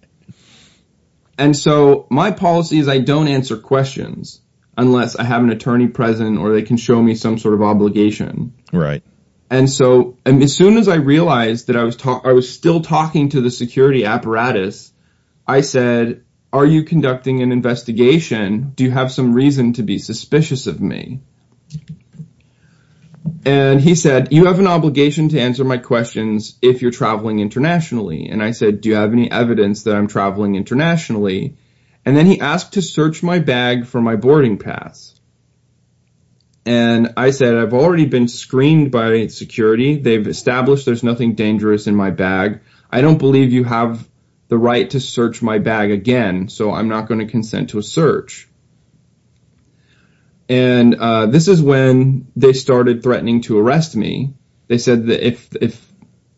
and 1.38 1.56
so 1.56 2.08
my 2.10 2.32
policy 2.32 2.80
is 2.80 2.88
I 2.88 3.00
don't 3.00 3.28
answer 3.28 3.58
questions 3.58 4.39
unless 4.78 5.17
I 5.17 5.24
have 5.24 5.43
an 5.43 5.50
attorney 5.50 5.88
present 5.88 6.39
or 6.39 6.54
they 6.54 6.62
can 6.62 6.78
show 6.78 7.02
me 7.02 7.13
some 7.15 7.38
sort 7.38 7.56
of 7.56 7.62
obligation. 7.62 8.54
Right. 8.71 9.04
And 9.50 9.69
so, 9.69 10.17
and 10.26 10.41
as 10.41 10.56
soon 10.56 10.78
as 10.78 10.88
I 10.88 10.95
realized 10.95 11.67
that 11.67 11.76
I 11.76 11.84
was 11.84 11.95
talk, 11.95 12.26
I 12.26 12.34
was 12.34 12.52
still 12.52 12.82
talking 12.82 13.30
to 13.30 13.41
the 13.41 13.52
security 13.52 14.06
apparatus, 14.06 14.91
I 15.48 15.62
said, 15.62 16.22
"Are 16.52 16.66
you 16.66 16.84
conducting 16.84 17.42
an 17.42 17.52
investigation? 17.52 18.72
Do 18.76 18.84
you 18.84 18.92
have 18.92 19.12
some 19.12 19.34
reason 19.34 19.74
to 19.74 19.84
be 19.84 20.00
suspicious 20.00 20.68
of 20.68 20.82
me?" 20.82 21.22
And 23.46 23.80
he 23.80 23.96
said, 23.96 24.32
"You 24.32 24.46
have 24.46 24.60
an 24.60 24.68
obligation 24.68 25.30
to 25.30 25.40
answer 25.40 25.64
my 25.64 25.78
questions 25.78 26.58
if 26.62 26.82
you're 26.82 26.92
traveling 26.92 27.40
internationally." 27.40 28.28
And 28.30 28.42
I 28.42 28.52
said, 28.52 28.82
"Do 28.82 28.90
you 28.90 28.96
have 28.96 29.14
any 29.14 29.30
evidence 29.32 29.84
that 29.84 29.96
I'm 29.96 30.08
traveling 30.08 30.56
internationally?" 30.56 31.56
And 32.06 32.16
then 32.16 32.28
he 32.28 32.40
asked 32.40 32.74
to 32.74 32.82
search 32.82 33.24
my 33.24 33.40
bag 33.40 33.86
for 33.86 34.02
my 34.02 34.16
boarding 34.16 34.58
pass. 34.58 35.16
And 36.66 37.14
I 37.16 37.30
said, 37.30 37.56
I've 37.56 37.74
already 37.74 38.06
been 38.06 38.28
screened 38.28 38.92
by 38.92 39.28
security. 39.28 39.98
They've 39.98 40.28
established 40.28 40.86
there's 40.86 41.04
nothing 41.04 41.36
dangerous 41.36 41.86
in 41.86 41.96
my 41.96 42.10
bag. 42.10 42.62
I 42.92 43.02
don't 43.02 43.20
believe 43.20 43.54
you 43.54 43.64
have 43.64 44.08
the 44.48 44.58
right 44.58 44.90
to 44.92 45.00
search 45.00 45.42
my 45.42 45.58
bag 45.58 45.92
again, 45.92 46.50
so 46.50 46.72
I'm 46.72 46.88
not 46.88 47.08
going 47.08 47.20
to 47.20 47.32
consent 47.32 47.72
to 47.72 47.80
a 47.80 47.84
search. 47.84 48.48
And 50.48 50.96
uh, 50.96 51.26
this 51.26 51.48
is 51.48 51.62
when 51.62 52.28
they 52.36 52.54
started 52.54 53.02
threatening 53.02 53.42
to 53.42 53.58
arrest 53.58 53.96
me. 53.96 54.34
They 54.68 54.78
said 54.78 55.08
that 55.08 55.26
if 55.26 55.56
if 55.60 55.92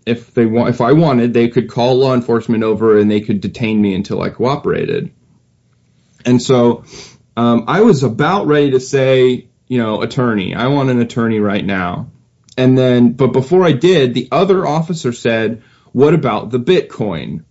if 0.06 0.34
they 0.34 0.46
want, 0.46 0.70
if 0.70 0.80
I 0.80 0.94
wanted, 0.94 1.34
they 1.34 1.50
could 1.50 1.70
call 1.70 1.96
law 1.96 2.14
enforcement 2.14 2.64
over 2.64 2.98
and 2.98 3.12
they 3.12 3.20
could 3.20 3.42
detain 3.42 3.82
me 3.82 3.94
until 3.94 4.22
I 4.22 4.30
cooperated. 4.30 5.12
And 6.26 6.42
so 6.42 6.86
um, 7.36 7.66
I 7.68 7.82
was 7.82 8.04
about 8.04 8.48
ready 8.48 8.72
to 8.72 8.80
say, 8.80 9.50
you 9.68 9.78
know, 9.78 10.02
attorney. 10.02 10.56
I 10.56 10.68
want 10.68 10.90
an 10.90 11.02
attorney 11.02 11.40
right 11.40 11.64
now. 11.64 12.10
And 12.58 12.78
then, 12.78 13.14
but 13.14 13.34
before 13.34 13.66
I 13.66 13.74
did, 13.74 14.14
the 14.14 14.30
other 14.32 14.66
officer 14.66 15.12
said, 15.12 15.62
what 15.92 16.14
about 16.14 16.52
the 16.52 16.60
Bitcoin? 16.60 17.44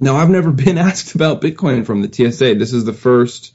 Now, 0.00 0.16
I've 0.16 0.30
never 0.30 0.50
been 0.64 0.78
asked 0.78 1.14
about 1.14 1.40
Bitcoin 1.40 1.86
from 1.86 2.02
the 2.02 2.12
TSA. 2.12 2.54
This 2.56 2.72
is 2.72 2.84
the 2.84 2.92
first 2.92 3.54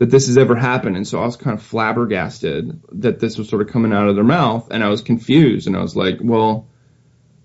that 0.00 0.10
this 0.10 0.28
has 0.28 0.38
ever 0.38 0.56
happened. 0.56 0.96
And 0.96 1.06
so 1.06 1.20
I 1.20 1.26
was 1.26 1.36
kind 1.36 1.56
of 1.56 1.62
flabbergasted 1.62 2.80
that 2.92 3.20
this 3.20 3.36
was 3.36 3.50
sort 3.50 3.60
of 3.60 3.68
coming 3.68 3.92
out 3.92 4.08
of 4.08 4.14
their 4.14 4.24
mouth 4.24 4.68
and 4.70 4.82
I 4.82 4.88
was 4.88 5.02
confused 5.02 5.66
and 5.66 5.76
I 5.76 5.82
was 5.82 5.94
like, 5.94 6.16
well, 6.22 6.68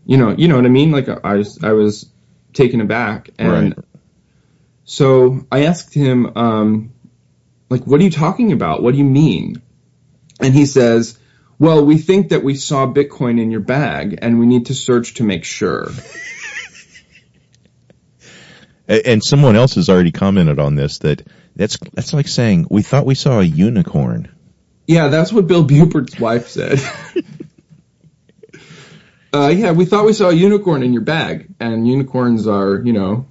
you 0.06 0.16
know, 0.16 0.32
you 0.32 0.48
know 0.48 0.56
what 0.56 0.66
I 0.66 0.70
mean? 0.70 0.92
Like 0.92 1.10
I 1.10 1.36
was, 1.36 1.62
I 1.62 1.74
was 1.74 2.10
taken 2.54 2.80
aback 2.80 3.30
and 3.38 3.76
right. 3.76 3.86
so 4.86 5.46
I 5.52 5.66
asked 5.66 5.94
him, 5.94 6.38
um, 6.38 6.94
like, 7.70 7.86
what 7.86 8.00
are 8.00 8.04
you 8.06 8.12
talking 8.12 8.54
about? 8.54 8.82
What 8.82 8.94
do 8.94 9.00
you 9.00 9.04
mean? 9.04 9.62
And 10.40 10.54
he 10.54 10.66
says, 10.66 11.20
well, 11.60 11.86
we 11.86 11.98
think 11.98 12.30
that 12.30 12.42
we 12.42 12.56
saw 12.56 12.86
Bitcoin 12.86 13.38
in 13.42 13.52
your 13.52 13.60
bag 13.60 14.20
and 14.22 14.40
we 14.40 14.46
need 14.46 14.68
to 14.68 14.76
search 14.76 15.16
to 15.16 15.24
make 15.24 15.44
sure. 15.44 15.90
and 18.88 19.24
someone 19.24 19.56
else 19.56 19.76
has 19.76 19.90
already 19.90 20.12
commented 20.12 20.60
on 20.60 20.76
this 20.76 21.00
that 21.00 21.28
that's 21.56 21.78
that's 21.94 22.14
like 22.14 22.28
saying 22.28 22.68
we 22.70 22.82
thought 22.82 23.06
we 23.06 23.16
saw 23.16 23.40
a 23.40 23.44
unicorn. 23.44 24.30
Yeah, 24.88 25.08
that's 25.08 25.34
what 25.34 25.48
Bill 25.48 25.66
Buppert's 25.66 26.20
wife 26.20 26.50
said. 26.50 26.80
uh, 29.34 29.48
yeah, 29.48 29.72
we 29.72 29.86
thought 29.86 30.06
we 30.06 30.14
saw 30.14 30.30
a 30.30 30.34
unicorn 30.34 30.84
in 30.84 30.94
your 30.94 31.02
bag, 31.02 31.48
and 31.60 31.88
unicorns 31.88 32.48
are, 32.48 32.80
you 32.84 32.94
know, 32.94 33.26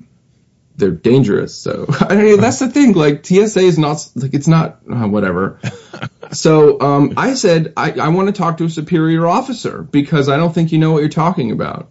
they're 0.76 0.90
dangerous. 0.90 1.54
So 1.56 1.86
I 2.00 2.16
mean, 2.16 2.40
that's 2.40 2.58
the 2.58 2.68
thing. 2.68 2.94
Like 2.94 3.24
TSA 3.24 3.60
is 3.60 3.78
not 3.78 4.08
like 4.16 4.34
it's 4.34 4.48
not 4.48 4.80
uh, 4.90 5.06
whatever. 5.06 5.60
so 6.32 6.80
um, 6.80 7.14
I 7.16 7.34
said 7.34 7.72
I, 7.76 7.92
I 7.92 8.08
want 8.08 8.28
to 8.28 8.32
talk 8.32 8.58
to 8.58 8.64
a 8.64 8.70
superior 8.70 9.26
officer 9.26 9.82
because 9.82 10.28
I 10.28 10.36
don't 10.36 10.52
think 10.52 10.72
you 10.72 10.78
know 10.78 10.92
what 10.92 11.00
you're 11.00 11.08
talking 11.08 11.52
about, 11.52 11.90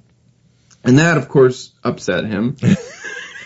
and 0.84 0.99
that 0.99 1.17
of 1.17 1.30
course 1.30 1.71
upset 1.84 2.26
him 2.26 2.58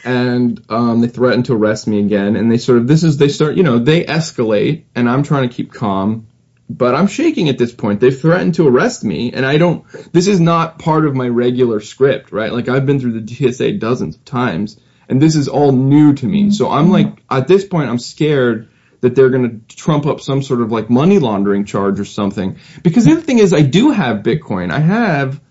and 0.07 0.63
um, 0.69 1.01
they 1.01 1.09
threaten 1.09 1.43
to 1.43 1.53
arrest 1.53 1.85
me 1.85 1.99
again. 1.99 2.37
And 2.37 2.49
they 2.49 2.57
sort 2.57 2.77
of 2.77 2.87
this 2.87 3.03
is 3.03 3.17
they 3.17 3.27
start 3.27 3.57
you 3.57 3.63
know 3.63 3.77
they 3.77 4.05
escalate, 4.05 4.85
and 4.95 5.09
I'm 5.09 5.23
trying 5.23 5.49
to 5.49 5.53
keep 5.53 5.73
calm, 5.73 6.27
but 6.69 6.95
I'm 6.95 7.07
shaking 7.07 7.49
at 7.49 7.57
this 7.57 7.73
point. 7.73 7.99
They've 7.99 8.17
threatened 8.17 8.55
to 8.55 8.67
arrest 8.67 9.03
me, 9.03 9.33
and 9.33 9.45
I 9.45 9.57
don't. 9.57 9.85
This 10.13 10.27
is 10.27 10.39
not 10.39 10.79
part 10.79 11.05
of 11.05 11.13
my 11.13 11.27
regular 11.27 11.81
script, 11.81 12.31
right? 12.31 12.53
Like 12.53 12.69
I've 12.69 12.85
been 12.85 13.01
through 13.01 13.19
the 13.19 13.27
TSA 13.51 13.73
dozens 13.73 14.15
of 14.15 14.23
times, 14.23 14.79
and 15.09 15.21
this 15.21 15.35
is 15.35 15.49
all 15.49 15.73
new 15.73 16.13
to 16.13 16.25
me. 16.25 16.51
So 16.51 16.69
I'm 16.69 16.89
like 16.89 17.21
at 17.29 17.49
this 17.49 17.65
point, 17.65 17.89
I'm 17.89 17.99
scared 17.99 18.69
that 19.01 19.13
they're 19.13 19.29
going 19.29 19.61
to 19.67 19.75
trump 19.75 20.05
up 20.05 20.21
some 20.21 20.41
sort 20.41 20.61
of 20.61 20.71
like 20.71 20.89
money 20.89 21.19
laundering 21.19 21.65
charge 21.65 21.99
or 21.99 22.05
something. 22.05 22.57
Because 22.81 23.03
the 23.03 23.11
other 23.11 23.21
thing 23.21 23.39
is, 23.39 23.53
I 23.53 23.61
do 23.61 23.91
have 23.91 24.23
Bitcoin. 24.23 24.71
I 24.71 24.79
have 24.79 25.41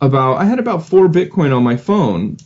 about 0.00 0.38
I 0.38 0.46
had 0.46 0.58
about 0.58 0.86
four 0.86 1.06
Bitcoin 1.06 1.54
on 1.54 1.62
my 1.62 1.76
phone 1.76 2.38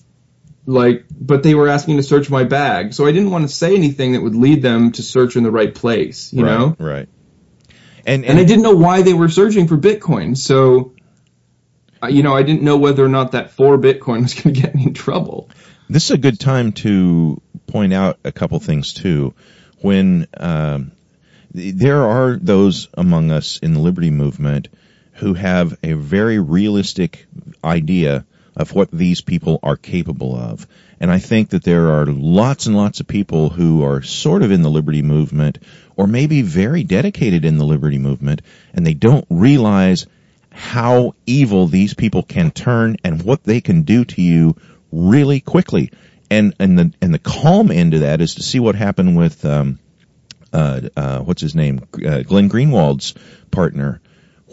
like, 0.67 1.07
but 1.11 1.43
they 1.43 1.55
were 1.55 1.69
asking 1.69 1.97
to 1.97 2.03
search 2.03 2.31
my 2.31 2.45
bag, 2.45 2.95
so 2.95 3.07
I 3.07 3.13
didn't 3.13 3.31
want 3.31 3.49
to 3.49 3.55
say 3.55 3.75
anything 3.75 4.13
that 4.13 4.23
would 4.23 4.35
lead 4.35 4.63
them 4.63 4.93
to 4.93 5.03
search 5.03 5.37
in 5.37 5.43
the 5.43 5.51
right 5.51 5.75
place, 5.75 6.33
you 6.33 6.45
right, 6.45 6.59
know? 6.59 6.77
Right. 6.79 7.09
And, 8.07 8.25
and, 8.25 8.25
and 8.25 8.39
I 8.39 8.45
didn't 8.45 8.63
know 8.63 8.77
why 8.77 9.03
they 9.03 9.15
were 9.15 9.29
searching 9.29 9.69
for 9.69 9.77
Bitcoin, 9.77 10.37
so 10.37 10.93
you 12.09 12.23
know, 12.23 12.35
I 12.35 12.43
didn't 12.43 12.63
know 12.63 12.79
whether 12.79 13.05
or 13.05 13.09
not 13.09 13.33
that 13.33 13.51
four 13.51 13.79
Bitcoin 13.79 14.23
was 14.23 14.35
going 14.43 14.55
to 14.55 14.61
get 14.61 14.75
me 14.75 14.85
in 14.85 14.95
trouble. 14.95 15.51
This 15.89 16.05
is 16.05 16.11
a 16.13 16.19
good 16.19 16.39
time 16.39 16.73
to 16.73 17.41
point 17.67 17.93
out 17.93 18.19
a 18.25 18.33
couple 18.33 18.59
things 18.61 18.95
too. 18.95 19.35
When 19.81 20.27
um, 20.37 20.93
there 21.51 22.05
are 22.05 22.37
those 22.37 22.89
among 22.95 23.31
us 23.31 23.59
in 23.59 23.75
the 23.75 23.81
liberty 23.81 24.11
movement 24.11 24.69
who 25.15 25.35
have 25.35 25.79
a 25.83 25.95
very 25.95 26.39
realistic 26.39 27.27
idea 27.65 28.25
of 28.61 28.75
what 28.75 28.91
these 28.91 29.23
people 29.23 29.59
are 29.63 29.77
capable 29.77 30.37
of. 30.37 30.67
And 31.01 31.11
I 31.11 31.19
think 31.19 31.51
that 31.51 31.65
there 31.65 31.93
are 31.93 32.05
lots 32.05 32.67
and 32.67 32.77
lots 32.77 33.01
of 33.01 33.09
people 33.09 33.49
who 33.49 33.83
are 33.85 34.03
sort 34.03 34.43
of 34.43 34.53
in 34.53 34.61
the 34.61 34.71
liberty 34.71 35.01
movement 35.01 35.59
or 35.97 36.07
maybe 36.07 36.43
very 36.43 36.85
dedicated 36.85 37.47
in 37.47 37.57
the 37.57 37.65
liberty 37.65 37.97
movement 37.97 38.43
and 38.75 38.87
they 38.87 38.93
don't 38.93 39.25
realize 39.31 40.07
how 40.53 41.15
evil 41.25 41.69
these 41.69 41.95
people 41.95 42.23
can 42.23 42.51
turn 42.51 42.97
and 43.03 43.23
what 43.23 43.45
they 43.45 43.63
can 43.63 43.83
do 43.83 44.05
to 44.05 44.21
you 44.21 44.57
really 44.93 45.41
quickly. 45.41 45.91
And, 46.31 46.55
and 46.61 46.79
the, 46.79 46.93
and 47.01 47.15
the 47.15 47.19
calm 47.19 47.71
end 47.71 47.95
of 47.95 48.01
that 48.01 48.21
is 48.21 48.35
to 48.35 48.43
see 48.43 48.61
what 48.61 48.75
happened 48.75 49.17
with, 49.17 49.43
um, 49.47 49.79
uh, 50.53 50.83
uh, 50.95 51.21
what's 51.21 51.41
his 51.41 51.55
name? 51.55 51.81
Uh, 51.95 52.23
Glenn 52.23 52.49
Greenwald's 52.49 53.15
partner 53.51 54.03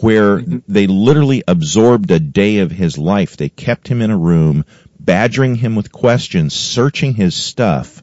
where 0.00 0.38
mm-hmm. 0.38 0.58
they 0.68 0.86
literally 0.86 1.42
absorbed 1.46 2.10
a 2.10 2.20
day 2.20 2.58
of 2.58 2.70
his 2.70 2.98
life. 2.98 3.36
They 3.36 3.48
kept 3.48 3.88
him 3.88 4.02
in 4.02 4.10
a 4.10 4.18
room, 4.18 4.64
badgering 4.98 5.56
him 5.56 5.74
with 5.74 5.92
questions, 5.92 6.54
searching 6.54 7.14
his 7.14 7.34
stuff, 7.34 8.02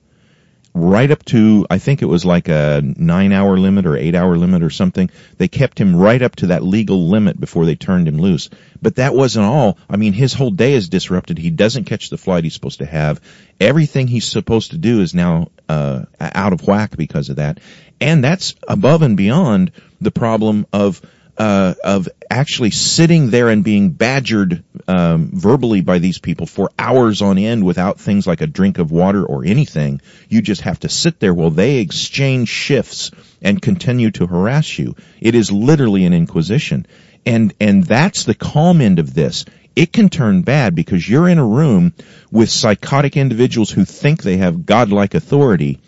right 0.73 1.09
up 1.09 1.23
to, 1.23 1.65
I 1.69 1.77
think 1.77 2.01
it 2.01 2.07
was 2.07 2.25
like 2.25 2.49
a 2.49 2.81
nine 2.83 3.31
hour 3.31 3.57
limit 3.57 3.85
or 3.85 3.95
eight 3.95 4.13
hour 4.13 4.35
limit 4.35 4.61
or 4.61 4.69
something. 4.69 5.09
They 5.37 5.47
kept 5.47 5.79
him 5.79 5.95
right 5.95 6.21
up 6.21 6.35
to 6.37 6.47
that 6.47 6.63
legal 6.63 7.07
limit 7.07 7.39
before 7.39 7.65
they 7.65 7.75
turned 7.75 8.09
him 8.09 8.19
loose. 8.19 8.49
But 8.81 8.95
that 8.95 9.15
wasn't 9.15 9.45
all. 9.45 9.77
I 9.89 9.95
mean, 9.95 10.11
his 10.11 10.33
whole 10.33 10.51
day 10.51 10.73
is 10.73 10.89
disrupted. 10.89 11.37
He 11.37 11.49
doesn't 11.49 11.85
catch 11.85 12.09
the 12.09 12.17
flight 12.17 12.43
he's 12.43 12.53
supposed 12.53 12.79
to 12.79 12.85
have. 12.85 13.21
Everything 13.59 14.07
he's 14.07 14.25
supposed 14.25 14.71
to 14.71 14.77
do 14.77 14.99
is 14.99 15.13
now, 15.13 15.47
uh, 15.69 16.05
out 16.19 16.51
of 16.51 16.67
whack 16.67 16.97
because 16.97 17.29
of 17.29 17.37
that. 17.37 17.61
And 18.01 18.21
that's 18.21 18.53
above 18.67 19.01
and 19.01 19.15
beyond 19.15 19.71
the 20.01 20.11
problem 20.11 20.67
of 20.73 21.01
uh, 21.37 21.73
of 21.83 22.07
actually 22.29 22.71
sitting 22.71 23.29
there 23.29 23.49
and 23.49 23.63
being 23.63 23.91
badgered 23.91 24.63
um, 24.87 25.31
verbally 25.33 25.81
by 25.81 25.99
these 25.99 26.17
people 26.17 26.45
for 26.45 26.69
hours 26.79 27.21
on 27.21 27.37
end 27.37 27.65
without 27.65 27.99
things 27.99 28.25
like 28.25 28.41
a 28.41 28.47
drink 28.47 28.77
of 28.77 28.91
water 28.91 29.23
or 29.25 29.43
anything. 29.45 30.01
You 30.29 30.41
just 30.41 30.61
have 30.61 30.79
to 30.81 30.89
sit 30.89 31.19
there 31.19 31.33
while 31.33 31.49
they 31.49 31.77
exchange 31.77 32.49
shifts 32.49 33.11
and 33.41 33.61
continue 33.61 34.11
to 34.11 34.27
harass 34.27 34.77
you. 34.79 34.95
It 35.19 35.35
is 35.35 35.51
literally 35.51 36.05
an 36.05 36.13
inquisition. 36.13 36.87
And, 37.25 37.53
and 37.59 37.83
that's 37.83 38.23
the 38.23 38.35
calm 38.35 38.81
end 38.81 38.99
of 38.99 39.13
this. 39.13 39.45
It 39.75 39.91
can 39.91 40.09
turn 40.09 40.43
bad 40.43 40.73
because 40.73 41.07
you're 41.07 41.27
in 41.27 41.37
a 41.37 41.45
room 41.45 41.93
with 42.31 42.49
psychotic 42.49 43.17
individuals 43.17 43.71
who 43.71 43.83
think 43.83 44.23
they 44.23 44.37
have 44.37 44.65
godlike 44.65 45.15
authority 45.15 45.79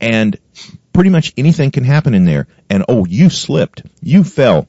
and 0.00 0.38
pretty 0.92 1.10
much 1.10 1.32
anything 1.36 1.70
can 1.70 1.84
happen 1.84 2.14
in 2.14 2.24
there. 2.24 2.46
And 2.70 2.84
oh, 2.88 3.04
you 3.04 3.28
slipped. 3.28 3.82
You 4.00 4.24
fell 4.24 4.66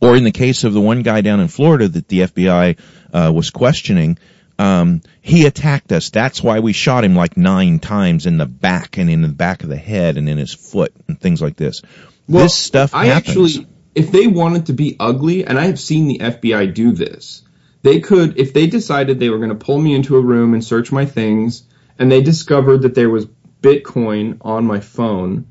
or 0.00 0.16
in 0.16 0.24
the 0.24 0.32
case 0.32 0.64
of 0.64 0.72
the 0.72 0.80
one 0.80 1.02
guy 1.02 1.20
down 1.20 1.40
in 1.40 1.48
Florida 1.48 1.88
that 1.88 2.08
the 2.08 2.20
FBI 2.20 2.78
uh, 3.12 3.32
was 3.32 3.50
questioning, 3.50 4.18
um, 4.58 5.02
he 5.20 5.46
attacked 5.46 5.92
us. 5.92 6.10
That's 6.10 6.42
why 6.42 6.60
we 6.60 6.72
shot 6.72 7.04
him 7.04 7.14
like 7.14 7.36
nine 7.36 7.78
times 7.78 8.26
in 8.26 8.38
the 8.38 8.46
back 8.46 8.96
and 8.96 9.10
in 9.10 9.22
the 9.22 9.28
back 9.28 9.62
of 9.62 9.68
the 9.68 9.76
head 9.76 10.16
and 10.16 10.28
in 10.28 10.38
his 10.38 10.54
foot 10.54 10.92
and 11.08 11.20
things 11.20 11.42
like 11.42 11.56
this. 11.56 11.82
Well, 12.28 12.44
this 12.44 12.54
stuff 12.54 12.94
I 12.94 13.06
happens. 13.06 13.28
actually, 13.28 13.66
if 13.94 14.10
they 14.10 14.26
wanted 14.26 14.66
to 14.66 14.72
be 14.72 14.96
ugly, 14.98 15.44
and 15.46 15.58
I 15.58 15.64
have 15.64 15.78
seen 15.78 16.08
the 16.08 16.18
FBI 16.18 16.74
do 16.74 16.92
this, 16.92 17.42
they 17.82 18.00
could, 18.00 18.38
if 18.38 18.52
they 18.52 18.66
decided 18.66 19.18
they 19.18 19.30
were 19.30 19.38
going 19.38 19.50
to 19.50 19.54
pull 19.54 19.78
me 19.78 19.94
into 19.94 20.16
a 20.16 20.20
room 20.20 20.54
and 20.54 20.64
search 20.64 20.90
my 20.90 21.06
things, 21.06 21.64
and 21.98 22.10
they 22.10 22.22
discovered 22.22 22.82
that 22.82 22.94
there 22.94 23.10
was 23.10 23.26
Bitcoin 23.62 24.38
on 24.40 24.66
my 24.66 24.80
phone, 24.80 25.46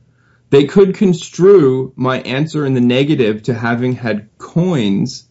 they 0.55 0.65
could 0.65 0.95
construe 0.95 1.91
my 1.95 2.21
answer 2.21 2.65
in 2.65 2.73
the 2.73 2.81
negative 2.81 3.43
to 3.43 3.53
having 3.53 3.93
had 3.93 4.29
coins 4.37 5.27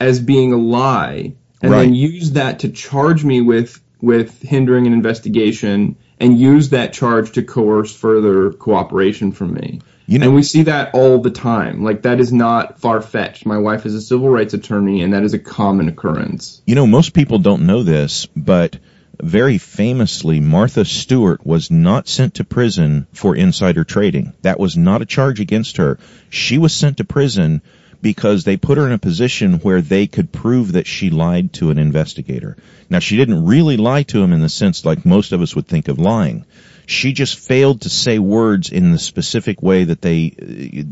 as 0.00 0.20
being 0.20 0.52
a 0.52 0.56
lie 0.56 1.34
and 1.62 1.72
then 1.72 1.94
use 1.94 2.32
that 2.32 2.60
to 2.60 2.68
charge 2.68 3.24
me 3.24 3.40
with 3.40 3.80
with 4.02 4.42
hindering 4.42 4.86
an 4.86 4.92
investigation 4.92 5.96
and 6.20 6.38
use 6.38 6.70
that 6.70 6.92
charge 6.92 7.32
to 7.32 7.42
coerce 7.42 7.94
further 7.94 8.52
cooperation 8.52 9.32
from 9.32 9.54
me. 9.54 9.80
And 10.08 10.34
we 10.34 10.42
see 10.42 10.64
that 10.64 10.94
all 10.94 11.18
the 11.20 11.30
time. 11.30 11.82
Like 11.82 12.02
that 12.02 12.20
is 12.20 12.32
not 12.32 12.80
far 12.80 13.00
fetched. 13.00 13.46
My 13.46 13.58
wife 13.58 13.86
is 13.86 13.94
a 13.94 14.00
civil 14.00 14.28
rights 14.28 14.54
attorney 14.54 15.02
and 15.02 15.14
that 15.14 15.22
is 15.22 15.34
a 15.34 15.38
common 15.38 15.88
occurrence. 15.88 16.60
You 16.66 16.74
know, 16.74 16.86
most 16.86 17.14
people 17.14 17.38
don't 17.38 17.66
know 17.66 17.82
this, 17.82 18.26
but 18.36 18.78
very 19.22 19.58
famously, 19.58 20.40
Martha 20.40 20.84
Stewart 20.84 21.46
was 21.46 21.70
not 21.70 22.08
sent 22.08 22.34
to 22.34 22.44
prison 22.44 23.06
for 23.12 23.34
insider 23.34 23.84
trading. 23.84 24.32
That 24.42 24.60
was 24.60 24.76
not 24.76 25.02
a 25.02 25.06
charge 25.06 25.40
against 25.40 25.78
her. 25.78 25.98
She 26.30 26.58
was 26.58 26.74
sent 26.74 26.98
to 26.98 27.04
prison 27.04 27.62
because 28.02 28.44
they 28.44 28.56
put 28.56 28.78
her 28.78 28.86
in 28.86 28.92
a 28.92 28.98
position 28.98 29.54
where 29.54 29.80
they 29.80 30.06
could 30.06 30.32
prove 30.32 30.72
that 30.72 30.86
she 30.86 31.10
lied 31.10 31.52
to 31.54 31.70
an 31.70 31.78
investigator. 31.78 32.56
Now, 32.90 32.98
she 32.98 33.16
didn't 33.16 33.46
really 33.46 33.76
lie 33.76 34.02
to 34.04 34.22
him 34.22 34.32
in 34.32 34.40
the 34.40 34.48
sense 34.48 34.84
like 34.84 35.06
most 35.06 35.32
of 35.32 35.40
us 35.40 35.56
would 35.56 35.66
think 35.66 35.88
of 35.88 35.98
lying. 35.98 36.44
She 36.86 37.12
just 37.12 37.38
failed 37.38 37.82
to 37.82 37.90
say 37.90 38.18
words 38.18 38.70
in 38.70 38.92
the 38.92 38.98
specific 38.98 39.60
way 39.62 39.84
that 39.84 40.00
they 40.00 40.30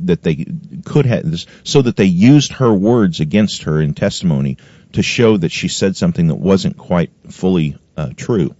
that 0.05 0.23
they 0.23 0.47
could 0.85 1.07
have, 1.07 1.45
so 1.63 1.83
that 1.83 1.97
they 1.97 2.05
used 2.05 2.53
her 2.55 2.73
words 2.73 3.21
against 3.21 3.63
her 3.65 3.81
in 3.81 3.95
testimony 3.95 4.59
to 4.93 5.03
show 5.03 5.37
that 5.37 5.53
she 5.53 5.69
said 5.69 5.97
something 5.97 6.29
that 6.29 6.37
wasn't 6.37 6.77
quite 6.77 7.11
fully 7.31 7.77
uh, 7.97 8.11
true. 8.17 8.55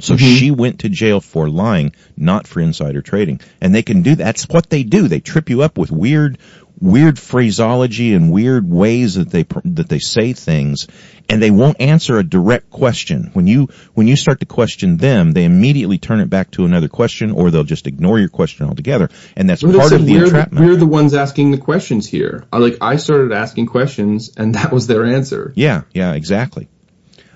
So 0.00 0.16
she 0.16 0.52
went 0.52 0.80
to 0.80 0.88
jail 0.88 1.20
for 1.20 1.48
lying, 1.48 1.92
not 2.16 2.46
for 2.46 2.60
insider 2.60 3.02
trading. 3.02 3.40
And 3.60 3.74
they 3.74 3.82
can 3.82 4.02
do 4.02 4.14
that's 4.14 4.48
what 4.48 4.70
they 4.70 4.84
do. 4.84 5.08
They 5.08 5.20
trip 5.20 5.50
you 5.50 5.62
up 5.62 5.76
with 5.76 5.90
weird 5.90 6.38
weird 6.80 7.18
phraseology 7.18 8.14
and 8.14 8.32
weird 8.32 8.68
ways 8.68 9.14
that 9.14 9.30
they 9.30 9.44
that 9.64 9.88
they 9.88 9.98
say 9.98 10.32
things 10.32 10.86
and 11.28 11.42
they 11.42 11.50
won't 11.50 11.80
answer 11.80 12.18
a 12.18 12.24
direct 12.24 12.70
question. 12.70 13.30
When 13.32 13.46
you 13.46 13.68
when 13.94 14.06
you 14.06 14.16
start 14.16 14.40
to 14.40 14.46
question 14.46 14.96
them, 14.96 15.32
they 15.32 15.44
immediately 15.44 15.98
turn 15.98 16.20
it 16.20 16.30
back 16.30 16.50
to 16.52 16.64
another 16.64 16.88
question 16.88 17.32
or 17.32 17.50
they'll 17.50 17.64
just 17.64 17.86
ignore 17.86 18.18
your 18.18 18.28
question 18.28 18.66
altogether. 18.66 19.10
And 19.36 19.48
that's 19.48 19.62
part 19.62 19.92
of 19.92 20.06
the 20.06 20.12
we're, 20.12 20.24
entrapment. 20.24 20.66
we're 20.66 20.76
the 20.76 20.86
ones 20.86 21.14
asking 21.14 21.50
the 21.50 21.58
questions 21.58 22.08
here. 22.08 22.44
I, 22.52 22.58
like 22.58 22.78
I 22.80 22.96
started 22.96 23.32
asking 23.32 23.66
questions 23.66 24.32
and 24.36 24.54
that 24.54 24.72
was 24.72 24.86
their 24.86 25.04
answer. 25.04 25.52
yeah, 25.56 25.82
yeah, 25.92 26.12
exactly. 26.12 26.68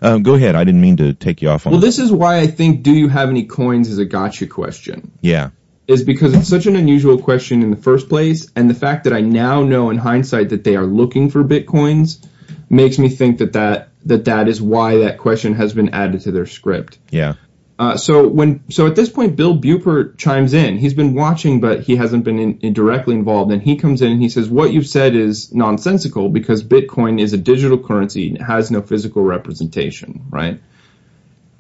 Um, 0.01 0.25
go 0.25 0.35
ahead. 0.35 0.57
I 0.57 0.65
didn't 0.65 0.81
mean 0.81 0.97
to 0.97 1.15
take 1.15 1.43
you 1.43 1.49
off 1.49 1.65
on 1.65 1.73
Well, 1.73 1.81
this 1.81 2.01
is 2.01 2.11
why 2.11 2.39
I 2.39 2.49
think 2.49 2.83
"Do 2.83 2.93
you 2.93 3.07
have 3.07 3.29
any 3.29 3.45
coins?" 3.45 3.89
is 3.89 3.99
a 3.99 4.05
gotcha 4.05 4.49
question. 4.49 5.13
Yeah. 5.21 5.51
Is 5.89 6.05
because 6.05 6.33
it's 6.35 6.49
such 6.49 6.67
an 6.67 6.77
unusual 6.77 7.19
question 7.19 7.63
in 7.63 7.71
the 7.71 7.77
first 7.77 8.09
place, 8.09 8.51
and 8.55 8.71
the 8.71 8.75
fact 8.75 9.05
that 9.05 9.13
I 9.13 9.21
now 9.21 9.65
know 9.65 9.91
in 9.91 9.99
hindsight 9.99 10.51
that 10.51 10.63
they 10.63 10.77
are 10.77 10.87
looking 10.87 11.29
for 11.29 11.43
bitcoins 11.43 12.25
makes 12.71 12.99
me 12.99 13.09
think 13.09 13.39
that 13.39 13.55
that 13.55 13.89
that, 14.07 14.25
that 14.25 14.49
is 14.49 14.61
why 14.61 14.99
that 14.99 15.19
question 15.19 15.55
has 15.55 15.73
been 15.73 15.91
added 15.91 16.23
to 16.23 16.33
their 16.33 16.47
script. 16.47 16.99
Yeah. 17.11 17.35
Uh, 17.79 17.97
so 17.97 18.29
when 18.29 18.63
so 18.71 18.87
at 18.87 18.95
this 18.95 19.09
point, 19.09 19.35
Bill 19.35 19.59
Buppert 19.59 20.19
chimes 20.19 20.55
in. 20.55 20.77
He's 20.77 20.95
been 20.95 21.15
watching, 21.15 21.61
but 21.61 21.81
he 21.81 21.97
hasn't 21.97 22.23
been 22.23 22.39
in, 22.39 22.59
in 22.61 22.75
directly 22.75 23.15
involved. 23.15 23.51
And 23.51 23.63
he 23.63 23.77
comes 23.77 24.03
in 24.03 24.13
and 24.13 24.23
he 24.23 24.29
says, 24.29 24.49
"What 24.49 24.73
you've 24.73 24.87
said 24.87 25.17
is 25.17 25.53
nonsensical 25.53 26.29
because 26.29 26.63
Bitcoin 26.63 27.21
is 27.21 27.33
a 27.33 27.39
digital 27.39 27.79
currency 27.79 28.29
and 28.29 28.37
it 28.37 28.43
has 28.43 28.71
no 28.71 28.83
physical 28.83 29.25
representation, 29.25 30.27
right?" 30.31 30.61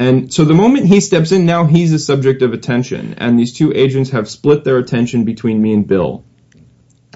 And 0.02 0.34
so 0.34 0.44
the 0.44 0.52
moment 0.52 0.86
he 0.86 0.98
steps 0.98 1.30
in, 1.30 1.46
now 1.46 1.64
he's 1.64 1.92
the 1.92 1.98
subject 2.00 2.42
of 2.42 2.52
attention, 2.52 3.14
and 3.18 3.38
these 3.38 3.52
two 3.52 3.72
agents 3.72 4.10
have 4.10 4.28
split 4.28 4.64
their 4.64 4.78
attention 4.78 5.24
between 5.24 5.62
me 5.62 5.72
and 5.72 5.86
Bill. 5.86 6.24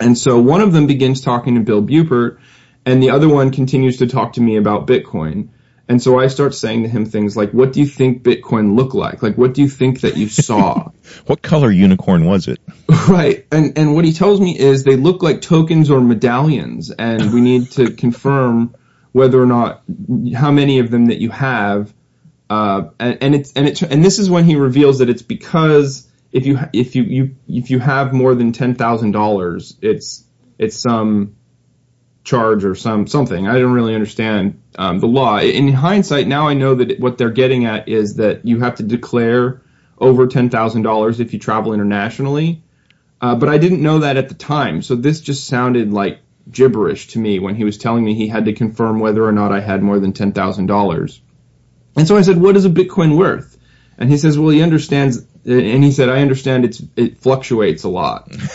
And 0.01 0.17
so 0.17 0.39
one 0.39 0.61
of 0.61 0.73
them 0.73 0.87
begins 0.87 1.21
talking 1.21 1.57
to 1.57 1.63
Bill 1.63 1.83
Buppert, 1.83 2.39
and 2.85 3.03
the 3.03 3.11
other 3.11 3.29
one 3.29 3.51
continues 3.51 3.97
to 3.97 4.07
talk 4.07 4.35
to 4.35 4.41
me 4.41 4.57
about 4.57 4.87
Bitcoin. 4.87 5.49
And 5.89 6.01
so 6.01 6.17
I 6.17 6.29
start 6.29 6.55
saying 6.55 6.85
to 6.85 6.89
him 6.89 7.07
things 7.07 7.37
like, 7.37 7.51
what 7.51 7.73
do 7.73 7.81
you 7.81 7.87
think 7.87 8.23
Bitcoin 8.23 8.77
look 8.77 8.95
like? 8.95 9.21
Like, 9.21 9.37
what 9.37 9.53
do 9.53 9.63
you 9.63 9.69
think 9.69 10.03
that 10.03 10.17
you 10.17 10.29
saw? 10.29 10.91
What 11.27 11.43
color 11.43 11.73
unicorn 11.73 12.25
was 12.25 12.47
it? 12.47 12.61
right. 13.09 13.47
And, 13.51 13.77
and 13.77 13.97
what 13.97 14.05
he 14.05 14.13
tells 14.13 14.41
me 14.41 14.57
is 14.57 14.85
they 14.85 14.95
look 14.95 15.25
like 15.25 15.41
tokens 15.41 15.91
or 15.91 16.01
medallions, 16.01 16.93
and 16.93 17.33
we 17.33 17.41
need 17.41 17.73
to 17.73 17.91
confirm 17.91 18.77
whether 19.11 19.43
or 19.43 19.47
not, 19.47 19.83
how 20.37 20.53
many 20.53 20.79
of 20.79 20.93
them 20.93 21.07
that 21.07 21.19
you 21.21 21.31
have. 21.31 21.93
Uh, 22.49 22.91
and, 23.01 23.19
and 23.23 23.35
it's, 23.35 23.53
and 23.55 23.67
it, 23.67 23.83
and 23.83 24.05
this 24.05 24.19
is 24.19 24.31
when 24.31 24.45
he 24.45 24.57
reveals 24.57 24.99
that 24.99 25.09
it's 25.09 25.23
because 25.23 26.09
if 26.33 26.47
you, 26.47 26.59
if 26.73 26.95
you, 26.95 27.03
you, 27.03 27.37
if 27.49 27.71
you 27.71 27.79
have 27.79 28.13
more 28.13 28.35
than 28.35 28.53
$10,000, 28.53 29.75
it's, 29.83 30.25
it's 30.59 30.77
some, 30.77 31.37
charge 32.27 32.65
or 32.65 32.75
some 32.75 33.07
something. 33.07 33.49
I 33.49 33.55
didn't 33.55 33.73
really 33.73 33.95
understand 33.95 34.61
um, 34.77 34.99
the 34.99 35.07
law. 35.07 35.39
In 35.39 35.73
hindsight, 35.73 36.27
now 36.27 36.49
I 36.49 36.55
know 36.55 36.75
that 36.75 37.01
what 37.01 37.17
they're 37.17 37.31
getting 37.31 37.65
at 37.65 37.89
is 37.89 38.17
that 38.17 38.45
you 38.45 38.61
have 38.61 38.75
to 38.77 38.83
declare 38.83 39.63
over 39.97 40.27
ten 40.27 40.51
thousand 40.51 40.83
dollars 40.83 41.21
if 41.21 41.33
you 41.33 41.39
travel 41.39 41.73
internationally. 41.73 42.63
Uh, 43.19 43.35
but 43.35 43.49
I 43.49 43.57
didn't 43.57 43.83
know 43.83 44.01
that 44.01 44.19
at 44.19 44.29
the 44.29 44.35
time, 44.35 44.83
so 44.83 44.95
this 44.95 45.23
just 45.23 45.47
sounded 45.47 45.91
like 45.93 46.19
gibberish 46.51 47.09
to 47.09 47.19
me 47.19 47.39
when 47.39 47.55
he 47.55 47.65
was 47.65 47.79
telling 47.79 48.05
me 48.05 48.15
he 48.15 48.29
had 48.29 48.45
to 48.45 48.53
confirm 48.53 49.01
whether 49.01 49.25
or 49.25 49.33
not 49.33 49.53
I 49.53 49.61
had 49.61 49.83
more 49.83 49.99
than 49.99 50.13
ten 50.13 50.33
thousand 50.33 50.67
dollars. 50.67 51.23
And 51.97 52.07
so 52.07 52.17
I 52.17 52.23
said, 52.23 52.39
"What 52.39 52.57
is 52.57 52.65
a 52.65 52.71
Bitcoin 52.71 53.17
worth?" 53.17 53.57
And 53.99 54.11
he 54.11 54.19
says, 54.19 54.39
"Well, 54.39 54.51
he 54.51 54.63
understands." 54.63 55.25
And 55.45 55.83
he 55.83 55.93
said, 55.93 56.09
"I 56.09 56.21
understand 56.21 56.65
it's 56.65 56.83
it 56.97 57.19
fluctuates 57.19 57.85
a 57.85 57.89
lot." 57.89 58.31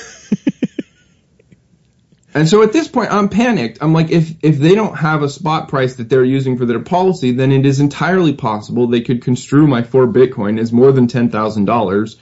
And 2.33 2.47
so 2.47 2.63
at 2.63 2.71
this 2.71 2.87
point, 2.87 3.11
I'm 3.11 3.27
panicked. 3.27 3.79
I'm 3.81 3.93
like, 3.93 4.09
if 4.09 4.33
if 4.41 4.57
they 4.57 4.73
don't 4.73 4.95
have 4.95 5.21
a 5.21 5.29
spot 5.29 5.67
price 5.67 5.95
that 5.95 6.09
they're 6.09 6.23
using 6.23 6.57
for 6.57 6.65
their 6.65 6.79
policy, 6.79 7.31
then 7.31 7.51
it 7.51 7.65
is 7.65 7.79
entirely 7.79 8.33
possible 8.33 8.87
they 8.87 9.01
could 9.01 9.21
construe 9.21 9.67
my 9.67 9.83
four 9.83 10.07
Bitcoin 10.07 10.59
as 10.59 10.71
more 10.71 10.91
than 10.91 11.07
ten 11.07 11.29
thousand 11.29 11.65
dollars, 11.65 12.17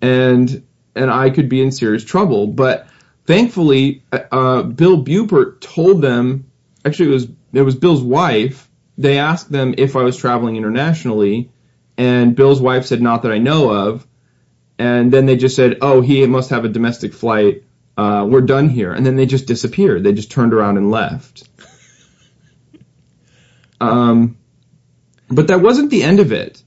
and 0.00 0.62
and 0.94 1.10
I 1.10 1.30
could 1.30 1.48
be 1.48 1.60
in 1.60 1.72
serious 1.72 2.04
trouble. 2.04 2.46
But 2.46 2.86
thankfully, 3.26 4.04
uh, 4.12 4.62
Bill 4.62 5.02
Buppert 5.02 5.60
told 5.60 6.02
them. 6.02 6.50
Actually, 6.84 7.10
it 7.10 7.14
was 7.14 7.28
it 7.52 7.62
was 7.62 7.74
Bill's 7.74 8.02
wife. 8.02 8.67
They 8.98 9.18
asked 9.18 9.50
them 9.50 9.74
if 9.78 9.96
I 9.96 10.02
was 10.02 10.16
traveling 10.16 10.56
internationally, 10.56 11.50
and 11.96 12.36
Bill's 12.36 12.60
wife 12.60 12.84
said 12.84 13.00
not 13.00 13.22
that 13.22 13.32
I 13.32 13.38
know 13.38 13.70
of. 13.70 14.06
And 14.78 15.12
then 15.12 15.26
they 15.26 15.36
just 15.36 15.56
said, 15.56 15.78
oh, 15.80 16.02
he 16.02 16.24
must 16.26 16.50
have 16.50 16.64
a 16.64 16.68
domestic 16.68 17.12
flight 17.12 17.64
uh, 17.98 18.24
we're 18.24 18.42
done 18.42 18.68
here. 18.68 18.92
And 18.92 19.04
then 19.04 19.16
they 19.16 19.26
just 19.26 19.46
disappeared. 19.46 20.04
They 20.04 20.12
just 20.12 20.30
turned 20.30 20.54
around 20.54 20.76
and 20.78 20.90
left. 20.90 21.48
Um, 23.80 24.38
but 25.28 25.46
that 25.46 25.60
wasn't 25.60 25.92
the 25.92 26.02
end 26.02 26.18
of 26.18 26.32
it. 26.32 26.60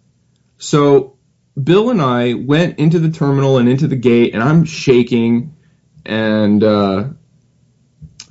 So 0.59 1.17
Bill 1.61 1.89
and 1.89 2.01
I 2.01 2.35
went 2.35 2.79
into 2.79 2.99
the 2.99 3.11
terminal 3.11 3.57
and 3.57 3.67
into 3.67 3.87
the 3.87 3.97
gate, 3.97 4.33
and 4.33 4.41
I'm 4.41 4.63
shaking. 4.63 5.57
And 6.05 6.63
uh, 6.63 7.09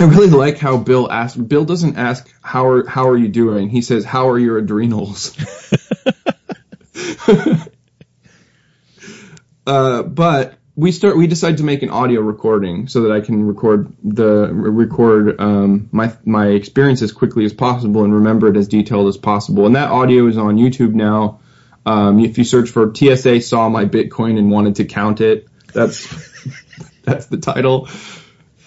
I 0.01 0.05
really 0.05 0.31
like 0.31 0.57
how 0.57 0.79
Bill 0.79 1.13
asked. 1.13 1.47
Bill 1.47 1.67
doesn't 1.67 1.99
ask 1.99 2.27
how 2.41 2.67
are 2.69 2.87
how 2.87 3.11
are 3.11 3.19
you 3.19 3.29
doing. 3.29 3.69
He 3.69 3.83
says, 3.83 4.03
"How 4.03 4.31
are 4.31 4.39
your 4.39 4.57
adrenals?" 4.57 5.37
uh, 9.67 10.03
but 10.05 10.55
we 10.75 10.93
start 10.93 11.19
we 11.19 11.27
decide 11.27 11.59
to 11.59 11.65
make 11.65 11.83
an 11.83 11.91
audio 11.91 12.23
recording 12.23 12.89
so 12.89 13.03
that 13.03 13.13
I 13.13 13.21
can 13.21 13.47
record 13.47 13.93
the 14.03 14.49
record 14.51 15.39
um, 15.39 15.91
my 15.93 16.17
my 16.25 16.47
experience 16.47 17.03
as 17.03 17.13
quickly 17.13 17.45
as 17.45 17.53
possible 17.53 18.03
and 18.03 18.15
remember 18.15 18.49
it 18.49 18.57
as 18.57 18.69
detailed 18.69 19.07
as 19.09 19.19
possible. 19.19 19.67
And 19.67 19.77
that 19.77 19.91
audio 19.91 20.29
is 20.29 20.39
on 20.39 20.57
YouTube 20.57 20.95
now. 20.95 21.41
Um, 21.85 22.21
if 22.21 22.39
you 22.39 22.45
search 22.45 22.71
for 22.71 22.91
TSA 22.95 23.43
saw 23.43 23.69
my 23.69 23.85
Bitcoin 23.85 24.39
and 24.39 24.51
wanted 24.51 24.77
to 24.77 24.87
count 24.87 25.21
it, 25.21 25.47
that's 25.75 26.09
that's 27.03 27.27
the 27.27 27.37
title. 27.37 27.91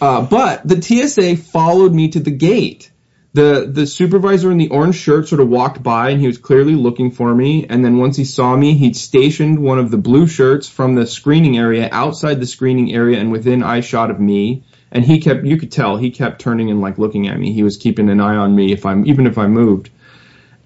Uh, 0.04 0.22
but 0.22 0.68
the 0.68 0.82
TSA 0.82 1.38
followed 1.38 1.94
me 1.94 2.10
to 2.10 2.20
the 2.20 2.30
gate. 2.30 2.92
The 3.32 3.70
the 3.72 3.88
supervisor 3.88 4.52
in 4.52 4.58
the 4.58 4.68
orange 4.68 4.98
shirt 4.98 5.30
sort 5.30 5.40
of 5.40 5.48
walked 5.48 5.82
by 5.82 6.10
and 6.10 6.20
he 6.20 6.28
was 6.28 6.38
clearly 6.38 6.76
looking 6.76 7.12
for 7.12 7.34
me. 7.34 7.66
And 7.70 7.86
then 7.86 7.98
once 7.98 8.18
he 8.18 8.26
saw 8.26 8.54
me, 8.54 8.74
he'd 8.74 8.98
stationed 8.98 9.60
one 9.60 9.80
of 9.80 9.92
the 9.92 9.98
blue 9.98 10.28
shirts 10.28 10.68
from 10.68 10.96
the 10.96 11.08
screening 11.08 11.58
area 11.58 11.88
outside 11.90 12.42
the 12.42 12.46
screening 12.46 12.94
area 12.94 13.18
and 13.18 13.32
within 13.32 13.64
eye 13.64 13.80
shot 13.80 14.12
of 14.12 14.20
me. 14.20 14.66
And 14.92 15.06
he 15.06 15.22
kept, 15.22 15.46
you 15.46 15.56
could 15.56 15.72
tell, 15.72 15.96
he 15.96 16.12
kept 16.12 16.42
turning 16.42 16.70
and 16.70 16.82
like 16.82 16.98
looking 16.98 17.30
at 17.30 17.40
me. 17.40 17.54
He 17.54 17.64
was 17.64 17.78
keeping 17.78 18.10
an 18.10 18.20
eye 18.20 18.36
on 18.36 18.54
me 18.54 18.74
if 18.74 18.86
I'm, 18.86 19.08
even 19.08 19.26
if 19.26 19.38
I 19.38 19.48
moved. 19.48 19.90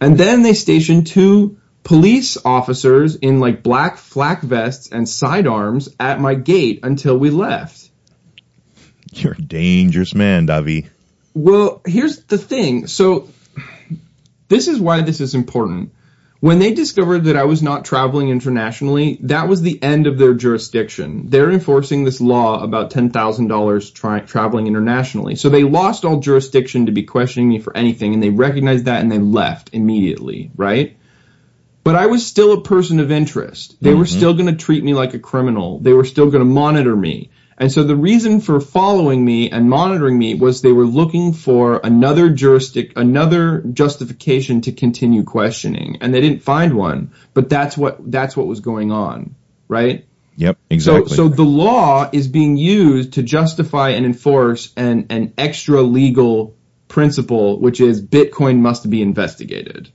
And 0.02 0.18
then 0.18 0.42
they 0.42 0.56
stationed 0.56 1.06
two 1.06 1.58
police 1.84 2.38
officers 2.44 3.16
in 3.18 3.40
like 3.40 3.62
black 3.62 3.98
flak 3.98 4.42
vests 4.42 4.90
and 4.92 5.08
sidearms 5.08 5.90
at 6.00 6.20
my 6.20 6.34
gate 6.34 6.80
until 6.82 7.16
we 7.20 7.30
left. 7.30 7.87
You're 9.24 9.34
a 9.34 9.42
dangerous 9.42 10.14
man, 10.14 10.48
Davi. 10.48 10.88
Well, 11.34 11.82
here's 11.86 12.24
the 12.24 12.38
thing. 12.38 12.88
So 12.88 13.30
this 14.48 14.68
is 14.68 14.80
why 14.80 15.02
this 15.02 15.22
is 15.22 15.36
important. 15.36 15.94
when 16.40 16.60
they 16.60 16.72
discovered 16.72 17.24
that 17.24 17.36
I 17.36 17.46
was 17.46 17.64
not 17.64 17.84
traveling 17.84 18.30
internationally, 18.30 19.18
that 19.24 19.48
was 19.48 19.64
the 19.64 19.82
end 19.82 20.06
of 20.06 20.20
their 20.20 20.36
jurisdiction. 20.36 21.30
They're 21.30 21.50
enforcing 21.50 22.04
this 22.04 22.22
law 22.22 22.64
about 22.64 22.92
$10,000 22.92 23.94
tra- 23.96 24.26
traveling 24.26 24.68
internationally. 24.68 25.36
So 25.36 25.50
they 25.50 25.64
lost 25.64 26.06
all 26.06 26.20
jurisdiction 26.20 26.86
to 26.86 26.92
be 26.92 27.04
questioning 27.04 27.50
me 27.50 27.58
for 27.58 27.76
anything 27.76 28.14
and 28.14 28.22
they 28.22 28.30
recognized 28.30 28.86
that 28.86 29.02
and 29.02 29.12
they 29.12 29.18
left 29.18 29.72
immediately, 29.74 30.52
right? 30.56 30.96
But 31.84 31.96
I 31.96 32.06
was 32.06 32.26
still 32.26 32.54
a 32.54 32.62
person 32.62 33.00
of 33.00 33.12
interest. 33.12 33.78
They 33.82 33.90
mm-hmm. 33.90 34.00
were 34.00 34.06
still 34.06 34.34
going 34.34 34.48
to 34.48 34.64
treat 34.64 34.84
me 34.84 34.94
like 34.94 35.16
a 35.16 35.20
criminal. 35.20 35.80
They 35.80 35.94
were 35.94 36.06
still 36.06 36.30
going 36.30 36.42
to 36.42 36.54
monitor 36.54 36.96
me. 36.96 37.32
And 37.58 37.72
so 37.72 37.84
the 37.84 37.96
reason 37.96 38.40
for 38.40 38.60
following 38.60 39.26
me 39.26 39.50
and 39.50 39.70
monitoring 39.70 40.18
me 40.18 40.36
was 40.36 40.62
they 40.62 40.72
were 40.72 40.86
looking 40.86 41.34
for 41.34 41.82
another 41.84 42.30
juristic, 42.30 42.94
another 42.96 43.62
justification 43.62 44.62
to 44.62 44.72
continue 44.72 45.24
questioning. 45.24 45.98
And 46.02 46.14
they 46.14 46.22
didn't 46.22 46.44
find 46.44 46.76
one, 46.76 47.14
but 47.34 47.50
that's 47.50 47.76
what, 47.76 48.12
that's 48.12 48.38
what 48.38 48.46
was 48.46 48.60
going 48.60 48.92
on, 48.92 49.36
right? 49.68 50.06
Yep, 50.36 50.58
exactly. 50.70 51.10
So, 51.10 51.16
so 51.16 51.28
the 51.30 51.44
law 51.44 52.08
is 52.12 52.28
being 52.28 52.58
used 52.58 53.14
to 53.14 53.24
justify 53.24 53.90
and 53.90 54.06
enforce 54.06 54.72
an, 54.78 55.08
an 55.10 55.34
extra 55.36 55.82
legal 55.82 56.56
principle, 56.88 57.60
which 57.60 57.82
is 57.82 58.06
Bitcoin 58.06 58.60
must 58.60 58.88
be 58.88 59.02
investigated. 59.02 59.92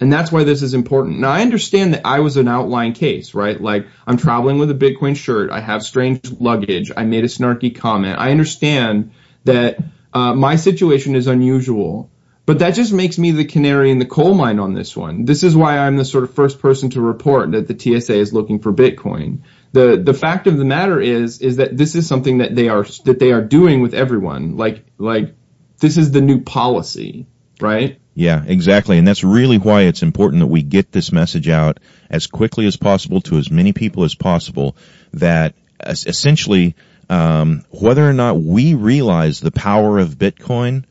And 0.00 0.12
that's 0.12 0.30
why 0.30 0.44
this 0.44 0.62
is 0.62 0.74
important. 0.74 1.18
Now 1.18 1.30
I 1.30 1.42
understand 1.42 1.94
that 1.94 2.02
I 2.04 2.20
was 2.20 2.36
an 2.36 2.46
outlying 2.46 2.92
case, 2.92 3.34
right? 3.34 3.60
Like 3.60 3.86
I'm 4.06 4.16
traveling 4.16 4.58
with 4.58 4.70
a 4.70 4.74
Bitcoin 4.74 5.16
shirt. 5.16 5.50
I 5.50 5.60
have 5.60 5.82
strange 5.82 6.30
luggage. 6.30 6.92
I 6.96 7.04
made 7.04 7.24
a 7.24 7.28
snarky 7.28 7.74
comment. 7.74 8.18
I 8.18 8.30
understand 8.30 9.12
that 9.44 9.78
uh, 10.12 10.34
my 10.34 10.56
situation 10.56 11.16
is 11.16 11.26
unusual, 11.26 12.10
but 12.46 12.60
that 12.60 12.74
just 12.74 12.92
makes 12.92 13.18
me 13.18 13.32
the 13.32 13.44
canary 13.44 13.90
in 13.90 13.98
the 13.98 14.06
coal 14.06 14.34
mine 14.34 14.58
on 14.58 14.72
this 14.72 14.96
one. 14.96 15.24
This 15.24 15.42
is 15.42 15.56
why 15.56 15.78
I'm 15.78 15.96
the 15.96 16.04
sort 16.04 16.24
of 16.24 16.32
first 16.32 16.60
person 16.60 16.90
to 16.90 17.00
report 17.00 17.50
that 17.52 17.66
the 17.66 17.78
TSA 17.78 18.14
is 18.14 18.32
looking 18.32 18.60
for 18.60 18.72
Bitcoin. 18.72 19.40
The 19.72 20.00
the 20.02 20.14
fact 20.14 20.46
of 20.46 20.56
the 20.56 20.64
matter 20.64 21.00
is 21.00 21.40
is 21.40 21.56
that 21.56 21.76
this 21.76 21.94
is 21.94 22.06
something 22.06 22.38
that 22.38 22.54
they 22.54 22.68
are 22.68 22.84
that 23.04 23.18
they 23.18 23.32
are 23.32 23.42
doing 23.42 23.82
with 23.82 23.94
everyone. 23.94 24.56
Like 24.56 24.84
like 24.96 25.34
this 25.78 25.98
is 25.98 26.10
the 26.10 26.20
new 26.20 26.40
policy, 26.40 27.26
right? 27.60 28.00
Yeah, 28.18 28.42
exactly. 28.44 28.98
And 28.98 29.06
that's 29.06 29.22
really 29.22 29.58
why 29.58 29.82
it's 29.82 30.02
important 30.02 30.40
that 30.40 30.48
we 30.48 30.64
get 30.64 30.90
this 30.90 31.12
message 31.12 31.48
out 31.48 31.78
as 32.10 32.26
quickly 32.26 32.66
as 32.66 32.76
possible 32.76 33.20
to 33.20 33.36
as 33.36 33.48
many 33.48 33.72
people 33.72 34.02
as 34.02 34.16
possible 34.16 34.76
that 35.12 35.54
essentially, 35.86 36.74
um, 37.08 37.64
whether 37.70 38.04
or 38.04 38.12
not 38.12 38.40
we 38.40 38.74
realize 38.74 39.38
the 39.38 39.52
power 39.52 40.00
of 40.00 40.18
Bitcoin, 40.18 40.82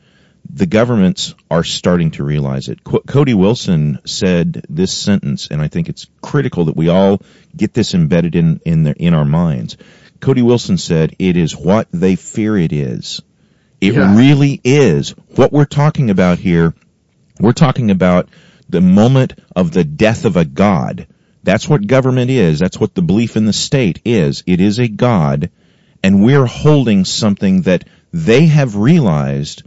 the 0.50 0.64
governments 0.64 1.34
are 1.50 1.64
starting 1.64 2.12
to 2.12 2.24
realize 2.24 2.70
it. 2.70 2.82
Qu- 2.82 3.02
Cody 3.06 3.34
Wilson 3.34 3.98
said 4.06 4.64
this 4.70 4.94
sentence, 4.94 5.48
and 5.48 5.60
I 5.60 5.68
think 5.68 5.90
it's 5.90 6.06
critical 6.22 6.64
that 6.64 6.76
we 6.78 6.88
all 6.88 7.20
get 7.54 7.74
this 7.74 7.92
embedded 7.92 8.36
in 8.36 8.62
in, 8.64 8.84
the, 8.84 8.94
in 8.94 9.12
our 9.12 9.26
minds. 9.26 9.76
Cody 10.20 10.40
Wilson 10.40 10.78
said, 10.78 11.14
"It 11.18 11.36
is 11.36 11.54
what 11.54 11.88
they 11.92 12.16
fear 12.16 12.56
it 12.56 12.72
is. 12.72 13.20
It 13.82 13.92
yeah. 13.92 14.16
really 14.16 14.62
is. 14.64 15.10
What 15.36 15.52
we're 15.52 15.66
talking 15.66 16.08
about 16.08 16.38
here 16.38 16.72
we're 17.40 17.52
talking 17.52 17.90
about 17.90 18.28
the 18.68 18.80
moment 18.80 19.34
of 19.54 19.70
the 19.72 19.84
death 19.84 20.24
of 20.24 20.36
a 20.36 20.44
god. 20.44 21.06
That's 21.42 21.68
what 21.68 21.86
government 21.86 22.30
is. 22.30 22.58
That's 22.58 22.78
what 22.78 22.94
the 22.94 23.02
belief 23.02 23.36
in 23.36 23.46
the 23.46 23.52
state 23.52 24.00
is. 24.04 24.42
It 24.46 24.60
is 24.60 24.78
a 24.78 24.88
god, 24.88 25.50
and 26.02 26.24
we're 26.24 26.46
holding 26.46 27.04
something 27.04 27.62
that 27.62 27.84
they 28.12 28.46
have 28.46 28.76
realized 28.76 29.62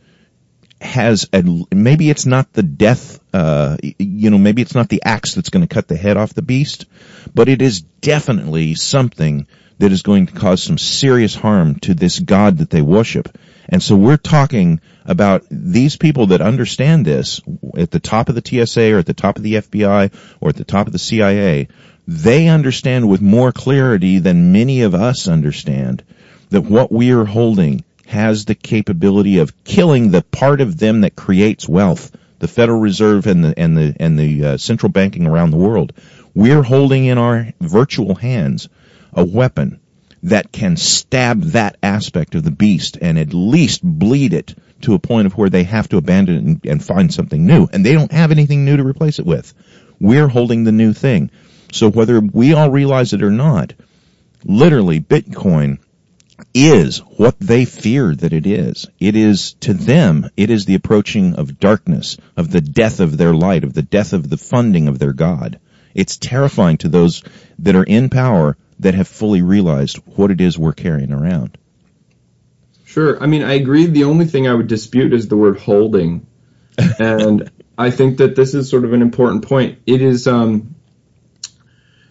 has 0.81 1.29
a, 1.31 1.43
maybe 1.73 2.09
it's 2.09 2.25
not 2.25 2.51
the 2.53 2.63
death, 2.63 3.19
uh, 3.33 3.77
you 3.81 4.29
know, 4.29 4.37
maybe 4.37 4.61
it's 4.61 4.75
not 4.75 4.89
the 4.89 5.03
axe 5.03 5.35
that's 5.35 5.49
going 5.49 5.65
to 5.65 5.73
cut 5.73 5.87
the 5.87 5.95
head 5.95 6.17
off 6.17 6.33
the 6.33 6.41
beast, 6.41 6.85
but 7.33 7.49
it 7.49 7.61
is 7.61 7.81
definitely 7.81 8.73
something 8.75 9.47
that 9.77 9.91
is 9.91 10.01
going 10.01 10.25
to 10.27 10.33
cause 10.33 10.61
some 10.61 10.77
serious 10.77 11.35
harm 11.35 11.75
to 11.75 11.93
this 11.93 12.19
God 12.19 12.59
that 12.59 12.69
they 12.69 12.81
worship. 12.81 13.37
And 13.69 13.81
so 13.81 13.95
we're 13.95 14.17
talking 14.17 14.81
about 15.05 15.43
these 15.49 15.97
people 15.97 16.27
that 16.27 16.41
understand 16.41 17.05
this 17.05 17.41
at 17.77 17.91
the 17.91 17.99
top 17.99 18.29
of 18.29 18.35
the 18.35 18.65
TSA 18.65 18.93
or 18.93 18.99
at 18.99 19.05
the 19.05 19.13
top 19.13 19.37
of 19.37 19.43
the 19.43 19.55
FBI 19.55 20.13
or 20.39 20.49
at 20.49 20.55
the 20.55 20.63
top 20.63 20.87
of 20.87 20.93
the 20.93 20.99
CIA. 20.99 21.67
They 22.07 22.47
understand 22.47 23.09
with 23.09 23.21
more 23.21 23.51
clarity 23.51 24.19
than 24.19 24.51
many 24.51 24.81
of 24.81 24.95
us 24.95 25.27
understand 25.27 26.03
that 26.49 26.61
what 26.61 26.91
we 26.91 27.11
are 27.11 27.25
holding 27.25 27.83
has 28.05 28.45
the 28.45 28.55
capability 28.55 29.37
of 29.37 29.63
killing 29.63 30.11
the 30.11 30.21
part 30.21 30.61
of 30.61 30.77
them 30.77 31.01
that 31.01 31.15
creates 31.15 31.67
wealth, 31.67 32.11
the 32.39 32.47
Federal 32.47 32.79
Reserve 32.79 33.27
and 33.27 33.43
the 33.43 33.57
and 33.57 33.77
the 33.77 33.95
and 33.99 34.19
the 34.19 34.45
uh, 34.45 34.57
central 34.57 34.91
banking 34.91 35.25
around 35.25 35.51
the 35.51 35.57
world. 35.57 35.93
We're 36.33 36.63
holding 36.63 37.05
in 37.05 37.17
our 37.17 37.53
virtual 37.61 38.15
hands 38.15 38.67
a 39.13 39.23
weapon 39.23 39.79
that 40.23 40.51
can 40.51 40.77
stab 40.77 41.41
that 41.41 41.77
aspect 41.81 42.35
of 42.35 42.43
the 42.43 42.51
beast 42.51 42.97
and 43.01 43.17
at 43.17 43.33
least 43.33 43.81
bleed 43.83 44.33
it 44.33 44.55
to 44.81 44.93
a 44.93 44.99
point 44.99 45.27
of 45.27 45.37
where 45.37 45.49
they 45.49 45.63
have 45.63 45.89
to 45.89 45.97
abandon 45.97 46.35
it 46.35 46.43
and, 46.43 46.65
and 46.65 46.83
find 46.83 47.13
something 47.13 47.45
new. 47.45 47.67
And 47.71 47.85
they 47.85 47.93
don't 47.93 48.11
have 48.11 48.31
anything 48.31 48.65
new 48.65 48.77
to 48.77 48.83
replace 48.83 49.19
it 49.19 49.25
with. 49.25 49.53
We're 49.99 50.27
holding 50.27 50.63
the 50.63 50.71
new 50.71 50.93
thing. 50.93 51.31
So 51.71 51.89
whether 51.89 52.19
we 52.19 52.53
all 52.53 52.69
realize 52.69 53.13
it 53.13 53.23
or 53.23 53.31
not, 53.31 53.73
literally 54.43 54.99
Bitcoin 54.99 55.79
is 56.53 56.99
what 56.99 57.39
they 57.39 57.65
fear 57.65 58.13
that 58.15 58.33
it 58.33 58.45
is. 58.45 58.87
It 58.99 59.15
is 59.15 59.53
to 59.61 59.73
them, 59.73 60.29
it 60.35 60.49
is 60.49 60.65
the 60.65 60.75
approaching 60.75 61.35
of 61.35 61.59
darkness, 61.59 62.17
of 62.35 62.51
the 62.51 62.61
death 62.61 62.99
of 62.99 63.17
their 63.17 63.33
light, 63.33 63.63
of 63.63 63.73
the 63.73 63.83
death 63.83 64.13
of 64.13 64.29
the 64.29 64.37
funding 64.37 64.87
of 64.87 64.99
their 64.99 65.13
God. 65.13 65.59
It's 65.93 66.17
terrifying 66.17 66.77
to 66.77 66.89
those 66.89 67.23
that 67.59 67.75
are 67.75 67.83
in 67.83 68.09
power 68.09 68.57
that 68.81 68.95
have 68.95 69.07
fully 69.07 69.41
realized 69.41 69.97
what 70.05 70.31
it 70.31 70.41
is 70.41 70.57
we're 70.57 70.73
carrying 70.73 71.13
around. 71.13 71.57
Sure. 72.85 73.21
I 73.21 73.27
mean, 73.27 73.43
I 73.43 73.53
agree. 73.53 73.85
The 73.85 74.03
only 74.03 74.25
thing 74.25 74.47
I 74.47 74.53
would 74.53 74.67
dispute 74.67 75.13
is 75.13 75.27
the 75.27 75.37
word 75.37 75.59
holding. 75.59 76.27
and 76.99 77.49
I 77.77 77.91
think 77.91 78.17
that 78.17 78.35
this 78.35 78.53
is 78.53 78.69
sort 78.69 78.83
of 78.83 78.93
an 78.93 79.01
important 79.01 79.47
point. 79.47 79.79
It 79.85 80.01
is, 80.01 80.27
um, 80.27 80.75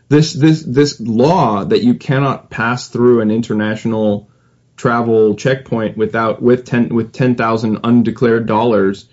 this, 0.08 0.32
this, 0.32 0.62
this 0.62 1.00
law 1.00 1.64
that 1.64 1.82
you 1.82 1.94
cannot 1.94 2.50
pass 2.50 2.88
through 2.88 3.20
an 3.20 3.30
international 3.30 4.30
travel 4.76 5.34
checkpoint 5.34 5.96
without, 5.96 6.40
with 6.40 6.64
10, 6.64 6.94
with 6.94 7.12
10,000 7.12 7.80
undeclared 7.84 8.46
dollars 8.46 9.08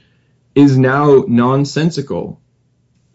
is 0.55 0.77
now 0.77 1.25
nonsensical 1.27 2.39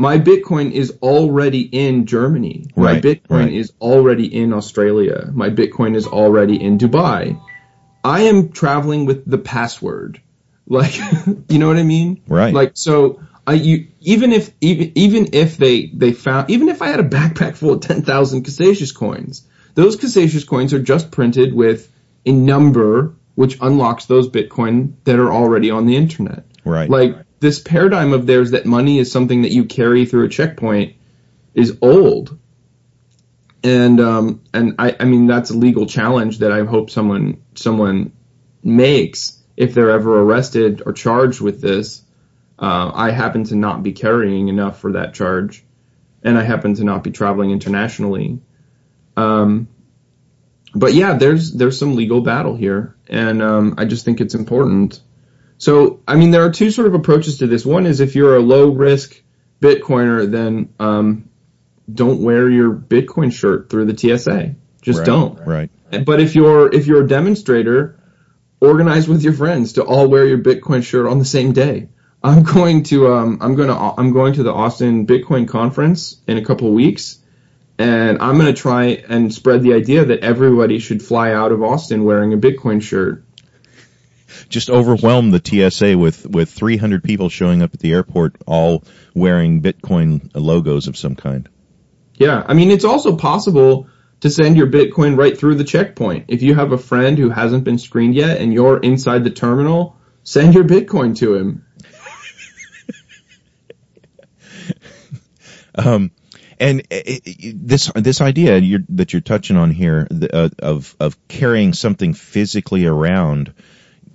my 0.02 0.18
Bitcoin 0.18 0.72
is 0.72 0.98
already 1.00 1.60
in 1.60 2.06
Germany. 2.06 2.66
My 2.74 2.94
right, 2.94 3.02
Bitcoin 3.02 3.44
right. 3.44 3.52
is 3.52 3.72
already 3.80 4.26
in 4.26 4.52
Australia. 4.52 5.30
My 5.32 5.48
Bitcoin 5.48 5.94
is 5.94 6.08
already 6.08 6.60
in 6.60 6.76
Dubai. 6.76 7.40
I 8.02 8.22
am 8.22 8.50
traveling 8.50 9.06
with 9.06 9.30
the 9.30 9.38
password. 9.38 10.20
Like, 10.66 10.96
you 11.48 11.60
know 11.60 11.68
what 11.68 11.76
I 11.76 11.84
mean? 11.84 12.20
Right. 12.26 12.52
Like, 12.52 12.72
so 12.74 13.22
I, 13.46 13.52
you, 13.52 13.86
even 14.00 14.32
if, 14.32 14.50
even, 14.60 14.90
even 14.96 15.28
if 15.34 15.56
they, 15.56 15.86
they 15.86 16.12
found, 16.12 16.50
even 16.50 16.68
if 16.68 16.82
I 16.82 16.88
had 16.88 16.98
a 16.98 17.08
backpack 17.08 17.54
full 17.54 17.70
of 17.74 17.82
10,000 17.82 18.44
Casascius 18.44 18.92
coins, 18.92 19.46
those 19.74 19.96
Casascius 19.96 20.44
coins 20.44 20.74
are 20.74 20.82
just 20.82 21.12
printed 21.12 21.54
with 21.54 21.88
a 22.26 22.32
number 22.32 23.14
which 23.36 23.56
unlocks 23.60 24.06
those 24.06 24.28
Bitcoin 24.28 24.94
that 25.04 25.20
are 25.20 25.32
already 25.32 25.70
on 25.70 25.86
the 25.86 25.94
internet. 25.94 26.44
Right. 26.64 26.90
Like, 26.90 27.18
this 27.42 27.58
paradigm 27.58 28.12
of 28.12 28.24
theirs 28.24 28.52
that 28.52 28.64
money 28.64 29.00
is 29.00 29.10
something 29.10 29.42
that 29.42 29.50
you 29.50 29.64
carry 29.64 30.06
through 30.06 30.24
a 30.24 30.28
checkpoint 30.28 30.94
is 31.54 31.76
old. 31.82 32.38
And 33.64 34.00
um, 34.00 34.42
and 34.54 34.76
I, 34.78 34.96
I 34.98 35.04
mean 35.04 35.26
that's 35.26 35.50
a 35.50 35.56
legal 35.56 35.86
challenge 35.86 36.38
that 36.38 36.52
I 36.52 36.64
hope 36.64 36.88
someone 36.88 37.42
someone 37.56 38.12
makes 38.62 39.38
if 39.56 39.74
they're 39.74 39.90
ever 39.90 40.22
arrested 40.22 40.82
or 40.86 40.92
charged 40.92 41.40
with 41.40 41.60
this. 41.60 42.02
Uh, 42.58 42.92
I 42.94 43.10
happen 43.10 43.42
to 43.44 43.56
not 43.56 43.82
be 43.82 43.92
carrying 43.92 44.46
enough 44.46 44.78
for 44.78 44.92
that 44.92 45.12
charge, 45.12 45.64
and 46.22 46.38
I 46.38 46.44
happen 46.44 46.74
to 46.74 46.84
not 46.84 47.02
be 47.02 47.10
traveling 47.10 47.50
internationally. 47.50 48.40
Um, 49.16 49.66
but 50.74 50.94
yeah, 50.94 51.14
there's 51.14 51.52
there's 51.52 51.76
some 51.76 51.96
legal 51.96 52.20
battle 52.20 52.54
here, 52.54 52.94
and 53.08 53.42
um, 53.42 53.74
I 53.78 53.84
just 53.84 54.04
think 54.04 54.20
it's 54.20 54.36
important 54.36 55.00
so, 55.58 56.00
I 56.08 56.16
mean, 56.16 56.30
there 56.30 56.44
are 56.44 56.50
two 56.50 56.70
sort 56.70 56.88
of 56.88 56.94
approaches 56.94 57.38
to 57.38 57.46
this. 57.46 57.64
One 57.64 57.86
is 57.86 58.00
if 58.00 58.14
you're 58.14 58.36
a 58.36 58.40
low 58.40 58.70
risk 58.70 59.20
Bitcoiner, 59.60 60.30
then 60.30 60.74
um, 60.80 61.30
don't 61.92 62.22
wear 62.22 62.50
your 62.50 62.74
Bitcoin 62.74 63.32
shirt 63.32 63.70
through 63.70 63.86
the 63.86 63.96
TSA. 63.96 64.56
Just 64.82 65.00
right, 65.00 65.06
don't. 65.06 65.46
Right. 65.46 65.70
But 66.04 66.20
if 66.20 66.34
you're 66.34 66.72
if 66.72 66.86
you're 66.86 67.04
a 67.04 67.08
demonstrator, 67.08 68.00
organize 68.60 69.08
with 69.08 69.22
your 69.22 69.32
friends 69.32 69.74
to 69.74 69.84
all 69.84 70.08
wear 70.08 70.26
your 70.26 70.38
Bitcoin 70.38 70.82
shirt 70.82 71.06
on 71.06 71.18
the 71.18 71.24
same 71.24 71.52
day. 71.52 71.88
I'm 72.24 72.42
going 72.42 72.84
to 72.84 73.12
um, 73.12 73.38
I'm 73.40 73.54
going 73.54 73.68
to 73.68 73.74
I'm 73.74 74.12
going 74.12 74.34
to 74.34 74.42
the 74.42 74.52
Austin 74.52 75.06
Bitcoin 75.06 75.48
conference 75.48 76.20
in 76.26 76.38
a 76.38 76.44
couple 76.44 76.68
of 76.68 76.74
weeks, 76.74 77.18
and 77.78 78.20
I'm 78.20 78.38
going 78.38 78.52
to 78.52 78.60
try 78.60 78.84
and 79.08 79.32
spread 79.32 79.62
the 79.62 79.74
idea 79.74 80.04
that 80.04 80.20
everybody 80.20 80.78
should 80.78 81.02
fly 81.02 81.32
out 81.32 81.52
of 81.52 81.62
Austin 81.62 82.04
wearing 82.04 82.32
a 82.32 82.36
Bitcoin 82.36 82.80
shirt 82.80 83.24
just 84.48 84.70
overwhelm 84.70 85.30
the 85.30 85.42
TSA 85.42 85.96
with 85.98 86.26
with 86.26 86.50
300 86.50 87.02
people 87.02 87.28
showing 87.28 87.62
up 87.62 87.74
at 87.74 87.80
the 87.80 87.92
airport, 87.92 88.36
all 88.46 88.84
wearing 89.14 89.62
Bitcoin 89.62 90.30
logos 90.34 90.86
of 90.86 90.96
some 90.96 91.16
kind. 91.16 91.48
Yeah, 92.14 92.44
I 92.46 92.54
mean 92.54 92.70
it's 92.70 92.84
also 92.84 93.16
possible 93.16 93.88
to 94.20 94.30
send 94.30 94.56
your 94.56 94.68
Bitcoin 94.68 95.16
right 95.18 95.36
through 95.36 95.56
the 95.56 95.64
checkpoint. 95.64 96.26
If 96.28 96.42
you 96.42 96.54
have 96.54 96.72
a 96.72 96.78
friend 96.78 97.18
who 97.18 97.30
hasn't 97.30 97.64
been 97.64 97.78
screened 97.78 98.14
yet 98.14 98.40
and 98.40 98.52
you're 98.52 98.78
inside 98.78 99.24
the 99.24 99.30
terminal, 99.30 99.96
send 100.22 100.54
your 100.54 100.64
Bitcoin 100.64 101.16
to 101.18 101.34
him. 101.34 101.66
um, 105.74 106.12
and 106.62 106.82
it, 106.90 107.22
it, 107.26 107.66
this 107.66 107.90
this 107.96 108.20
idea 108.20 108.58
you're, 108.58 108.84
that 108.90 109.12
you're 109.12 109.22
touching 109.22 109.56
on 109.56 109.72
here 109.72 110.06
uh, 110.32 110.50
of 110.60 110.94
of 111.00 111.16
carrying 111.26 111.72
something 111.72 112.14
physically 112.14 112.86
around, 112.86 113.52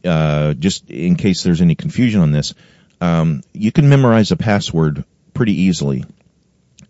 uh, 0.06 0.54
just 0.54 0.89
in 0.89 1.16
case 1.16 1.43
there's 1.43 1.62
any 1.62 1.76
confusion 1.76 2.22
on 2.22 2.32
this, 2.32 2.54
um, 3.02 3.43
you 3.54 3.72
can 3.72 3.89
memorize 3.89 4.32
a 4.32 4.38
password 4.38 5.04
pretty 5.34 5.62
easily, 5.62 6.06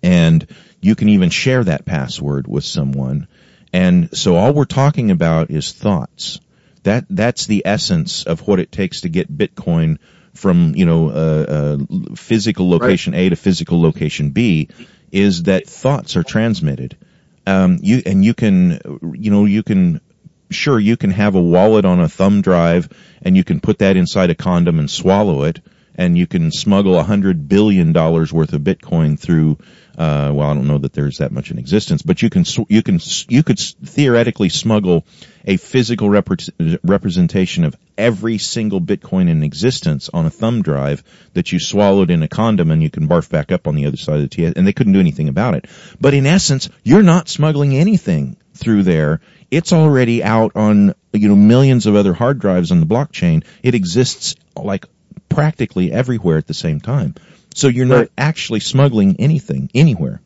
and 0.01 0.47
you 0.81 0.95
can 0.95 1.09
even 1.09 1.29
share 1.29 1.63
that 1.63 1.85
password 1.85 2.47
with 2.47 2.63
someone. 2.63 3.27
And 3.73 4.15
so 4.17 4.35
all 4.35 4.53
we're 4.53 4.65
talking 4.65 5.11
about 5.11 5.51
is 5.51 5.73
thoughts. 5.73 6.39
That 6.83 7.05
that's 7.09 7.47
the 7.47 7.63
essence 7.65 8.23
of 8.25 8.47
what 8.47 8.59
it 8.59 8.71
takes 8.71 9.01
to 9.01 9.09
get 9.09 9.35
Bitcoin 9.35 9.97
from 10.33 10.73
you 10.75 10.85
know 10.85 11.09
uh, 11.09 11.77
uh, 11.81 12.15
physical 12.15 12.69
location 12.69 13.13
right. 13.13 13.23
A 13.23 13.29
to 13.29 13.35
physical 13.35 13.81
location 13.81 14.29
B 14.29 14.69
is 15.11 15.43
that 15.43 15.67
thoughts 15.67 16.15
are 16.15 16.23
transmitted. 16.23 16.97
Um, 17.45 17.79
you 17.81 18.01
and 18.05 18.23
you 18.23 18.33
can, 18.33 18.79
you 19.17 19.31
know, 19.31 19.45
you 19.45 19.63
can. 19.63 20.01
Sure, 20.49 20.79
you 20.79 20.97
can 20.97 21.11
have 21.11 21.35
a 21.35 21.41
wallet 21.41 21.85
on 21.85 21.99
a 21.99 22.09
thumb 22.09 22.41
drive, 22.41 22.89
and 23.21 23.35
you 23.35 23.43
can 23.43 23.59
put 23.59 23.79
that 23.79 23.97
inside 23.97 24.29
a 24.29 24.35
condom 24.35 24.79
and 24.79 24.89
swallow 24.89 25.43
it, 25.43 25.59
and 25.95 26.17
you 26.17 26.27
can 26.27 26.51
smuggle 26.51 26.97
a 26.97 27.03
hundred 27.03 27.49
billion 27.49 27.91
dollars 27.91 28.31
worth 28.31 28.53
of 28.53 28.61
Bitcoin 28.61 29.19
through 29.19 29.57
uh, 29.97 30.31
well, 30.31 30.51
I 30.51 30.53
don't 30.53 30.67
know 30.67 30.77
that 30.77 30.93
there's 30.93 31.17
that 31.17 31.31
much 31.31 31.49
in 31.49 31.57
existence, 31.57 32.03
but 32.03 32.21
you 32.21 32.29
can 32.29 32.45
you 32.69 32.83
can 32.83 32.99
you 33.29 33.41
could 33.41 33.59
theoretically 33.59 34.49
smuggle 34.49 35.05
a 35.43 35.57
physical 35.57 36.07
repre- 36.07 36.79
representation 36.83 37.63
of 37.63 37.75
every 37.97 38.37
single 38.37 38.79
Bitcoin 38.79 39.27
in 39.27 39.41
existence 39.41 40.07
on 40.13 40.27
a 40.27 40.29
thumb 40.29 40.61
drive 40.61 41.03
that 41.33 41.51
you 41.51 41.59
swallowed 41.59 42.11
in 42.11 42.21
a 42.21 42.27
condom, 42.27 42.69
and 42.69 42.83
you 42.83 42.91
can 42.91 43.07
barf 43.07 43.27
back 43.27 43.51
up 43.51 43.67
on 43.67 43.73
the 43.73 43.87
other 43.87 43.97
side 43.97 44.17
of 44.17 44.21
the 44.21 44.27
TS, 44.27 44.53
and 44.55 44.67
they 44.67 44.73
couldn't 44.73 44.93
do 44.93 44.99
anything 44.99 45.29
about 45.29 45.55
it. 45.55 45.65
But 45.99 46.13
in 46.13 46.27
essence, 46.27 46.69
you're 46.83 47.01
not 47.01 47.27
smuggling 47.27 47.75
anything 47.75 48.37
through 48.57 48.83
there. 48.83 49.21
It's 49.49 49.71
already 49.71 50.23
out 50.23 50.55
on 50.55 50.93
you 51.13 51.29
know 51.29 51.35
millions 51.35 51.85
of 51.85 51.95
other 51.95 52.13
hard 52.13 52.39
drives 52.39 52.71
on 52.71 52.79
the 52.79 52.85
blockchain. 52.85 53.43
It 53.63 53.75
exists 53.75 54.35
like 54.55 54.85
practically 55.29 55.91
everywhere 55.91 56.37
at 56.37 56.47
the 56.47 56.53
same 56.53 56.79
time. 56.79 57.15
So 57.53 57.67
you're 57.67 57.85
not 57.85 57.95
right. 57.95 58.11
actually 58.17 58.59
smuggling 58.59 59.19
anything 59.19 59.69
anywhere. 59.73 60.21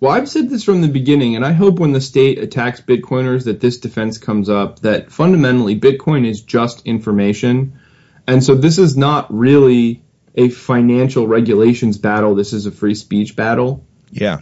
Well, 0.00 0.12
I've 0.12 0.28
said 0.28 0.50
this 0.50 0.64
from 0.64 0.80
the 0.80 0.88
beginning, 0.88 1.36
and 1.36 1.46
I 1.46 1.52
hope 1.52 1.78
when 1.78 1.92
the 1.92 2.00
state 2.00 2.38
attacks 2.38 2.80
Bitcoiners 2.80 3.44
that 3.44 3.60
this 3.60 3.78
defense 3.78 4.18
comes 4.18 4.48
up 4.50 4.80
that 4.80 5.10
fundamentally 5.10 5.78
Bitcoin 5.78 6.26
is 6.26 6.42
just 6.42 6.86
information. 6.86 7.78
And 8.26 8.42
so 8.42 8.54
this 8.54 8.78
is 8.78 8.96
not 8.96 9.32
really 9.32 10.02
a 10.34 10.48
financial 10.48 11.26
regulations 11.26 11.96
battle. 11.96 12.34
This 12.34 12.52
is 12.52 12.66
a 12.66 12.70
free 12.70 12.94
speech 12.94 13.36
battle. 13.36 13.86
Yeah. 14.10 14.40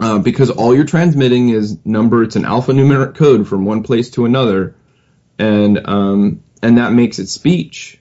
Uh, 0.00 0.18
because 0.18 0.50
all 0.50 0.74
you're 0.74 0.84
transmitting 0.84 1.48
is 1.48 1.84
number, 1.84 2.22
it's 2.22 2.36
an 2.36 2.44
alphanumeric 2.44 3.16
code 3.16 3.48
from 3.48 3.64
one 3.64 3.82
place 3.82 4.10
to 4.10 4.24
another. 4.24 4.76
And, 5.38 5.86
um, 5.86 6.42
and 6.62 6.78
that 6.78 6.92
makes 6.92 7.18
it 7.18 7.28
speech. 7.28 8.00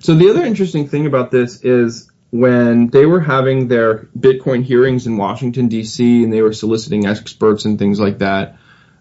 So 0.00 0.14
the 0.14 0.30
other 0.30 0.44
interesting 0.44 0.88
thing 0.88 1.06
about 1.06 1.30
this 1.30 1.62
is 1.62 2.10
when 2.30 2.88
they 2.88 3.06
were 3.06 3.20
having 3.20 3.68
their 3.68 4.08
Bitcoin 4.18 4.62
hearings 4.62 5.06
in 5.06 5.16
Washington 5.16 5.68
D.C. 5.68 6.22
and 6.24 6.32
they 6.32 6.42
were 6.42 6.52
soliciting 6.52 7.06
experts 7.06 7.64
and 7.64 7.78
things 7.78 7.98
like 7.98 8.18
that, 8.18 8.56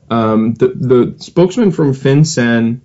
um, 0.10 0.56
the, 0.56 0.68
the 0.70 1.16
spokesman 1.20 1.72
from 1.72 1.94
FinCEN 1.94 2.82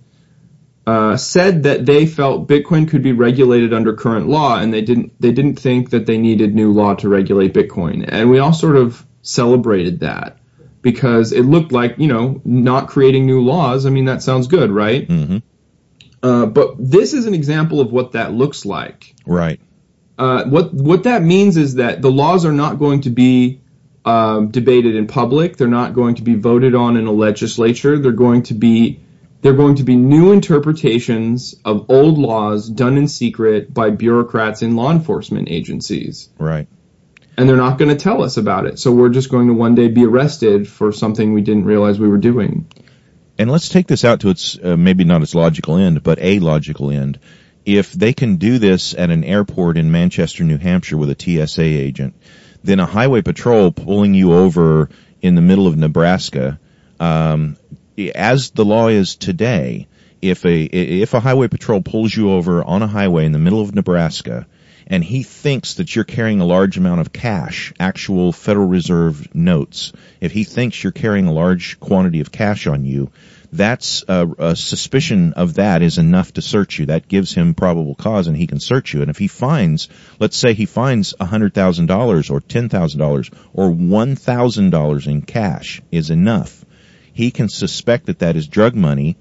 said 0.85 1.63
that 1.63 1.85
they 1.85 2.05
felt 2.05 2.47
Bitcoin 2.47 2.87
could 2.87 3.01
be 3.01 3.11
regulated 3.11 3.73
under 3.73 3.93
current 3.93 4.27
law, 4.27 4.59
and 4.59 4.73
they 4.73 4.81
didn't 4.81 5.19
they 5.19 5.31
didn't 5.31 5.59
think 5.59 5.89
that 5.91 6.05
they 6.05 6.17
needed 6.17 6.53
new 6.53 6.71
law 6.71 6.95
to 6.95 7.09
regulate 7.09 7.53
Bitcoin, 7.53 8.05
and 8.07 8.29
we 8.29 8.39
all 8.39 8.53
sort 8.53 8.75
of 8.75 9.05
celebrated 9.21 10.01
that 10.01 10.37
because 10.81 11.31
it 11.31 11.41
looked 11.41 11.71
like 11.71 11.95
you 11.97 12.07
know 12.07 12.39
not 12.45 12.87
creating 12.87 13.25
new 13.25 13.41
laws. 13.41 13.85
I 13.85 13.89
mean 13.89 14.05
that 14.05 14.21
sounds 14.21 14.47
good, 14.47 14.69
right? 14.69 15.07
Mm-hmm. 15.07 15.37
Uh, 16.21 16.45
but 16.45 16.75
this 16.79 17.13
is 17.13 17.25
an 17.25 17.33
example 17.33 17.79
of 17.79 17.91
what 17.91 18.13
that 18.13 18.33
looks 18.33 18.65
like. 18.65 19.15
Right. 19.25 19.59
Uh, 20.17 20.45
what 20.45 20.73
what 20.73 21.03
that 21.03 21.23
means 21.23 21.57
is 21.57 21.75
that 21.75 22.01
the 22.01 22.11
laws 22.11 22.45
are 22.45 22.53
not 22.53 22.79
going 22.79 23.01
to 23.01 23.09
be 23.09 23.61
um, 24.05 24.49
debated 24.49 24.95
in 24.95 25.07
public. 25.07 25.57
They're 25.57 25.67
not 25.67 25.93
going 25.93 26.15
to 26.15 26.21
be 26.21 26.35
voted 26.35 26.75
on 26.75 26.97
in 26.97 27.07
a 27.07 27.11
legislature. 27.11 27.97
They're 27.97 28.11
going 28.11 28.43
to 28.43 28.53
be 28.53 29.01
they're 29.45 29.53
going 29.53 29.75
to 29.75 29.83
be 29.83 29.95
new 29.95 30.31
interpretations 30.31 31.53
of 31.63 31.91
old 31.91 32.17
laws 32.17 32.67
done 32.67 32.97
in 32.97 33.07
secret 33.07 33.71
by 33.71 33.91
bureaucrats 33.91 34.63
in 34.63 34.75
law 34.75 34.91
enforcement 34.91 35.49
agencies. 35.51 36.29
Right. 36.39 36.67
And 37.37 37.47
they're 37.47 37.55
not 37.55 37.77
going 37.77 37.89
to 37.89 38.01
tell 38.01 38.23
us 38.23 38.37
about 38.37 38.65
it. 38.65 38.79
So 38.79 38.91
we're 38.91 39.09
just 39.09 39.29
going 39.29 39.47
to 39.47 39.53
one 39.53 39.75
day 39.75 39.87
be 39.87 40.03
arrested 40.03 40.67
for 40.67 40.91
something 40.91 41.33
we 41.33 41.41
didn't 41.41 41.65
realize 41.65 41.99
we 41.99 42.07
were 42.07 42.17
doing 42.17 42.67
and 43.37 43.51
let's 43.51 43.69
take 43.69 43.87
this 43.87 44.05
out 44.05 44.21
to 44.21 44.29
its 44.29 44.57
uh, 44.63 44.77
maybe 44.77 45.03
not 45.03 45.21
its 45.21 45.35
logical 45.35 45.75
end, 45.75 46.03
but 46.03 46.19
a 46.21 46.39
logical 46.39 46.91
end. 46.91 47.19
If 47.65 47.91
they 47.91 48.13
can 48.13 48.37
do 48.37 48.59
this 48.59 48.93
at 48.93 49.09
an 49.09 49.23
airport 49.23 49.77
in 49.77 49.91
Manchester, 49.91 50.43
New 50.43 50.57
Hampshire 50.57 50.97
with 50.97 51.09
a 51.09 51.47
TSA 51.47 51.63
agent, 51.63 52.15
then 52.63 52.79
a 52.79 52.85
highway 52.85 53.21
patrol 53.21 53.71
pulling 53.71 54.13
you 54.13 54.33
over 54.33 54.89
in 55.21 55.35
the 55.35 55.41
middle 55.41 55.67
of 55.67 55.75
Nebraska, 55.75 56.59
um, 56.99 57.57
as 58.13 58.51
the 58.51 58.65
law 58.65 58.87
is 58.87 59.15
today, 59.15 59.87
if 60.21 60.45
a 60.45 60.63
if 60.63 61.13
a 61.13 61.19
highway 61.19 61.47
patrol 61.47 61.81
pulls 61.81 62.15
you 62.15 62.31
over 62.31 62.63
on 62.63 62.81
a 62.81 62.87
highway 62.87 63.25
in 63.25 63.31
the 63.31 63.39
middle 63.39 63.61
of 63.61 63.75
Nebraska 63.75 64.47
and 64.87 65.03
he 65.03 65.23
thinks 65.23 65.75
that 65.75 65.95
you're 65.95 66.05
carrying 66.05 66.41
a 66.41 66.45
large 66.45 66.77
amount 66.77 67.01
of 67.01 67.11
cash, 67.11 67.73
actual 67.79 68.31
Federal 68.31 68.67
Reserve 68.67 69.33
notes, 69.33 69.93
if 70.21 70.31
he 70.31 70.43
thinks 70.43 70.83
you're 70.83 70.91
carrying 70.91 71.27
a 71.27 71.33
large 71.33 71.79
quantity 71.79 72.21
of 72.21 72.31
cash 72.31 72.67
on 72.67 72.85
you, 72.85 73.11
that's 73.51 74.03
a, 74.07 74.27
a, 74.37 74.55
suspicion 74.55 75.33
of 75.33 75.55
that 75.55 75.81
is 75.81 75.97
enough 75.97 76.33
to 76.33 76.41
search 76.41 76.77
you. 76.77 76.87
That 76.87 77.07
gives 77.07 77.33
him 77.33 77.53
probable 77.53 77.95
cause, 77.95 78.27
and 78.27 78.35
he 78.35 78.47
can 78.47 78.59
search 78.59 78.93
you. 78.93 79.01
And 79.01 79.09
if 79.09 79.17
he 79.17 79.27
finds, 79.27 79.87
let's 80.19 80.35
say 80.35 80.53
he 80.53 80.65
finds 80.65 81.15
hundred 81.19 81.53
thousand 81.53 81.85
dollars, 81.85 82.29
or 82.29 82.41
ten 82.41 82.69
thousand 82.69 82.99
dollars, 82.99 83.31
or 83.53 83.71
one 83.71 84.15
thousand 84.15 84.71
dollars 84.71 85.07
in 85.07 85.21
cash 85.21 85.81
is 85.91 86.09
enough, 86.09 86.64
he 87.15 87.31
can 87.31 87.47
suspect 87.47 88.07
that 88.07 88.19
that 88.19 88.35
is 88.35 88.45
drug 88.45 88.75
money 88.75 89.15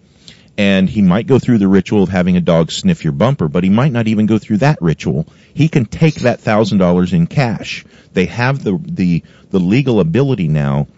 and 0.59 0.91
he 0.91 1.01
might 1.01 1.29
go 1.29 1.39
through 1.39 1.59
the 1.59 1.69
ritual 1.69 2.03
of 2.03 2.09
having 2.09 2.37
a 2.37 2.41
dog 2.41 2.73
sniff 2.73 3.05
your 3.05 3.13
bumper, 3.13 3.47
but 3.47 3.63
he 3.63 3.71
might 3.71 3.93
not 3.93 4.09
even 4.09 4.27
go 4.27 4.37
through 4.37 4.59
that 4.59 4.83
ritual. 4.83 5.29
He 5.55 5.69
can 5.69 5.87
take 5.87 6.17
that 6.17 6.41
thousand 6.41 6.79
dollars 6.79 7.13
in 7.13 7.29
cash. 7.29 7.85
They 8.13 8.27
have 8.27 8.65
the, 8.65 8.81
the, 8.83 9.23
the 9.51 9.61
legal 9.61 10.01
ability 10.01 10.49
now 10.49 10.89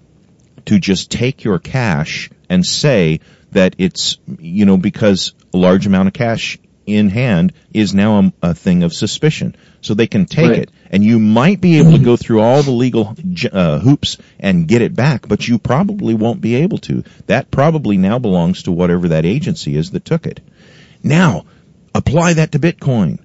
to 0.64 0.78
just 0.78 1.10
take 1.10 1.44
your 1.44 1.58
cash 1.58 2.30
and 2.48 2.64
say 2.64 3.20
that 3.52 3.76
it's, 3.76 4.16
you 4.38 4.64
know, 4.64 4.78
because 4.78 5.34
a 5.52 5.58
large 5.58 5.86
amount 5.86 6.08
of 6.08 6.14
cash 6.14 6.58
in 6.86 7.10
hand 7.10 7.52
is 7.72 7.94
now 7.94 8.18
a, 8.20 8.50
a 8.50 8.54
thing 8.54 8.82
of 8.82 8.92
suspicion. 8.92 9.56
So 9.80 9.94
they 9.94 10.06
can 10.06 10.26
take 10.26 10.50
right. 10.50 10.58
it 10.60 10.70
and 10.90 11.04
you 11.04 11.18
might 11.18 11.60
be 11.60 11.78
able 11.78 11.92
to 11.92 11.98
go 11.98 12.16
through 12.16 12.40
all 12.40 12.62
the 12.62 12.70
legal 12.70 13.14
uh, 13.52 13.78
hoops 13.78 14.18
and 14.38 14.68
get 14.68 14.82
it 14.82 14.94
back, 14.94 15.28
but 15.28 15.46
you 15.46 15.58
probably 15.58 16.14
won't 16.14 16.40
be 16.40 16.56
able 16.56 16.78
to. 16.78 17.04
That 17.26 17.50
probably 17.50 17.96
now 17.96 18.18
belongs 18.18 18.64
to 18.64 18.72
whatever 18.72 19.08
that 19.08 19.24
agency 19.24 19.76
is 19.76 19.90
that 19.92 20.04
took 20.04 20.26
it. 20.26 20.40
Now, 21.02 21.46
apply 21.94 22.34
that 22.34 22.52
to 22.52 22.58
Bitcoin. 22.58 23.20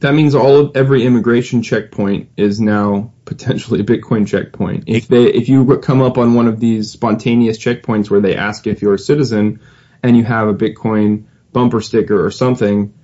That 0.00 0.14
means 0.14 0.34
all 0.34 0.58
of 0.58 0.76
every 0.76 1.04
immigration 1.04 1.62
checkpoint 1.62 2.30
is 2.36 2.60
now 2.60 3.12
potentially 3.24 3.80
a 3.80 3.84
Bitcoin 3.84 4.28
checkpoint. 4.28 4.84
If 4.86 5.08
they, 5.08 5.24
if 5.24 5.48
you 5.48 5.78
come 5.78 6.02
up 6.02 6.18
on 6.18 6.34
one 6.34 6.46
of 6.46 6.60
these 6.60 6.92
spontaneous 6.92 7.58
checkpoints 7.58 8.08
where 8.08 8.20
they 8.20 8.36
ask 8.36 8.66
if 8.66 8.80
you're 8.80 8.94
a 8.94 8.98
citizen 8.98 9.60
and 10.02 10.16
you 10.16 10.22
have 10.22 10.46
a 10.46 10.54
Bitcoin 10.54 11.24
bumper 11.52 11.80
sticker 11.80 12.24
or 12.24 12.30
something, 12.30 12.94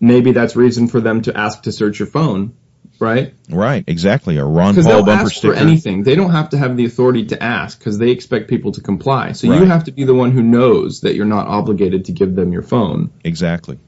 maybe 0.00 0.32
that's 0.32 0.56
reason 0.56 0.88
for 0.88 1.00
them 1.00 1.22
to 1.22 1.36
ask 1.36 1.62
to 1.62 1.72
search 1.72 1.98
your 1.98 2.08
phone, 2.08 2.54
right? 2.98 3.34
Right, 3.48 3.84
exactly. 3.86 4.36
A 4.38 4.44
Ron 4.44 4.74
Paul 4.74 5.04
bumper 5.04 5.10
ask 5.10 5.36
sticker. 5.36 5.54
for 5.54 5.60
anything. 5.60 6.02
They 6.02 6.14
don't 6.14 6.32
have 6.32 6.50
to 6.50 6.58
have 6.58 6.76
the 6.76 6.84
authority 6.84 7.26
to 7.26 7.42
ask 7.42 7.78
because 7.78 7.98
they 7.98 8.10
expect 8.10 8.48
people 8.48 8.72
to 8.72 8.80
comply. 8.80 9.32
So 9.32 9.48
right. 9.48 9.60
you 9.60 9.66
have 9.66 9.84
to 9.84 9.92
be 9.92 10.04
the 10.04 10.14
one 10.14 10.32
who 10.32 10.42
knows 10.42 11.00
that 11.02 11.14
you're 11.14 11.26
not 11.26 11.46
obligated 11.46 12.06
to 12.06 12.12
give 12.12 12.34
them 12.34 12.52
your 12.52 12.62
phone. 12.62 13.10
Exactly. 13.24 13.78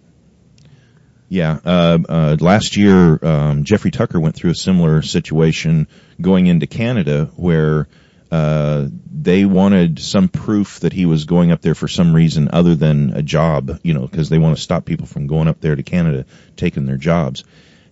Yeah, 1.30 1.58
uh, 1.62 1.98
uh, 2.08 2.36
last 2.40 2.78
year, 2.78 3.18
um, 3.22 3.64
Jeffrey 3.64 3.90
Tucker 3.90 4.18
went 4.18 4.34
through 4.34 4.52
a 4.52 4.54
similar 4.54 5.02
situation 5.02 5.86
going 6.18 6.46
into 6.46 6.66
Canada 6.66 7.30
where 7.36 7.86
uh, 8.30 8.88
they 9.10 9.44
wanted 9.44 9.98
some 9.98 10.28
proof 10.28 10.80
that 10.80 10.92
he 10.92 11.06
was 11.06 11.24
going 11.24 11.50
up 11.50 11.62
there 11.62 11.74
for 11.74 11.88
some 11.88 12.14
reason 12.14 12.50
other 12.52 12.74
than 12.74 13.14
a 13.14 13.22
job, 13.22 13.80
you 13.82 13.94
know, 13.94 14.06
because 14.06 14.28
they 14.28 14.38
want 14.38 14.56
to 14.56 14.62
stop 14.62 14.84
people 14.84 15.06
from 15.06 15.26
going 15.26 15.48
up 15.48 15.60
there 15.60 15.74
to 15.74 15.82
Canada 15.82 16.26
taking 16.56 16.86
their 16.86 16.96
jobs. 16.96 17.44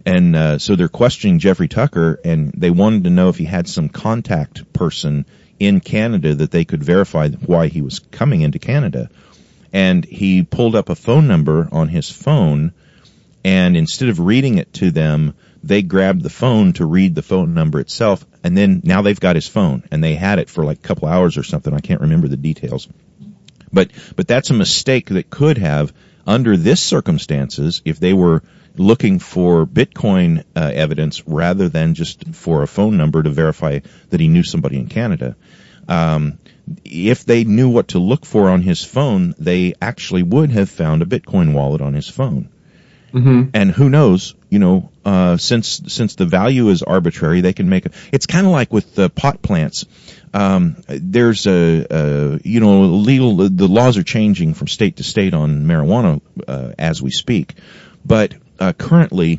And 0.05 0.37
uh, 0.37 0.59
so 0.59 0.77
they're 0.77 0.89
questioning 0.89 1.41
Jeffrey 1.41 1.69
Tucker, 1.69 2.21
and 2.25 2.53
they 2.57 2.71
wanted 2.71 3.05
to 3.05 3.11
know 3.11 3.29
if 3.29 3.39
he 3.39 3.45
had 3.45 3.67
some 3.67 3.89
contact 3.89 4.73
person 4.73 5.27
in 5.59 5.81
Canada 5.81 6.35
that 6.35 6.51
they 6.51 6.65
could 6.65 6.85
verify 6.85 7.29
why 7.29 7.69
he 7.69 7.83
was 7.83 7.99
coming 7.99 8.43
into 8.43 8.59
Canada. 8.59 9.11
And 9.73 10.05
he 10.05 10.45
pulled 10.45 10.77
up 10.77 10.91
a 10.91 10.95
phone 10.95 11.27
number 11.27 11.69
on 11.73 11.89
his 11.89 12.11
phone, 12.11 12.73
and 13.45 13.77
instead 13.77 14.09
of 14.09 14.21
reading 14.21 14.59
it 14.59 14.73
to 14.75 14.91
them, 14.91 15.35
they 15.63 15.83
grabbed 15.83 16.23
the 16.23 16.31
phone 16.31 16.73
to 16.75 16.87
read 16.87 17.15
the 17.15 17.23
phone 17.23 17.55
number 17.55 17.81
itself, 17.81 18.25
and 18.45 18.57
then 18.57 18.81
now 18.85 19.03
they've 19.03 19.19
got 19.21 19.37
his 19.37 19.49
phone, 19.49 19.85
and 19.91 20.03
they 20.03 20.15
had 20.15 20.39
it 20.39 20.49
for 20.49 20.65
like 20.65 20.79
a 20.79 20.89
couple 20.89 21.09
hours 21.09 21.37
or 21.37 21.43
something. 21.43 21.75
I 21.75 21.81
can't 21.81 22.01
remember 22.01 22.29
the 22.29 22.37
details. 22.37 22.89
But, 23.73 23.91
but 24.15 24.29
that's 24.29 24.51
a 24.51 24.55
mistake 24.55 25.11
that 25.11 25.31
could 25.31 25.59
have, 25.59 25.93
under 26.27 26.57
this 26.57 26.81
circumstances, 26.81 27.83
if 27.85 27.99
they 27.99 28.13
were 28.13 28.43
looking 28.77 29.19
for 29.19 29.67
Bitcoin 29.67 30.45
uh, 30.55 30.71
evidence 30.75 31.27
rather 31.27 31.69
than 31.69 31.95
just 31.95 32.35
for 32.35 32.63
a 32.63 32.67
phone 32.67 32.97
number 32.97 33.23
to 33.23 33.31
verify 33.31 33.81
that 34.11 34.21
he 34.21 34.29
knew 34.29 34.43
somebody 34.43 34.77
in 34.77 34.89
Canada. 34.89 35.37
Um, 35.89 36.39
if 36.85 37.25
they 37.25 37.45
knew 37.45 37.69
what 37.69 37.89
to 37.89 37.99
look 37.99 38.27
for 38.27 38.51
on 38.51 38.63
his 38.63 38.85
phone, 38.85 39.35
they 39.39 39.75
actually 39.81 40.23
would 40.23 40.51
have 40.51 40.69
found 40.69 41.03
a 41.03 41.07
Bitcoin 41.07 41.55
wallet 41.55 41.81
on 41.81 41.95
his 41.95 42.09
phone. 42.09 42.51
Mm-hmm. 43.13 43.51
And 43.55 43.71
who 43.71 43.89
knows, 43.89 44.35
you 44.51 44.59
know, 44.59 44.91
uh, 45.07 45.37
since 45.37 45.81
since 45.87 46.17
the 46.17 46.27
value 46.27 46.69
is 46.69 46.83
arbitrary, 46.83 47.41
they 47.41 47.53
can 47.53 47.69
make 47.69 47.87
it. 47.87 47.93
It's 48.11 48.27
kind 48.27 48.45
of 48.45 48.51
like 48.51 48.73
with 48.73 48.97
the 48.97 49.09
pot 49.09 49.41
plants. 49.41 49.87
Um, 50.35 50.83
there's 50.89 51.47
a, 51.47 51.87
a, 51.89 52.41
you 52.43 52.59
know 52.59 52.81
legal 52.83 53.37
the 53.37 53.69
laws 53.69 53.97
are 53.99 54.03
changing 54.03 54.55
from 54.55 54.67
state 54.67 54.97
to 54.97 55.05
state 55.05 55.33
on 55.33 55.65
marijuana 55.65 56.21
uh, 56.49 56.73
as 56.77 57.01
we 57.01 57.13
speak, 57.13 57.55
but 58.05 58.35
uh, 58.59 58.73
currently, 58.73 59.39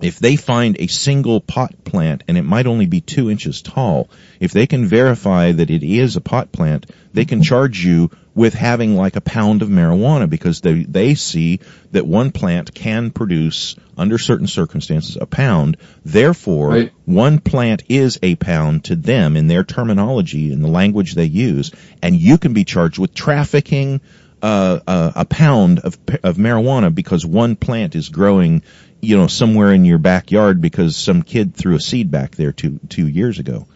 if 0.00 0.18
they 0.20 0.36
find 0.36 0.80
a 0.80 0.86
single 0.86 1.42
pot 1.42 1.84
plant 1.84 2.24
and 2.26 2.38
it 2.38 2.44
might 2.44 2.66
only 2.66 2.86
be 2.86 3.02
two 3.02 3.30
inches 3.30 3.60
tall, 3.60 4.08
if 4.40 4.52
they 4.52 4.66
can 4.66 4.86
verify 4.86 5.52
that 5.52 5.68
it 5.68 5.82
is 5.82 6.16
a 6.16 6.22
pot 6.22 6.50
plant, 6.50 6.90
they 7.12 7.26
can 7.26 7.42
charge 7.42 7.84
you 7.84 8.10
with 8.38 8.54
having 8.54 8.94
like 8.94 9.16
a 9.16 9.20
pound 9.20 9.62
of 9.62 9.68
marijuana 9.68 10.30
because 10.30 10.60
they, 10.60 10.84
they 10.84 11.16
see 11.16 11.58
that 11.90 12.06
one 12.06 12.30
plant 12.30 12.72
can 12.72 13.10
produce 13.10 13.74
under 13.96 14.16
certain 14.16 14.46
circumstances 14.46 15.18
a 15.20 15.26
pound. 15.26 15.76
Therefore, 16.04 16.68
right. 16.68 16.92
one 17.04 17.40
plant 17.40 17.82
is 17.88 18.16
a 18.22 18.36
pound 18.36 18.84
to 18.84 18.94
them 18.94 19.36
in 19.36 19.48
their 19.48 19.64
terminology 19.64 20.52
in 20.52 20.62
the 20.62 20.68
language 20.68 21.14
they 21.14 21.24
use 21.24 21.72
and 22.00 22.14
you 22.14 22.38
can 22.38 22.52
be 22.52 22.64
charged 22.64 23.00
with 23.00 23.12
trafficking, 23.12 24.00
uh, 24.40 24.78
uh, 24.86 25.12
a 25.16 25.24
pound 25.24 25.80
of 25.80 25.98
of 26.22 26.36
marijuana 26.36 26.94
because 26.94 27.26
one 27.26 27.56
plant 27.56 27.96
is 27.96 28.08
growing, 28.08 28.62
you 29.00 29.16
know, 29.16 29.26
somewhere 29.26 29.72
in 29.72 29.84
your 29.84 29.98
backyard 29.98 30.60
because 30.60 30.94
some 30.94 31.22
kid 31.22 31.56
threw 31.56 31.74
a 31.74 31.80
seed 31.80 32.08
back 32.12 32.36
there 32.36 32.52
two 32.52 32.78
two 32.88 33.08
years 33.08 33.40
ago, 33.40 33.66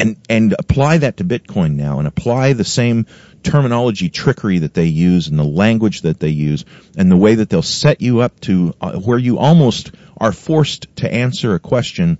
and 0.00 0.16
and 0.28 0.54
apply 0.58 0.98
that 0.98 1.18
to 1.18 1.24
Bitcoin 1.24 1.74
now 1.74 1.98
and 1.98 2.08
apply 2.08 2.52
the 2.52 2.64
same 2.64 3.06
terminology 3.42 4.08
trickery 4.08 4.58
that 4.58 4.74
they 4.74 4.86
use 4.86 5.28
and 5.28 5.38
the 5.38 5.44
language 5.44 6.02
that 6.02 6.20
they 6.20 6.28
use 6.28 6.64
and 6.96 7.10
the 7.10 7.16
way 7.16 7.36
that 7.36 7.48
they'll 7.48 7.62
set 7.62 8.00
you 8.00 8.20
up 8.20 8.38
to 8.40 8.74
uh, 8.80 8.92
where 8.98 9.18
you 9.18 9.38
almost 9.38 9.92
are 10.18 10.32
forced 10.32 10.94
to 10.96 11.12
answer 11.12 11.54
a 11.54 11.58
question 11.58 12.18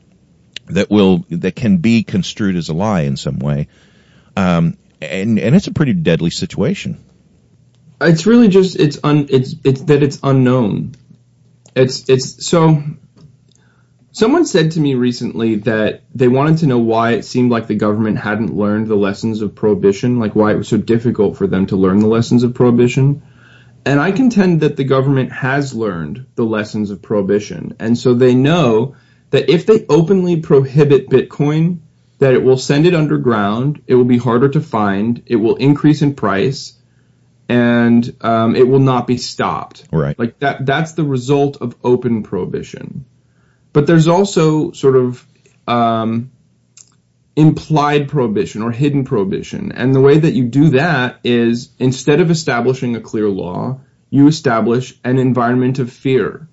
that 0.67 0.91
will 0.91 1.25
that 1.31 1.57
can 1.57 1.79
be 1.79 2.03
construed 2.03 2.57
as 2.57 2.69
a 2.69 2.75
lie 2.75 3.03
in 3.03 3.17
some 3.17 3.39
way. 3.39 3.69
Um, 4.37 4.77
and 5.01 5.39
and 5.39 5.55
it's 5.55 5.67
a 5.67 5.73
pretty 5.73 5.95
deadly 5.95 6.31
situation. 6.31 7.03
It's 8.01 8.27
really 8.27 8.49
just 8.49 8.77
it's 8.77 8.99
un 9.05 9.27
it's 9.31 9.55
it's 9.65 9.83
that 9.83 10.03
it's 10.03 10.19
unknown. 10.23 10.95
It's 11.75 12.09
it's 12.09 12.47
so. 12.47 12.83
Someone 14.13 14.45
said 14.45 14.73
to 14.73 14.81
me 14.81 14.95
recently 14.95 15.57
that 15.57 16.03
they 16.15 16.27
wanted 16.27 16.59
to 16.59 16.67
know 16.67 16.79
why 16.79 17.13
it 17.13 17.25
seemed 17.25 17.51
like 17.51 17.69
the 17.69 17.77
government 17.77 18.19
hadn't 18.19 18.57
learned 18.57 18.89
the 18.89 18.97
lessons 18.97 19.41
of 19.41 19.55
prohibition, 19.55 20.19
like 20.19 20.35
why 20.35 20.53
it 20.53 20.57
was 20.57 20.69
so 20.69 20.79
difficult 20.79 21.37
for 21.37 21.47
them 21.47 21.67
to 21.67 21.77
learn 21.77 22.01
the 22.01 22.09
lessons 22.09 22.43
of 22.43 22.55
prohibition. 22.55 23.23
And 23.87 24.01
I 24.01 24.11
contend 24.11 24.61
that 24.61 24.77
the 24.77 24.85
government 24.85 25.31
has 25.33 25.75
learned 25.75 26.27
the 26.35 26.45
lessons 26.45 26.91
of 26.91 27.03
prohibition. 27.03 27.77
And 27.79 27.97
so 27.97 28.15
they 28.15 28.35
know 28.35 28.97
that 29.31 29.49
if 29.49 29.67
they 29.67 29.87
openly 29.89 30.41
prohibit 30.41 31.09
Bitcoin, 31.09 31.79
that 32.19 32.35
it 32.35 32.43
will 32.43 32.59
send 32.59 32.87
it 32.87 32.95
underground, 32.95 33.83
it 33.87 33.95
will 33.95 34.05
be 34.05 34.19
harder 34.19 34.49
to 34.49 34.61
find, 34.61 35.23
it 35.27 35.37
will 35.37 35.57
increase 35.57 36.03
in 36.03 36.15
price, 36.15 36.77
and 37.49 38.17
um, 38.21 38.57
it 38.57 38.67
will 38.67 38.81
not 38.81 39.07
be 39.07 39.17
stopped. 39.19 39.85
Right. 39.93 40.19
Like 40.19 40.39
that. 40.41 40.67
That's 40.67 40.93
the 40.93 41.05
result 41.05 41.59
of 41.63 41.77
open 41.83 42.23
prohibition. 42.23 43.07
But 43.73 43.87
there's 43.87 44.09
also 44.09 44.73
sort 44.73 44.97
of 44.97 45.25
um, 45.67 46.33
implied 47.37 48.09
prohibition 48.09 48.63
or 48.63 48.73
hidden 48.73 49.05
prohibition, 49.05 49.73
and 49.73 49.95
the 49.95 50.01
way 50.01 50.19
that 50.19 50.33
you 50.33 50.45
do 50.45 50.71
that 50.71 51.21
is 51.25 51.71
instead 51.79 52.21
of 52.21 52.31
establishing 52.31 52.97
a 52.97 53.01
clear 53.01 53.29
law, 53.29 53.81
you 54.11 54.27
establish 54.27 54.99
an 55.05 55.19
environment 55.19 55.79
of 55.79 55.93
fear. 55.93 56.49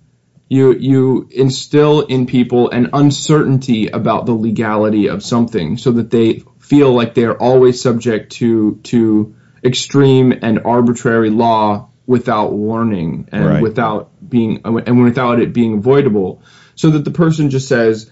You 0.49 0.74
you 0.74 1.28
instill 1.32 2.01
in 2.01 2.26
people 2.28 2.70
an 2.70 2.91
uncertainty 2.93 3.88
about 3.88 4.26
the 4.26 4.34
legality 4.34 5.07
of 5.07 5.24
something, 5.24 5.78
so 5.78 5.91
that 5.93 6.11
they 6.11 6.43
feel 6.59 6.93
like 6.93 7.15
they 7.15 7.26
are 7.26 7.38
always 7.38 7.82
subject 7.82 8.34
to 8.34 8.80
to 8.84 9.36
extreme 9.63 10.32
and 10.41 10.59
arbitrary 10.65 11.32
law 11.32 11.89
without 12.05 12.53
warning 12.53 13.28
and 13.32 13.45
right. 13.45 13.61
without 13.61 14.11
being 14.30 14.61
and 14.63 15.03
without 15.03 15.41
it 15.41 15.51
being 15.51 15.80
avoidable 15.80 16.41
so 16.78 16.91
that 16.91 17.03
the 17.03 17.11
person 17.11 17.49
just 17.49 17.67
says 17.67 18.09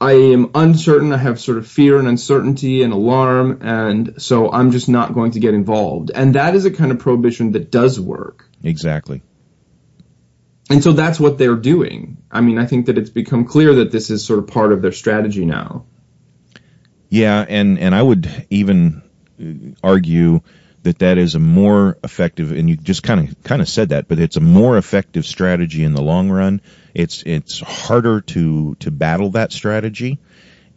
I 0.00 0.12
am 0.12 0.50
uncertain 0.54 1.12
I 1.12 1.18
have 1.18 1.38
sort 1.38 1.58
of 1.58 1.68
fear 1.68 1.98
and 1.98 2.08
uncertainty 2.08 2.82
and 2.82 2.92
alarm 2.92 3.60
and 3.62 4.20
so 4.20 4.50
I'm 4.50 4.72
just 4.72 4.88
not 4.88 5.14
going 5.14 5.30
to 5.32 5.40
get 5.40 5.54
involved. 5.54 6.10
And 6.12 6.34
that 6.34 6.56
is 6.56 6.64
a 6.64 6.70
kind 6.72 6.90
of 6.90 6.98
prohibition 6.98 7.52
that 7.52 7.70
does 7.70 8.00
work. 8.00 8.50
Exactly. 8.64 9.22
And 10.68 10.82
so 10.82 10.92
that's 10.92 11.20
what 11.20 11.38
they're 11.38 11.54
doing. 11.54 12.18
I 12.30 12.40
mean 12.40 12.58
I 12.58 12.66
think 12.66 12.86
that 12.86 12.98
it's 12.98 13.10
become 13.10 13.44
clear 13.44 13.74
that 13.76 13.92
this 13.92 14.10
is 14.10 14.24
sort 14.24 14.40
of 14.40 14.48
part 14.48 14.72
of 14.72 14.82
their 14.82 14.92
strategy 14.92 15.44
now. 15.44 15.86
Yeah 17.08 17.44
and 17.48 17.78
and 17.78 17.94
I 17.94 18.02
would 18.02 18.46
even 18.50 19.02
uh, 19.40 19.86
argue 19.86 20.40
that 20.86 21.00
that 21.00 21.18
is 21.18 21.34
a 21.34 21.40
more 21.40 21.98
effective, 22.04 22.52
and 22.52 22.70
you 22.70 22.76
just 22.76 23.02
kind 23.02 23.28
of 23.28 23.42
kind 23.42 23.60
of 23.60 23.68
said 23.68 23.88
that, 23.88 24.06
but 24.06 24.20
it's 24.20 24.36
a 24.36 24.40
more 24.40 24.78
effective 24.78 25.26
strategy 25.26 25.82
in 25.82 25.94
the 25.94 26.02
long 26.02 26.30
run. 26.30 26.60
It's 26.96 27.22
it's 27.26 27.60
harder 27.60 28.22
to 28.22 28.74
to 28.76 28.90
battle 28.90 29.32
that 29.32 29.52
strategy, 29.52 30.18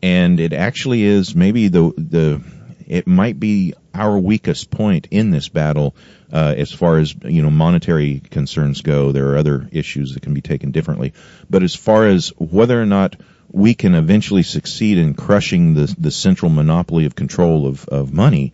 and 0.03 0.37
it 0.41 0.51
actually 0.51 1.03
is 1.03 1.33
maybe 1.33 1.69
the 1.69 1.93
the 1.95 2.41
it 2.87 3.07
might 3.07 3.39
be 3.39 3.73
our 3.93 4.19
weakest 4.19 4.69
point 4.69 5.07
in 5.11 5.29
this 5.29 5.47
battle 5.47 5.95
uh, 6.33 6.55
as 6.57 6.73
far 6.73 6.97
as 6.97 7.15
you 7.23 7.41
know 7.41 7.49
monetary 7.49 8.19
concerns 8.19 8.81
go. 8.81 9.13
There 9.13 9.29
are 9.29 9.37
other 9.37 9.69
issues 9.71 10.13
that 10.13 10.21
can 10.21 10.33
be 10.33 10.41
taken 10.41 10.71
differently, 10.71 11.13
but 11.49 11.63
as 11.63 11.73
far 11.73 12.05
as 12.05 12.33
whether 12.37 12.81
or 12.81 12.85
not 12.85 13.15
we 13.49 13.73
can 13.73 13.95
eventually 13.95 14.43
succeed 14.43 14.97
in 14.97 15.13
crushing 15.13 15.73
the 15.73 15.95
the 15.97 16.11
central 16.11 16.51
monopoly 16.51 17.05
of 17.05 17.15
control 17.15 17.65
of 17.65 17.87
of 17.87 18.11
money 18.11 18.51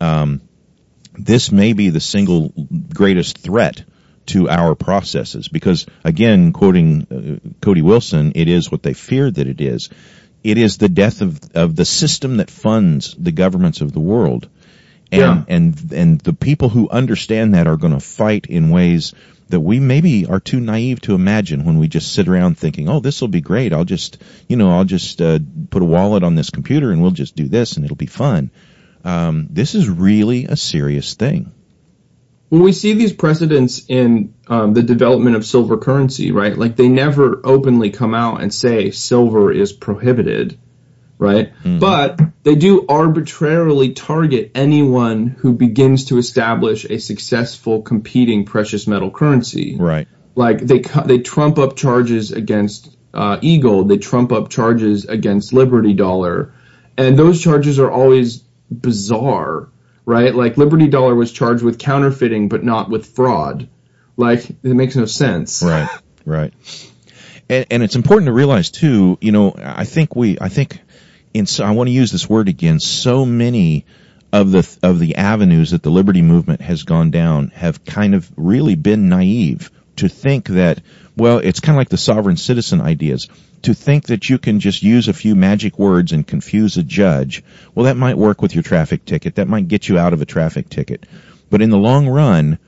um, 0.00 0.40
this 1.14 1.52
may 1.52 1.72
be 1.72 1.90
the 1.90 2.00
single 2.00 2.52
greatest 2.92 3.38
threat 3.38 3.84
to 4.26 4.48
our 4.48 4.74
processes. 4.74 5.48
Because 5.48 5.86
again 6.04 6.52
quoting 6.52 7.06
uh, 7.10 7.48
Cody 7.60 7.82
Wilson 7.82 8.32
it 8.34 8.48
is 8.48 8.70
what 8.70 8.82
they 8.82 8.94
fear 8.94 9.30
that 9.30 9.46
it 9.46 9.60
is. 9.60 9.90
It 10.42 10.58
is 10.58 10.78
the 10.78 10.88
death 10.88 11.22
of 11.22 11.40
of 11.54 11.76
the 11.76 11.84
system 11.84 12.38
that 12.38 12.50
funds 12.50 13.14
the 13.18 13.32
governments 13.32 13.80
of 13.80 13.92
the 13.92 14.00
world. 14.00 14.48
And 15.12 15.20
yeah. 15.20 15.44
and 15.48 15.92
and 15.92 16.20
the 16.20 16.32
people 16.32 16.68
who 16.68 16.88
understand 16.88 17.54
that 17.54 17.66
are 17.66 17.76
going 17.76 17.92
to 17.92 18.00
fight 18.00 18.46
in 18.46 18.70
ways 18.70 19.14
that 19.48 19.60
we 19.60 19.78
maybe 19.78 20.26
are 20.26 20.40
too 20.40 20.58
naive 20.58 21.00
to 21.02 21.14
imagine 21.14 21.64
when 21.64 21.78
we 21.78 21.86
just 21.86 22.12
sit 22.12 22.26
around 22.26 22.58
thinking 22.58 22.88
oh 22.88 23.00
this 23.00 23.20
will 23.20 23.28
be 23.28 23.40
great. 23.40 23.72
I'll 23.72 23.84
just 23.84 24.18
you 24.48 24.56
know 24.56 24.70
I'll 24.70 24.84
just 24.84 25.22
uh, 25.22 25.38
put 25.70 25.82
a 25.82 25.86
wallet 25.86 26.22
on 26.22 26.34
this 26.34 26.50
computer 26.50 26.90
and 26.90 27.00
we'll 27.00 27.12
just 27.12 27.36
do 27.36 27.48
this 27.48 27.76
and 27.76 27.84
it'll 27.84 27.96
be 27.96 28.06
fun. 28.06 28.50
Um, 29.04 29.46
this 29.50 29.76
is 29.76 29.88
really 29.88 30.46
a 30.46 30.56
serious 30.56 31.14
thing. 31.14 31.52
We 32.48 32.72
see 32.72 32.92
these 32.92 33.12
precedents 33.12 33.84
in 33.88 34.34
um, 34.46 34.72
the 34.72 34.82
development 34.82 35.36
of 35.36 35.44
silver 35.44 35.76
currency, 35.78 36.30
right? 36.30 36.56
Like 36.56 36.76
they 36.76 36.88
never 36.88 37.40
openly 37.44 37.90
come 37.90 38.14
out 38.14 38.40
and 38.40 38.54
say 38.54 38.92
silver 38.92 39.52
is 39.52 39.72
prohibited, 39.72 40.58
right? 41.18 41.52
Mm-hmm. 41.52 41.80
But 41.80 42.20
they 42.44 42.54
do 42.54 42.86
arbitrarily 42.88 43.92
target 43.92 44.52
anyone 44.54 45.26
who 45.26 45.54
begins 45.54 46.06
to 46.06 46.18
establish 46.18 46.84
a 46.84 46.98
successful 46.98 47.82
competing 47.82 48.44
precious 48.44 48.86
metal 48.86 49.10
currency. 49.10 49.76
Right. 49.76 50.06
Like 50.36 50.60
they 50.60 50.82
they 51.06 51.18
trump 51.18 51.58
up 51.58 51.76
charges 51.76 52.30
against 52.30 52.96
uh, 53.12 53.38
Eagle, 53.40 53.84
they 53.84 53.98
trump 53.98 54.30
up 54.30 54.50
charges 54.50 55.04
against 55.06 55.52
Liberty 55.52 55.94
Dollar 55.94 56.52
and 56.96 57.18
those 57.18 57.40
charges 57.40 57.78
are 57.78 57.90
always 57.90 58.38
bizarre, 58.70 59.68
right? 60.06 60.34
Like 60.34 60.56
Liberty 60.56 60.86
Dollar 60.86 61.14
was 61.14 61.30
charged 61.32 61.62
with 61.62 61.78
counterfeiting, 61.78 62.48
but 62.48 62.64
not 62.64 62.88
with 62.88 63.06
fraud. 63.06 63.68
Like 64.16 64.48
it 64.48 64.64
makes 64.64 64.96
no 64.96 65.04
sense. 65.04 65.62
Right, 65.62 65.88
right. 66.24 66.54
And, 67.50 67.66
and 67.70 67.82
it's 67.82 67.96
important 67.96 68.26
to 68.26 68.32
realize 68.32 68.70
too. 68.70 69.18
You 69.20 69.32
know, 69.32 69.54
I 69.58 69.84
think 69.84 70.16
we, 70.16 70.38
I 70.40 70.48
think, 70.48 70.80
in 71.34 71.44
so, 71.44 71.64
I 71.64 71.72
want 71.72 71.88
to 71.88 71.92
use 71.92 72.10
this 72.10 72.28
word 72.28 72.48
again. 72.48 72.80
So 72.80 73.26
many 73.26 73.84
of 74.32 74.52
the 74.52 74.78
of 74.82 74.98
the 74.98 75.16
avenues 75.16 75.72
that 75.72 75.82
the 75.82 75.90
liberty 75.90 76.22
movement 76.22 76.62
has 76.62 76.84
gone 76.84 77.10
down 77.10 77.48
have 77.48 77.84
kind 77.84 78.14
of 78.14 78.30
really 78.36 78.74
been 78.74 79.08
naive 79.08 79.70
to 79.96 80.08
think 80.08 80.48
that 80.48 80.80
well, 81.16 81.38
it's 81.38 81.60
kind 81.60 81.74
of 81.74 81.78
like 81.78 81.88
the 81.88 81.96
sovereign 81.96 82.36
citizen 82.36 82.80
ideas. 82.80 83.28
To 83.62 83.74
think 83.74 84.06
that 84.06 84.28
you 84.28 84.38
can 84.38 84.60
just 84.60 84.82
use 84.82 85.08
a 85.08 85.14
few 85.14 85.34
magic 85.34 85.78
words 85.78 86.12
and 86.12 86.26
confuse 86.26 86.76
a 86.76 86.82
judge, 86.82 87.42
well, 87.74 87.86
that 87.86 87.96
might 87.96 88.18
work 88.18 88.42
with 88.42 88.54
your 88.54 88.62
traffic 88.62 89.04
ticket. 89.04 89.36
That 89.36 89.48
might 89.48 89.66
get 89.66 89.88
you 89.88 89.98
out 89.98 90.12
of 90.12 90.20
a 90.20 90.26
traffic 90.26 90.68
ticket. 90.68 91.06
But 91.48 91.62
in 91.62 91.70
the 91.70 91.78
long 91.78 92.06
run, 92.06 92.58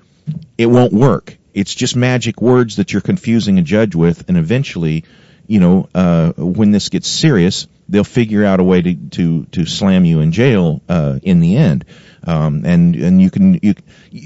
it 0.56 0.66
won't 0.66 0.92
work. 0.92 1.36
It's 1.52 1.74
just 1.74 1.94
magic 1.94 2.40
words 2.40 2.76
that 2.76 2.92
you're 2.92 3.02
confusing 3.02 3.58
a 3.58 3.62
judge 3.62 3.94
with, 3.94 4.28
and 4.28 4.38
eventually, 4.38 5.04
you 5.46 5.60
know, 5.60 5.88
uh, 5.94 6.32
when 6.36 6.70
this 6.70 6.88
gets 6.88 7.08
serious, 7.08 7.66
they'll 7.88 8.04
figure 8.04 8.44
out 8.44 8.60
a 8.60 8.64
way 8.64 8.80
to 8.80 8.94
to, 8.94 9.44
to 9.46 9.66
slam 9.66 10.04
you 10.04 10.20
in 10.20 10.32
jail 10.32 10.80
uh, 10.88 11.18
in 11.22 11.40
the 11.40 11.56
end. 11.56 11.84
Um, 12.28 12.66
and 12.66 12.94
and 12.94 13.22
you 13.22 13.30
can 13.30 13.58
you 13.62 13.74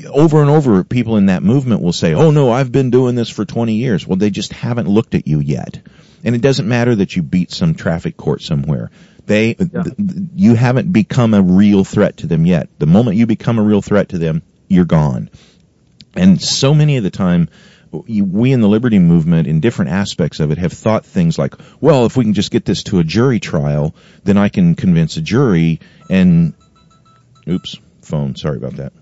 over 0.08 0.40
and 0.40 0.50
over 0.50 0.82
people 0.82 1.18
in 1.18 1.26
that 1.26 1.44
movement 1.44 1.82
will 1.82 1.92
say, 1.92 2.14
"Oh 2.14 2.32
no, 2.32 2.50
I've 2.50 2.72
been 2.72 2.90
doing 2.90 3.14
this 3.14 3.28
for 3.28 3.44
20 3.44 3.74
years." 3.74 4.04
Well, 4.04 4.16
they 4.16 4.30
just 4.30 4.52
haven't 4.52 4.88
looked 4.88 5.14
at 5.14 5.28
you 5.28 5.38
yet. 5.38 5.78
And 6.24 6.34
it 6.34 6.40
doesn't 6.40 6.66
matter 6.66 6.96
that 6.96 7.14
you 7.14 7.22
beat 7.22 7.52
some 7.52 7.76
traffic 7.76 8.16
court 8.16 8.42
somewhere. 8.42 8.90
They 9.26 9.54
yeah. 9.56 9.82
th- 9.84 9.96
you 10.34 10.56
haven't 10.56 10.92
become 10.92 11.32
a 11.32 11.40
real 11.40 11.84
threat 11.84 12.16
to 12.18 12.26
them 12.26 12.44
yet. 12.44 12.68
The 12.80 12.86
moment 12.86 13.18
you 13.18 13.26
become 13.26 13.60
a 13.60 13.62
real 13.62 13.82
threat 13.82 14.08
to 14.08 14.18
them, 14.18 14.42
you're 14.66 14.84
gone. 14.84 15.30
And 16.16 16.42
so 16.42 16.74
many 16.74 16.96
of 16.96 17.04
the 17.04 17.10
time 17.10 17.50
we 17.92 18.50
in 18.50 18.62
the 18.62 18.68
liberty 18.68 18.98
movement 18.98 19.46
in 19.46 19.60
different 19.60 19.92
aspects 19.92 20.40
of 20.40 20.50
it 20.50 20.58
have 20.58 20.72
thought 20.72 21.06
things 21.06 21.38
like, 21.38 21.54
well, 21.80 22.06
if 22.06 22.16
we 22.16 22.24
can 22.24 22.34
just 22.34 22.50
get 22.50 22.64
this 22.64 22.82
to 22.84 22.98
a 22.98 23.04
jury 23.04 23.38
trial, 23.38 23.94
then 24.24 24.38
I 24.38 24.48
can 24.48 24.74
convince 24.74 25.16
a 25.18 25.20
jury 25.20 25.78
and 26.10 26.54
Oops, 27.48 27.76
phone. 28.04 28.36
Sorry 28.36 28.56
about 28.56 28.76
that. 28.76 28.92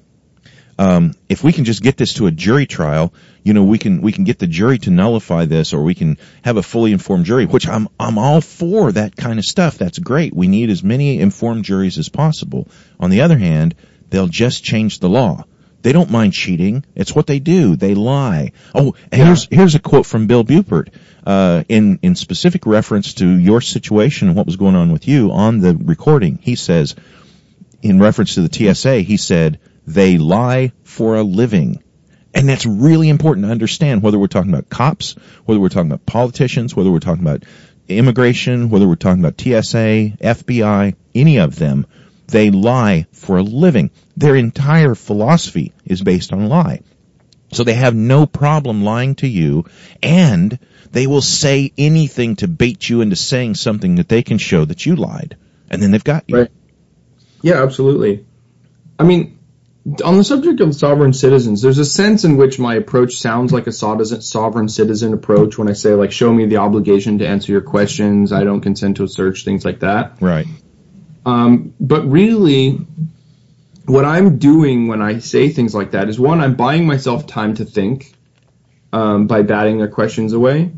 Um, 0.78 1.14
if 1.28 1.44
we 1.44 1.52
can 1.52 1.66
just 1.66 1.82
get 1.82 1.98
this 1.98 2.14
to 2.14 2.26
a 2.26 2.30
jury 2.30 2.64
trial, 2.64 3.12
you 3.44 3.52
know, 3.52 3.64
we 3.64 3.76
can 3.76 4.00
we 4.00 4.12
can 4.12 4.24
get 4.24 4.38
the 4.38 4.46
jury 4.46 4.78
to 4.78 4.90
nullify 4.90 5.44
this, 5.44 5.74
or 5.74 5.82
we 5.82 5.94
can 5.94 6.16
have 6.42 6.56
a 6.56 6.62
fully 6.62 6.92
informed 6.92 7.26
jury. 7.26 7.44
Which 7.44 7.68
I'm 7.68 7.88
I'm 7.98 8.16
all 8.16 8.40
for 8.40 8.90
that 8.92 9.14
kind 9.14 9.38
of 9.38 9.44
stuff. 9.44 9.76
That's 9.76 9.98
great. 9.98 10.34
We 10.34 10.48
need 10.48 10.70
as 10.70 10.82
many 10.82 11.20
informed 11.20 11.64
juries 11.64 11.98
as 11.98 12.08
possible. 12.08 12.66
On 12.98 13.10
the 13.10 13.20
other 13.20 13.36
hand, 13.36 13.74
they'll 14.08 14.26
just 14.26 14.64
change 14.64 15.00
the 15.00 15.10
law. 15.10 15.44
They 15.82 15.92
don't 15.92 16.10
mind 16.10 16.32
cheating. 16.32 16.84
It's 16.94 17.14
what 17.14 17.26
they 17.26 17.40
do. 17.40 17.76
They 17.76 17.94
lie. 17.94 18.52
Oh, 18.74 18.94
yeah. 19.12 19.24
here's 19.24 19.48
here's 19.50 19.74
a 19.74 19.80
quote 19.80 20.06
from 20.06 20.26
Bill 20.26 20.44
Buppert 20.44 20.88
uh, 21.26 21.64
in 21.68 21.98
in 22.02 22.14
specific 22.14 22.64
reference 22.66 23.14
to 23.14 23.28
your 23.28 23.60
situation 23.60 24.28
and 24.28 24.36
what 24.36 24.46
was 24.46 24.56
going 24.56 24.76
on 24.76 24.92
with 24.92 25.06
you 25.06 25.30
on 25.32 25.60
the 25.60 25.76
recording. 25.76 26.38
He 26.40 26.54
says 26.54 26.96
in 27.82 27.98
reference 27.98 28.34
to 28.34 28.46
the 28.46 28.74
TSA, 28.74 29.00
he 29.00 29.16
said, 29.16 29.58
they 29.86 30.18
lie 30.18 30.72
for 30.84 31.16
a 31.16 31.22
living. 31.22 31.82
And 32.32 32.48
that's 32.48 32.66
really 32.66 33.08
important 33.08 33.46
to 33.46 33.52
understand 33.52 34.02
whether 34.02 34.18
we're 34.18 34.28
talking 34.28 34.52
about 34.52 34.68
cops, 34.68 35.14
whether 35.44 35.60
we're 35.60 35.68
talking 35.68 35.90
about 35.90 36.06
politicians, 36.06 36.76
whether 36.76 36.90
we're 36.90 37.00
talking 37.00 37.24
about 37.24 37.44
immigration, 37.88 38.70
whether 38.70 38.86
we're 38.86 38.94
talking 38.94 39.24
about 39.24 39.40
TSA, 39.40 40.16
FBI, 40.20 40.94
any 41.14 41.38
of 41.38 41.56
them, 41.56 41.86
they 42.28 42.50
lie 42.50 43.06
for 43.12 43.38
a 43.38 43.42
living. 43.42 43.90
Their 44.16 44.36
entire 44.36 44.94
philosophy 44.94 45.72
is 45.84 46.02
based 46.02 46.32
on 46.32 46.48
lie. 46.48 46.82
So 47.52 47.64
they 47.64 47.74
have 47.74 47.96
no 47.96 48.26
problem 48.26 48.84
lying 48.84 49.16
to 49.16 49.26
you 49.26 49.64
and 50.02 50.56
they 50.92 51.08
will 51.08 51.20
say 51.20 51.72
anything 51.76 52.36
to 52.36 52.48
bait 52.48 52.88
you 52.88 53.00
into 53.00 53.16
saying 53.16 53.56
something 53.56 53.96
that 53.96 54.08
they 54.08 54.22
can 54.22 54.38
show 54.38 54.64
that 54.64 54.86
you 54.86 54.94
lied. 54.94 55.36
And 55.68 55.82
then 55.82 55.90
they've 55.90 56.04
got 56.04 56.24
you. 56.28 56.38
Right. 56.38 56.50
Yeah, 57.42 57.62
absolutely. 57.62 58.24
I 58.98 59.04
mean, 59.04 59.38
on 60.04 60.18
the 60.18 60.24
subject 60.24 60.60
of 60.60 60.74
sovereign 60.74 61.12
citizens, 61.12 61.62
there's 61.62 61.78
a 61.78 61.84
sense 61.84 62.24
in 62.24 62.36
which 62.36 62.58
my 62.58 62.74
approach 62.74 63.14
sounds 63.14 63.52
like 63.52 63.66
a 63.66 63.72
sovereign 63.72 64.68
citizen 64.68 65.14
approach 65.14 65.56
when 65.56 65.68
I 65.68 65.72
say 65.72 65.94
like, 65.94 66.12
show 66.12 66.32
me 66.32 66.46
the 66.46 66.58
obligation 66.58 67.18
to 67.18 67.26
answer 67.26 67.52
your 67.52 67.62
questions. 67.62 68.32
I 68.32 68.44
don't 68.44 68.60
consent 68.60 68.98
to 68.98 69.04
a 69.04 69.08
search, 69.08 69.44
things 69.44 69.64
like 69.64 69.80
that. 69.80 70.20
Right. 70.20 70.46
Um, 71.24 71.74
but 71.80 72.02
really, 72.10 72.78
what 73.86 74.04
I'm 74.04 74.38
doing 74.38 74.88
when 74.88 75.00
I 75.00 75.18
say 75.18 75.48
things 75.48 75.74
like 75.74 75.92
that 75.92 76.08
is 76.08 76.20
one, 76.20 76.40
I'm 76.40 76.56
buying 76.56 76.86
myself 76.86 77.26
time 77.26 77.54
to 77.54 77.64
think 77.64 78.14
um, 78.92 79.26
by 79.26 79.42
batting 79.42 79.78
their 79.78 79.88
questions 79.88 80.34
away. 80.34 80.72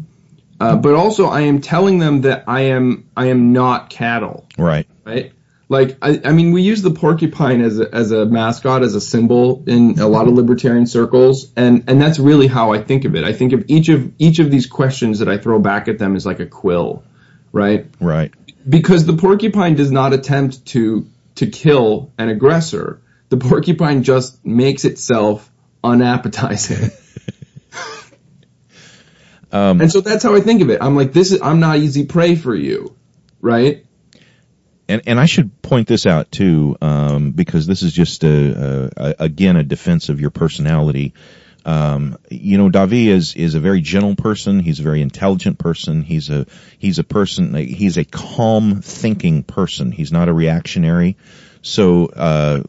Uh, 0.61 0.77
but 0.77 0.95
also, 0.95 1.27
I 1.27 1.43
am 1.43 1.61
telling 1.61 1.99
them 1.99 2.21
that 2.21 2.45
I 2.47 2.61
am 2.63 3.11
I 3.17 3.27
am 3.27 3.53
not 3.53 3.91
cattle. 3.91 4.47
Right. 4.57 4.87
Right 5.05 5.33
like 5.73 5.97
I, 6.03 6.21
I 6.25 6.33
mean 6.33 6.53
we 6.53 6.63
use 6.63 6.83
the 6.83 6.91
porcupine 6.91 7.63
as 7.63 7.81
a, 7.81 7.93
as 7.93 8.13
a 8.13 8.27
mascot 8.27 8.83
as 8.83 8.95
a 8.95 9.01
symbol 9.01 9.65
in 9.67 9.99
a 9.99 10.07
lot 10.07 10.29
of 10.29 10.35
libertarian 10.35 10.87
circles 10.87 11.51
and 11.57 11.85
and 11.89 12.01
that's 12.01 12.19
really 12.19 12.47
how 12.47 12.73
I 12.73 12.83
think 12.83 13.05
of 13.05 13.17
it. 13.17 13.25
I 13.25 13.33
think 13.33 13.53
of 13.53 13.65
each 13.69 13.89
of 13.89 14.13
each 14.19 14.39
of 14.39 14.51
these 14.51 14.67
questions 14.67 15.19
that 15.21 15.29
I 15.29 15.39
throw 15.39 15.59
back 15.59 15.89
at 15.89 15.99
them 15.99 16.15
is 16.15 16.25
like 16.27 16.41
a 16.41 16.47
quill 16.47 17.03
right? 17.53 17.87
Right. 18.01 18.33
Because 18.69 19.07
the 19.07 19.15
porcupine 19.15 19.75
does 19.75 19.91
not 19.91 20.13
attempt 20.13 20.67
to 20.67 21.09
to 21.37 21.47
kill 21.47 22.13
an 22.19 22.29
aggressor. 22.29 23.01
The 23.31 23.39
porcupine 23.39 24.03
just 24.03 24.45
makes 24.45 24.85
itself 24.85 25.51
unappetizing. 25.83 26.91
Um, 29.55 29.83
and 29.83 29.93
so 29.93 30.01
that's 30.01 30.23
how 30.23 30.35
I 30.35 30.41
think 30.41 30.63
of 30.63 30.71
it. 30.71 30.79
I'm 30.81 30.97
like 30.97 31.13
this 31.13 31.31
is 31.31 31.43
I'm 31.43 31.61
not 31.61 31.77
easy 31.77 32.07
prey 32.07 32.37
for 32.37 32.55
you 32.55 32.97
right 33.43 33.85
and 34.89 35.03
and 35.07 35.21
I 35.21 35.27
should 35.27 35.63
point 35.63 35.89
this 35.89 36.07
out 36.07 36.31
too, 36.31 36.77
um, 36.81 37.33
because 37.33 37.67
this 37.67 37.83
is 37.83 37.93
just 37.93 38.25
a, 38.25 38.91
a, 38.97 39.15
again 39.25 39.57
a 39.57 39.63
defense 39.63 40.09
of 40.09 40.21
your 40.21 40.31
personality. 40.31 41.15
Um, 41.65 42.19
you 42.29 42.59
know, 42.59 42.69
Davi 42.71 43.07
is 43.07 43.35
is 43.35 43.55
a 43.55 43.61
very 43.61 43.81
gentle 43.81 44.17
person. 44.17 44.61
He's 44.61 44.81
a 44.81 44.83
very 44.83 45.01
intelligent 45.01 45.59
person. 45.59 46.03
He's 46.03 46.29
a 46.31 46.47
he's 46.79 46.99
a 46.99 47.05
person. 47.05 47.55
He's 47.55 47.97
a 47.99 48.05
calm 48.05 48.83
thinking 48.83 49.45
person. 49.45 49.93
He's 49.93 50.13
not 50.13 50.29
a 50.29 50.33
reactionary. 50.33 51.17
So 51.63 52.07
uh, 52.07 52.61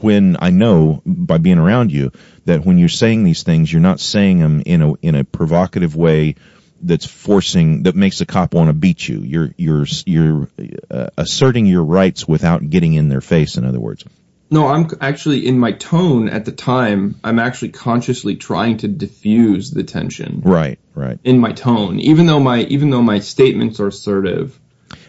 when 0.00 0.36
I 0.40 0.50
know 0.50 1.00
by 1.06 1.38
being 1.38 1.58
around 1.58 1.92
you 1.92 2.10
that 2.44 2.64
when 2.64 2.76
you're 2.76 2.88
saying 2.88 3.22
these 3.22 3.44
things, 3.44 3.72
you're 3.72 3.80
not 3.80 4.00
saying 4.00 4.40
them 4.40 4.62
in 4.66 4.82
a 4.82 4.94
in 4.94 5.14
a 5.14 5.24
provocative 5.24 5.94
way 5.94 6.34
that's 6.82 7.06
forcing 7.06 7.84
that 7.84 7.94
makes 7.94 8.20
a 8.20 8.26
cop 8.26 8.54
want 8.54 8.68
to 8.68 8.74
beat 8.74 9.06
you. 9.06 9.20
You're 9.20 9.54
you're 9.56 9.86
you're 10.04 10.48
uh, 10.90 11.08
asserting 11.16 11.66
your 11.66 11.84
rights 11.84 12.26
without 12.26 12.68
getting 12.68 12.94
in 12.94 13.08
their 13.08 13.20
face. 13.20 13.56
In 13.56 13.64
other 13.64 13.80
words. 13.80 14.04
No, 14.50 14.68
I'm 14.68 14.86
actually 15.00 15.46
in 15.46 15.58
my 15.58 15.72
tone 15.72 16.28
at 16.28 16.44
the 16.44 16.52
time. 16.52 17.18
I'm 17.24 17.38
actually 17.38 17.70
consciously 17.70 18.36
trying 18.36 18.76
to 18.78 18.88
diffuse 18.88 19.70
the 19.70 19.82
tension. 19.82 20.42
Right, 20.44 20.78
right. 20.94 21.18
In 21.24 21.38
my 21.38 21.52
tone, 21.52 22.00
even 22.00 22.26
though 22.26 22.40
my 22.40 22.60
even 22.64 22.90
though 22.90 23.00
my 23.00 23.20
statements 23.20 23.80
are 23.80 23.86
assertive, 23.86 24.58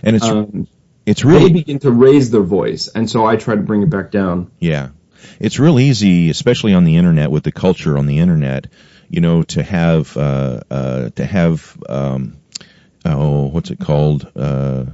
and 0.01 0.15
it's 0.15 0.25
um, 0.25 0.67
it's 1.05 1.25
really 1.25 1.47
they 1.47 1.51
begin 1.51 1.79
to 1.79 1.91
raise 1.91 2.31
their 2.31 2.41
voice, 2.41 2.87
and 2.87 3.09
so 3.09 3.25
I 3.25 3.35
try 3.35 3.55
to 3.55 3.61
bring 3.61 3.81
it 3.81 3.89
back 3.89 4.11
down. 4.11 4.49
Yeah, 4.59 4.89
it's 5.41 5.59
real 5.59 5.77
easy, 5.77 6.29
especially 6.29 6.73
on 6.73 6.85
the 6.85 6.95
internet 6.95 7.29
with 7.29 7.43
the 7.43 7.51
culture 7.51 7.97
on 7.97 8.05
the 8.05 8.19
internet 8.19 8.67
you 9.13 9.21
know, 9.21 9.43
to 9.43 9.61
have 9.61 10.17
uh, 10.17 10.61
uh, 10.71 11.09
to 11.11 11.23
have 11.23 11.77
um, 11.87 12.37
oh, 13.05 13.45
what's 13.45 13.69
it 13.69 13.79
called? 13.79 14.29
Uh, 14.35 14.85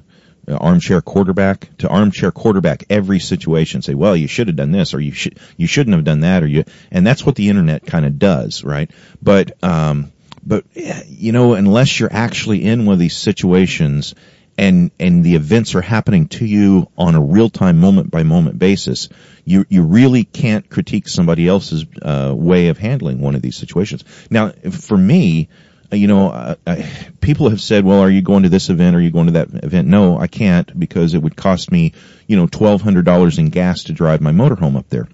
armchair 0.45 0.99
quarterback 0.99 1.69
to 1.77 1.87
armchair 1.87 2.29
quarterback 2.29 2.83
every 2.89 3.19
situation. 3.21 3.81
Say, 3.81 3.93
well, 3.93 4.17
you 4.17 4.27
should 4.27 4.47
have 4.47 4.57
done 4.57 4.73
this, 4.73 4.93
or 4.93 4.99
you 4.99 5.13
should 5.13 5.39
you 5.55 5.67
shouldn't 5.67 5.95
have 5.95 6.03
done 6.03 6.19
that, 6.19 6.43
or 6.43 6.47
you. 6.47 6.65
And 6.91 7.07
that's 7.07 7.25
what 7.25 7.35
the 7.35 7.47
internet 7.47 7.85
kind 7.85 8.05
of 8.05 8.19
does, 8.19 8.61
right? 8.61 8.91
But 9.21 9.63
um, 9.63 10.11
but 10.45 10.65
you 10.75 11.31
know, 11.31 11.53
unless 11.53 11.97
you're 11.97 12.11
actually 12.11 12.65
in 12.65 12.85
one 12.85 12.93
of 12.93 12.99
these 12.99 13.15
situations 13.15 14.15
and 14.57 14.91
and 14.99 15.23
the 15.23 15.35
events 15.35 15.75
are 15.75 15.81
happening 15.81 16.27
to 16.27 16.45
you 16.45 16.89
on 16.97 17.15
a 17.15 17.21
real 17.21 17.49
time 17.49 17.79
moment 17.79 18.11
by 18.11 18.23
moment 18.23 18.59
basis 18.59 19.07
you 19.49 19.65
you 19.69 19.83
really 19.83 20.23
can't 20.23 20.69
critique 20.69 21.07
somebody 21.07 21.47
else's 21.47 21.85
uh, 22.01 22.33
way 22.35 22.67
of 22.67 22.77
handling 22.77 23.19
one 23.19 23.35
of 23.35 23.41
these 23.41 23.55
situations. 23.55 24.03
Now 24.29 24.51
for 24.71 24.97
me 24.97 25.49
uh, 25.91 25.95
you 25.95 26.07
know 26.07 26.29
uh, 26.29 26.55
I, 26.67 26.89
people 27.21 27.49
have 27.49 27.61
said 27.61 27.83
well 27.83 27.99
are 27.99 28.09
you 28.09 28.21
going 28.21 28.43
to 28.43 28.49
this 28.49 28.69
event? 28.69 28.95
Are 28.95 29.01
you 29.01 29.11
going 29.11 29.27
to 29.27 29.33
that 29.33 29.63
event? 29.63 29.87
No 29.87 30.17
I 30.17 30.27
can't 30.27 30.79
because 30.79 31.13
it 31.13 31.21
would 31.21 31.35
cost 31.35 31.71
me 31.71 31.93
you 32.27 32.37
know 32.37 32.47
$1200 32.47 33.39
in 33.39 33.49
gas 33.49 33.85
to 33.85 33.93
drive 33.93 34.21
my 34.21 34.31
motorhome 34.31 34.77
up 34.77 34.89
there. 34.89 35.07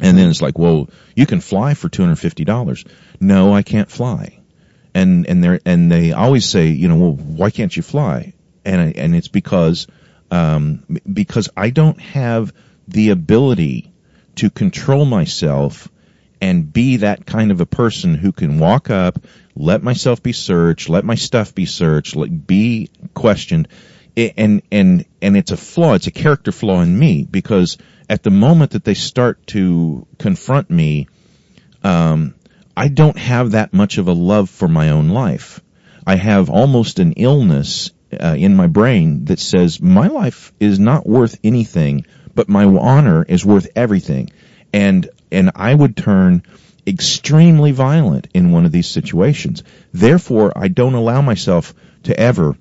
And 0.00 0.18
then 0.18 0.28
it's 0.30 0.42
like 0.42 0.58
well 0.58 0.88
you 1.16 1.26
can 1.26 1.40
fly 1.40 1.74
for 1.74 1.88
$250 1.88 2.86
no 3.20 3.54
I 3.54 3.62
can't 3.62 3.90
fly. 3.90 4.40
And 4.94 5.26
and 5.26 5.42
they 5.42 5.58
and 5.66 5.90
they 5.90 6.12
always 6.12 6.48
say, 6.48 6.68
you 6.68 6.86
know, 6.86 6.96
well, 6.96 7.12
why 7.12 7.50
can't 7.50 7.76
you 7.76 7.82
fly? 7.82 8.34
and 8.64 8.96
and 8.96 9.14
it's 9.14 9.28
because 9.28 9.86
um, 10.30 10.84
because 11.10 11.48
I 11.56 11.70
don't 11.70 12.00
have 12.00 12.52
the 12.88 13.10
ability 13.10 13.92
to 14.36 14.50
control 14.50 15.04
myself 15.04 15.88
and 16.40 16.72
be 16.72 16.98
that 16.98 17.24
kind 17.24 17.50
of 17.50 17.60
a 17.60 17.66
person 17.66 18.14
who 18.14 18.32
can 18.32 18.58
walk 18.58 18.90
up, 18.90 19.18
let 19.56 19.82
myself 19.82 20.22
be 20.22 20.32
searched, 20.32 20.88
let 20.88 21.04
my 21.04 21.14
stuff 21.14 21.54
be 21.54 21.64
searched, 21.64 22.16
let, 22.16 22.46
be 22.46 22.90
questioned, 23.14 23.68
and 24.16 24.62
and 24.70 25.04
and 25.22 25.36
it's 25.36 25.52
a 25.52 25.56
flaw. 25.56 25.94
It's 25.94 26.06
a 26.06 26.12
character 26.12 26.52
flaw 26.52 26.80
in 26.82 26.98
me 26.98 27.24
because 27.24 27.78
at 28.08 28.22
the 28.22 28.30
moment 28.30 28.72
that 28.72 28.84
they 28.84 28.94
start 28.94 29.46
to 29.48 30.06
confront 30.18 30.70
me, 30.70 31.08
um, 31.82 32.34
I 32.76 32.88
don't 32.88 33.18
have 33.18 33.52
that 33.52 33.72
much 33.72 33.98
of 33.98 34.08
a 34.08 34.12
love 34.12 34.50
for 34.50 34.68
my 34.68 34.90
own 34.90 35.08
life. 35.08 35.60
I 36.06 36.16
have 36.16 36.50
almost 36.50 36.98
an 36.98 37.12
illness 37.12 37.90
uh, 38.12 38.36
in 38.36 38.54
my 38.54 38.66
brain 38.66 39.24
that 39.26 39.38
says 39.38 39.80
my 39.80 40.08
life 40.08 40.52
is 40.60 40.78
not 40.78 41.06
worth 41.06 41.38
anything, 41.42 42.04
but 42.34 42.48
my 42.48 42.64
honor 42.64 43.24
is 43.24 43.44
worth 43.44 43.68
everything, 43.76 44.30
and 44.72 45.08
and 45.30 45.50
I 45.54 45.74
would 45.74 45.96
turn 45.96 46.42
extremely 46.86 47.72
violent 47.72 48.28
in 48.34 48.52
one 48.52 48.66
of 48.66 48.72
these 48.72 48.88
situations. 48.88 49.62
Therefore, 49.92 50.52
I 50.56 50.68
don't 50.68 50.94
allow 50.94 51.22
myself 51.22 51.74
to 52.04 52.18
ever 52.18 52.56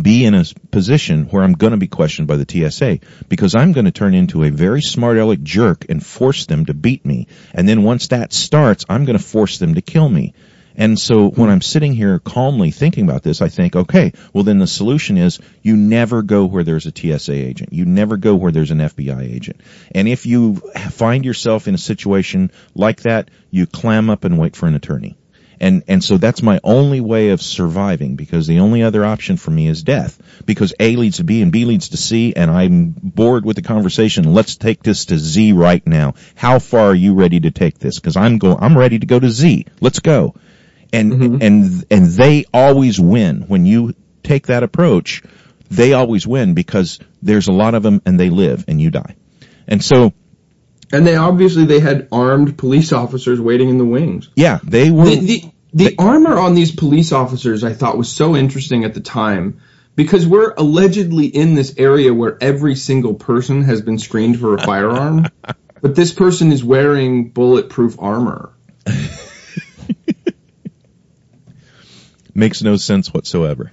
be 0.00 0.26
in 0.26 0.34
a 0.34 0.44
position 0.70 1.24
where 1.26 1.42
I'm 1.42 1.54
going 1.54 1.70
to 1.70 1.78
be 1.78 1.86
questioned 1.86 2.28
by 2.28 2.36
the 2.36 2.70
TSA 2.70 2.98
because 3.28 3.54
I'm 3.54 3.72
going 3.72 3.86
to 3.86 3.90
turn 3.90 4.14
into 4.14 4.44
a 4.44 4.50
very 4.50 4.82
smart 4.82 5.16
aleck 5.16 5.42
jerk 5.42 5.86
and 5.88 6.04
force 6.04 6.46
them 6.46 6.66
to 6.66 6.74
beat 6.74 7.06
me. 7.06 7.26
And 7.54 7.66
then 7.66 7.82
once 7.82 8.08
that 8.08 8.32
starts, 8.32 8.84
I'm 8.88 9.06
going 9.06 9.18
to 9.18 9.24
force 9.24 9.58
them 9.58 9.74
to 9.74 9.80
kill 9.80 10.08
me. 10.08 10.34
And 10.78 10.96
so 10.96 11.28
when 11.28 11.50
I'm 11.50 11.60
sitting 11.60 11.92
here 11.92 12.20
calmly 12.20 12.70
thinking 12.70 13.04
about 13.04 13.24
this, 13.24 13.42
I 13.42 13.48
think, 13.48 13.74
okay, 13.74 14.12
well 14.32 14.44
then 14.44 14.58
the 14.58 14.66
solution 14.68 15.18
is 15.18 15.40
you 15.60 15.76
never 15.76 16.22
go 16.22 16.46
where 16.46 16.62
there's 16.62 16.86
a 16.86 16.92
TSA 16.92 17.32
agent. 17.32 17.72
You 17.72 17.84
never 17.84 18.16
go 18.16 18.36
where 18.36 18.52
there's 18.52 18.70
an 18.70 18.78
FBI 18.78 19.20
agent. 19.20 19.60
And 19.92 20.06
if 20.06 20.24
you 20.24 20.54
find 20.90 21.24
yourself 21.24 21.66
in 21.66 21.74
a 21.74 21.78
situation 21.78 22.52
like 22.76 23.02
that, 23.02 23.28
you 23.50 23.66
clam 23.66 24.08
up 24.08 24.22
and 24.22 24.38
wait 24.38 24.54
for 24.54 24.66
an 24.66 24.76
attorney. 24.76 25.16
And, 25.60 25.82
and 25.88 26.04
so 26.04 26.18
that's 26.18 26.44
my 26.44 26.60
only 26.62 27.00
way 27.00 27.30
of 27.30 27.42
surviving 27.42 28.14
because 28.14 28.46
the 28.46 28.60
only 28.60 28.84
other 28.84 29.04
option 29.04 29.36
for 29.36 29.50
me 29.50 29.66
is 29.66 29.82
death. 29.82 30.22
Because 30.46 30.72
A 30.78 30.94
leads 30.94 31.16
to 31.16 31.24
B 31.24 31.42
and 31.42 31.50
B 31.50 31.64
leads 31.64 31.88
to 31.88 31.96
C 31.96 32.34
and 32.36 32.52
I'm 32.52 32.94
bored 32.96 33.44
with 33.44 33.56
the 33.56 33.62
conversation. 33.62 34.32
Let's 34.32 34.54
take 34.54 34.84
this 34.84 35.06
to 35.06 35.18
Z 35.18 35.54
right 35.54 35.84
now. 35.84 36.14
How 36.36 36.60
far 36.60 36.90
are 36.90 36.94
you 36.94 37.14
ready 37.14 37.40
to 37.40 37.50
take 37.50 37.80
this? 37.80 37.98
Cause 37.98 38.16
I'm 38.16 38.38
go, 38.38 38.56
I'm 38.56 38.78
ready 38.78 39.00
to 39.00 39.06
go 39.06 39.18
to 39.18 39.28
Z. 39.28 39.66
Let's 39.80 39.98
go. 39.98 40.34
And, 40.92 41.12
mm-hmm. 41.12 41.42
and, 41.42 41.84
and 41.90 42.06
they 42.06 42.44
always 42.52 42.98
win 42.98 43.42
when 43.42 43.66
you 43.66 43.94
take 44.22 44.46
that 44.46 44.62
approach. 44.62 45.22
They 45.70 45.92
always 45.92 46.26
win 46.26 46.54
because 46.54 46.98
there's 47.20 47.48
a 47.48 47.52
lot 47.52 47.74
of 47.74 47.82
them 47.82 48.00
and 48.06 48.18
they 48.18 48.30
live 48.30 48.64
and 48.68 48.80
you 48.80 48.90
die. 48.90 49.16
And 49.66 49.84
so 49.84 50.14
and 50.92 51.06
they 51.06 51.16
obviously 51.16 51.64
they 51.66 51.80
had 51.80 52.08
armed 52.10 52.56
police 52.56 52.92
officers 52.92 53.40
waiting 53.40 53.68
in 53.68 53.78
the 53.78 53.84
wings. 53.84 54.30
Yeah, 54.34 54.58
they 54.62 54.90
were. 54.90 55.04
The, 55.04 55.16
the, 55.16 55.44
the 55.74 55.84
they, 55.84 55.96
armor 55.96 56.38
on 56.38 56.54
these 56.54 56.74
police 56.74 57.12
officers 57.12 57.62
I 57.62 57.74
thought 57.74 57.98
was 57.98 58.10
so 58.10 58.34
interesting 58.34 58.84
at 58.84 58.94
the 58.94 59.00
time 59.00 59.60
because 59.96 60.26
we're 60.26 60.54
allegedly 60.56 61.26
in 61.26 61.54
this 61.54 61.74
area 61.76 62.14
where 62.14 62.38
every 62.40 62.74
single 62.74 63.14
person 63.14 63.64
has 63.64 63.82
been 63.82 63.98
screened 63.98 64.40
for 64.40 64.54
a 64.54 64.62
firearm, 64.62 65.26
but 65.82 65.94
this 65.94 66.12
person 66.12 66.52
is 66.52 66.64
wearing 66.64 67.30
bulletproof 67.30 67.96
armor. 67.98 68.52
Makes 72.34 72.62
no 72.62 72.76
sense 72.76 73.12
whatsoever. 73.12 73.72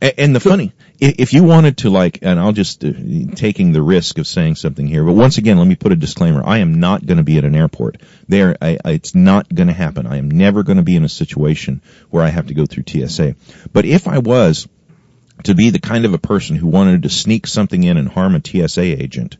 And 0.00 0.34
the 0.34 0.38
funny, 0.38 0.72
if 1.00 1.32
you 1.32 1.42
wanted 1.42 1.78
to 1.78 1.90
like, 1.90 2.20
and 2.22 2.38
I'll 2.38 2.52
just 2.52 2.84
uh, 2.84 2.92
taking 3.34 3.72
the 3.72 3.82
risk 3.82 4.18
of 4.18 4.28
saying 4.28 4.54
something 4.54 4.86
here, 4.86 5.04
but 5.04 5.14
once 5.14 5.38
again, 5.38 5.58
let 5.58 5.66
me 5.66 5.74
put 5.74 5.90
a 5.90 5.96
disclaimer. 5.96 6.40
I 6.44 6.58
am 6.58 6.78
not 6.78 7.04
going 7.04 7.16
to 7.16 7.24
be 7.24 7.36
at 7.36 7.44
an 7.44 7.56
airport. 7.56 7.96
There, 8.28 8.56
I, 8.62 8.78
I, 8.84 8.92
it's 8.92 9.16
not 9.16 9.52
going 9.52 9.66
to 9.66 9.72
happen. 9.72 10.06
I 10.06 10.18
am 10.18 10.30
never 10.30 10.62
going 10.62 10.76
to 10.76 10.84
be 10.84 10.94
in 10.94 11.04
a 11.04 11.08
situation 11.08 11.82
where 12.10 12.22
I 12.22 12.28
have 12.28 12.46
to 12.46 12.54
go 12.54 12.64
through 12.64 12.84
TSA. 12.86 13.34
But 13.72 13.86
if 13.86 14.06
I 14.06 14.18
was 14.18 14.68
to 15.42 15.56
be 15.56 15.70
the 15.70 15.80
kind 15.80 16.04
of 16.04 16.14
a 16.14 16.18
person 16.18 16.54
who 16.54 16.68
wanted 16.68 17.02
to 17.02 17.08
sneak 17.08 17.48
something 17.48 17.82
in 17.82 17.96
and 17.96 18.08
harm 18.08 18.36
a 18.36 18.40
TSA 18.40 18.82
agent, 18.82 19.36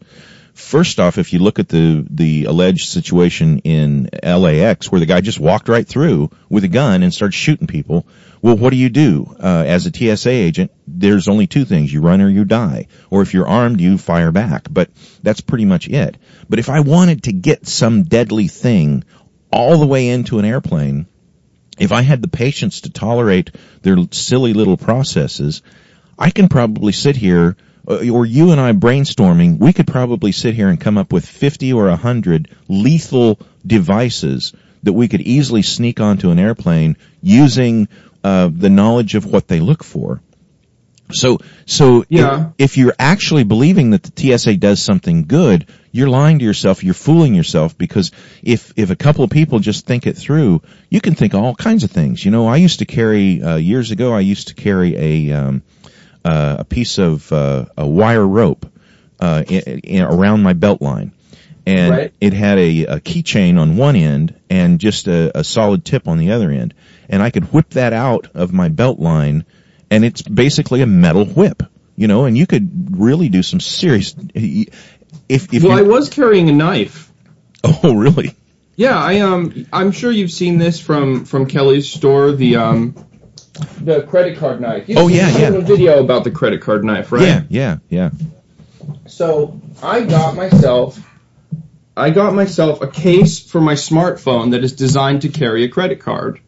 First 0.58 0.98
off, 0.98 1.18
if 1.18 1.32
you 1.32 1.38
look 1.38 1.60
at 1.60 1.68
the, 1.68 2.04
the 2.10 2.44
alleged 2.46 2.88
situation 2.88 3.60
in 3.60 4.10
LAX 4.24 4.90
where 4.90 4.98
the 4.98 5.06
guy 5.06 5.20
just 5.20 5.38
walked 5.38 5.68
right 5.68 5.86
through 5.86 6.30
with 6.48 6.64
a 6.64 6.68
gun 6.68 7.04
and 7.04 7.14
started 7.14 7.32
shooting 7.32 7.68
people, 7.68 8.08
well, 8.42 8.56
what 8.56 8.70
do 8.70 8.76
you 8.76 8.88
do? 8.88 9.36
Uh, 9.40 9.64
as 9.64 9.86
a 9.86 9.92
TSA 9.94 10.30
agent, 10.30 10.72
there's 10.86 11.28
only 11.28 11.46
two 11.46 11.64
things. 11.64 11.92
You 11.92 12.00
run 12.00 12.20
or 12.20 12.28
you 12.28 12.44
die. 12.44 12.88
Or 13.08 13.22
if 13.22 13.34
you're 13.34 13.46
armed, 13.46 13.80
you 13.80 13.98
fire 13.98 14.32
back. 14.32 14.66
But 14.68 14.90
that's 15.22 15.40
pretty 15.40 15.64
much 15.64 15.88
it. 15.88 16.16
But 16.48 16.58
if 16.58 16.68
I 16.68 16.80
wanted 16.80 17.22
to 17.22 17.32
get 17.32 17.68
some 17.68 18.02
deadly 18.02 18.48
thing 18.48 19.04
all 19.52 19.78
the 19.78 19.86
way 19.86 20.08
into 20.08 20.40
an 20.40 20.44
airplane, 20.44 21.06
if 21.78 21.92
I 21.92 22.02
had 22.02 22.20
the 22.20 22.28
patience 22.28 22.80
to 22.80 22.90
tolerate 22.90 23.52
their 23.82 23.96
silly 24.10 24.54
little 24.54 24.76
processes, 24.76 25.62
I 26.18 26.30
can 26.30 26.48
probably 26.48 26.92
sit 26.92 27.14
here 27.14 27.56
or 27.88 28.26
you 28.26 28.50
and 28.50 28.60
I 28.60 28.72
brainstorming, 28.72 29.58
we 29.58 29.72
could 29.72 29.86
probably 29.86 30.32
sit 30.32 30.54
here 30.54 30.68
and 30.68 30.78
come 30.78 30.98
up 30.98 31.12
with 31.12 31.26
50 31.26 31.72
or 31.72 31.88
100 31.88 32.54
lethal 32.68 33.38
devices 33.66 34.52
that 34.82 34.92
we 34.92 35.08
could 35.08 35.22
easily 35.22 35.62
sneak 35.62 36.00
onto 36.00 36.30
an 36.30 36.38
airplane 36.38 36.96
using 37.22 37.88
uh, 38.22 38.50
the 38.52 38.68
knowledge 38.68 39.14
of 39.14 39.24
what 39.24 39.48
they 39.48 39.60
look 39.60 39.82
for. 39.82 40.20
So, 41.10 41.38
so 41.64 42.04
yeah. 42.10 42.50
if, 42.58 42.72
if, 42.72 42.76
you're 42.76 42.94
actually 42.98 43.44
believing 43.44 43.90
that 43.90 44.02
the 44.02 44.38
TSA 44.38 44.56
does 44.56 44.82
something 44.82 45.24
good, 45.24 45.66
you're 45.90 46.10
lying 46.10 46.38
to 46.40 46.44
yourself. 46.44 46.84
You're 46.84 46.92
fooling 46.92 47.34
yourself 47.34 47.78
because 47.78 48.12
if 48.42 48.74
if 48.76 48.90
a 48.90 48.96
couple 48.96 49.24
of 49.24 49.30
people 49.30 49.58
just 49.58 49.86
think 49.86 50.06
it 50.06 50.18
through, 50.18 50.60
you 50.90 51.00
can 51.00 51.14
think 51.14 51.34
all 51.34 51.54
kinds 51.54 51.82
of 51.82 51.90
things. 51.90 52.22
You 52.22 52.30
know, 52.30 52.46
I 52.46 52.56
used 52.56 52.80
to 52.80 52.84
carry 52.84 53.42
uh, 53.42 53.56
years 53.56 53.90
ago. 53.90 54.12
I 54.12 54.20
used 54.20 54.48
to 54.48 54.54
carry 54.54 54.96
a 54.96 55.32
um, 55.32 55.62
uh, 56.28 56.56
a 56.58 56.64
piece 56.64 56.98
of 56.98 57.32
uh, 57.32 57.64
a 57.78 57.86
wire 57.86 58.26
rope 58.26 58.70
uh, 59.18 59.42
in, 59.48 59.80
in, 59.80 60.02
around 60.02 60.42
my 60.42 60.52
belt 60.52 60.82
line, 60.82 61.12
and 61.66 61.90
right. 61.90 62.14
it 62.20 62.34
had 62.34 62.58
a, 62.58 62.84
a 62.84 63.00
keychain 63.00 63.58
on 63.58 63.78
one 63.78 63.96
end 63.96 64.38
and 64.50 64.78
just 64.78 65.08
a, 65.08 65.38
a 65.38 65.42
solid 65.42 65.86
tip 65.86 66.06
on 66.06 66.18
the 66.18 66.32
other 66.32 66.50
end, 66.50 66.74
and 67.08 67.22
I 67.22 67.30
could 67.30 67.50
whip 67.50 67.70
that 67.70 67.94
out 67.94 68.28
of 68.34 68.52
my 68.52 68.68
belt 68.68 68.98
line, 68.98 69.46
and 69.90 70.04
it's 70.04 70.20
basically 70.20 70.82
a 70.82 70.86
metal 70.86 71.24
whip, 71.24 71.62
you 71.96 72.08
know, 72.08 72.26
and 72.26 72.36
you 72.36 72.46
could 72.46 72.98
really 73.00 73.30
do 73.30 73.42
some 73.42 73.58
serious. 73.58 74.14
If, 74.34 75.54
if 75.54 75.62
well, 75.62 75.78
I 75.78 75.82
was 75.82 76.10
carrying 76.10 76.50
a 76.50 76.52
knife. 76.52 77.06
Oh, 77.82 77.94
really? 77.94 78.36
Yeah, 78.76 78.96
I 78.96 79.18
um, 79.20 79.66
I'm 79.72 79.90
sure 79.90 80.12
you've 80.12 80.30
seen 80.30 80.58
this 80.58 80.78
from 80.78 81.24
from 81.24 81.46
Kelly's 81.46 81.92
store. 81.92 82.30
The 82.30 82.56
um, 82.56 82.94
the 83.80 84.02
credit 84.02 84.38
card 84.38 84.60
knife. 84.60 84.88
You 84.88 84.96
oh 84.98 85.08
yeah, 85.08 85.36
yeah. 85.36 85.48
A 85.48 85.60
video 85.60 86.02
about 86.02 86.24
the 86.24 86.30
credit 86.30 86.62
card 86.62 86.84
knife, 86.84 87.12
right? 87.12 87.22
Yeah, 87.22 87.42
yeah, 87.48 87.78
yeah. 87.88 88.10
So 89.06 89.60
I 89.82 90.04
got 90.04 90.36
myself, 90.36 90.98
I 91.96 92.10
got 92.10 92.34
myself 92.34 92.82
a 92.82 92.88
case 92.88 93.40
for 93.40 93.60
my 93.60 93.74
smartphone 93.74 94.52
that 94.52 94.64
is 94.64 94.72
designed 94.72 95.22
to 95.22 95.28
carry 95.28 95.64
a 95.64 95.68
credit 95.68 96.00
card, 96.00 96.40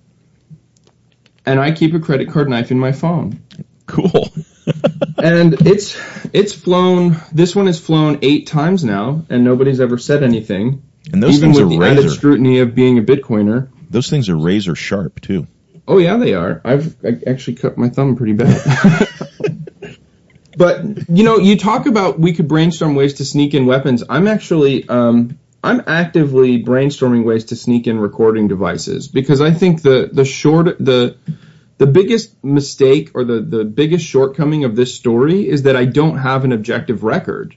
and 1.45 1.61
I 1.61 1.73
keep 1.73 1.95
a 1.95 2.01
credit 2.01 2.31
card 2.31 2.49
knife 2.49 2.71
in 2.71 2.79
my 2.79 2.93
phone. 2.93 3.43
Cool. 3.87 4.33
and 5.19 5.55
it's 5.67 5.99
it's 6.33 6.53
flown. 6.53 7.17
This 7.33 7.55
one 7.57 7.67
has 7.67 7.81
flown 7.81 8.19
eight 8.23 8.47
times 8.47 8.85
now, 8.85 9.25
and 9.29 9.45
nobody's 9.45 9.81
ever 9.81 9.99
said 9.99 10.23
anything. 10.23 10.83
And 11.13 11.23
those 11.23 11.37
even 11.37 11.53
things 11.53 11.59
with 11.59 11.67
are 11.67 11.71
the 11.71 11.79
razor. 11.79 12.01
added 12.01 12.11
scrutiny 12.13 12.61
of 12.61 12.75
being 12.75 12.99
a 12.99 13.03
Bitcoiner. 13.03 13.69
Those 13.89 14.09
things 14.09 14.29
are 14.29 14.37
razor 14.37 14.77
sharp 14.77 15.21
too. 15.21 15.47
Oh 15.87 15.99
yeah, 15.99 16.17
they 16.17 16.35
are. 16.35 16.61
I've 16.65 16.97
I 17.05 17.19
actually 17.27 17.57
cut 17.57 17.77
my 17.77 17.89
thumb 17.89 18.17
pretty 18.17 18.35
bad. 18.35 19.09
but 20.57 21.09
you 21.09 21.25
know, 21.25 21.39
you 21.39 21.57
talk 21.57 21.87
about 21.87 22.19
we 22.19 22.33
could 22.33 22.49
brainstorm 22.49 22.95
ways 22.95 23.15
to 23.15 23.25
sneak 23.25 23.55
in 23.55 23.67
weapons. 23.67 24.05
I'm 24.09 24.29
actually 24.29 24.89
um, 24.89 25.39
I'm 25.63 25.83
actively 25.87 26.63
brainstorming 26.63 27.25
ways 27.25 27.47
to 27.47 27.57
sneak 27.57 27.87
in 27.87 27.99
recording 27.99 28.49
devices 28.49 29.09
because 29.09 29.41
I 29.41 29.53
think 29.53 29.83
the 29.83 30.09
the 30.13 30.25
short 30.25 30.79
the 30.79 31.17
the 31.79 31.87
biggest 31.87 32.43
mistake 32.45 33.11
or 33.15 33.25
the 33.25 33.41
the 33.41 33.65
biggest 33.65 34.05
shortcoming 34.05 34.65
of 34.65 34.77
this 34.77 34.95
story 34.95 35.49
is 35.49 35.63
that 35.63 35.77
I 35.77 35.85
don't 35.85 36.19
have 36.19 36.45
an 36.45 36.53
objective 36.53 37.05
record. 37.05 37.55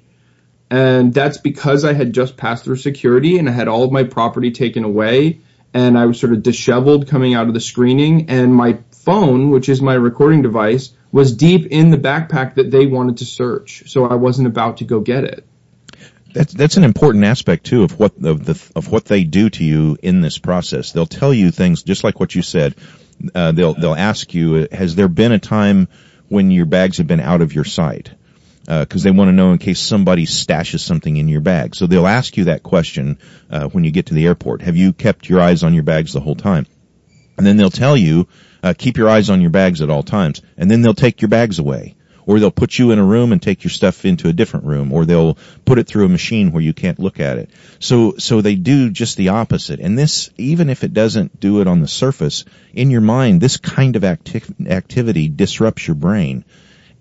And 0.69 1.13
that's 1.13 1.37
because 1.37 1.85
I 1.85 1.93
had 1.93 2.13
just 2.13 2.35
passed 2.35 2.63
through 2.63 2.77
security 2.77 3.37
and 3.37 3.47
I 3.47 3.51
had 3.51 3.67
all 3.67 3.83
of 3.83 3.91
my 3.91 4.05
property 4.05 4.49
taken 4.49 4.83
away 4.83 5.41
and 5.73 5.97
I 5.97 6.05
was 6.05 6.19
sort 6.19 6.33
of 6.33 6.43
disheveled 6.43 7.07
coming 7.07 7.33
out 7.33 7.47
of 7.47 7.53
the 7.53 7.59
screening 7.59 8.29
and 8.29 8.53
my 8.53 8.79
phone, 8.91 9.49
which 9.49 9.69
is 9.69 9.81
my 9.81 9.95
recording 9.95 10.41
device, 10.41 10.91
was 11.11 11.35
deep 11.35 11.67
in 11.67 11.91
the 11.91 11.97
backpack 11.97 12.55
that 12.55 12.71
they 12.71 12.85
wanted 12.85 13.17
to 13.17 13.25
search. 13.25 13.83
So 13.87 14.05
I 14.05 14.15
wasn't 14.15 14.47
about 14.47 14.77
to 14.77 14.85
go 14.85 14.99
get 14.99 15.23
it. 15.23 15.45
That's 16.33 16.53
that's 16.53 16.77
an 16.77 16.83
important 16.83 17.25
aspect 17.25 17.65
too 17.65 17.83
of 17.83 17.99
what 17.99 18.13
of 18.23 18.43
the 18.43 18.59
of 18.75 18.91
what 18.91 19.05
they 19.05 19.23
do 19.23 19.49
to 19.51 19.63
you 19.63 19.97
in 20.01 20.21
this 20.21 20.39
process. 20.39 20.91
They'll 20.91 21.05
tell 21.05 21.33
you 21.33 21.51
things 21.51 21.83
just 21.83 22.03
like 22.03 22.19
what 22.19 22.33
you 22.33 22.41
said. 22.41 22.75
Uh, 23.35 23.51
they'll 23.51 23.75
they'll 23.75 23.93
ask 23.93 24.33
you, 24.33 24.67
has 24.71 24.95
there 24.95 25.07
been 25.07 25.31
a 25.31 25.39
time 25.39 25.87
when 26.29 26.49
your 26.49 26.65
bags 26.65 26.97
have 26.97 27.05
been 27.05 27.19
out 27.19 27.41
of 27.41 27.53
your 27.53 27.65
sight? 27.65 28.09
Because 28.65 29.03
they 29.03 29.11
want 29.11 29.27
to 29.27 29.33
know 29.33 29.51
in 29.51 29.57
case 29.57 29.79
somebody 29.79 30.25
stashes 30.25 30.79
something 30.79 31.17
in 31.17 31.27
your 31.27 31.41
bag. 31.41 31.75
So 31.75 31.87
they'll 31.87 32.07
ask 32.07 32.37
you 32.37 32.45
that 32.45 32.63
question 32.63 33.19
uh, 33.49 33.67
when 33.67 33.83
you 33.83 33.91
get 33.91 34.07
to 34.07 34.13
the 34.13 34.25
airport. 34.25 34.61
Have 34.61 34.77
you 34.77 34.93
kept 34.93 35.29
your 35.29 35.41
eyes 35.41 35.63
on 35.63 35.73
your 35.73 35.83
bags 35.83 36.13
the 36.13 36.21
whole 36.21 36.35
time? 36.35 36.65
And 37.37 37.45
then 37.45 37.57
they'll 37.57 37.69
tell 37.69 37.97
you, 37.97 38.27
uh, 38.61 38.73
keep 38.77 38.97
your 38.97 39.09
eyes 39.09 39.29
on 39.29 39.41
your 39.41 39.49
bags 39.49 39.81
at 39.81 39.89
all 39.89 40.03
times. 40.03 40.41
And 40.57 40.69
then 40.69 40.81
they'll 40.81 40.93
take 40.93 41.21
your 41.21 41.29
bags 41.29 41.59
away. 41.59 41.95
Or 42.25 42.39
they'll 42.39 42.51
put 42.51 42.79
you 42.79 42.91
in 42.91 42.99
a 42.99 43.03
room 43.03 43.33
and 43.33 43.41
take 43.41 43.65
your 43.65 43.71
stuff 43.71 44.05
into 44.05 44.29
a 44.29 44.33
different 44.33 44.65
room. 44.65 44.93
Or 44.93 45.03
they'll 45.03 45.37
put 45.65 45.77
it 45.77 45.87
through 45.87 46.05
a 46.05 46.09
machine 46.09 46.53
where 46.53 46.63
you 46.63 46.73
can't 46.73 46.99
look 46.99 47.19
at 47.19 47.37
it. 47.37 47.49
So, 47.79 48.15
so 48.17 48.39
they 48.39 48.55
do 48.55 48.91
just 48.91 49.17
the 49.17 49.29
opposite. 49.29 49.81
And 49.81 49.99
this, 49.99 50.29
even 50.37 50.69
if 50.69 50.85
it 50.85 50.93
doesn't 50.93 51.37
do 51.37 51.59
it 51.59 51.67
on 51.67 51.81
the 51.81 51.87
surface, 51.87 52.45
in 52.73 52.91
your 52.91 53.01
mind, 53.01 53.41
this 53.41 53.57
kind 53.57 53.97
of 53.97 54.05
acti- 54.05 54.41
activity 54.67 55.27
disrupts 55.27 55.85
your 55.85 55.95
brain 55.95 56.45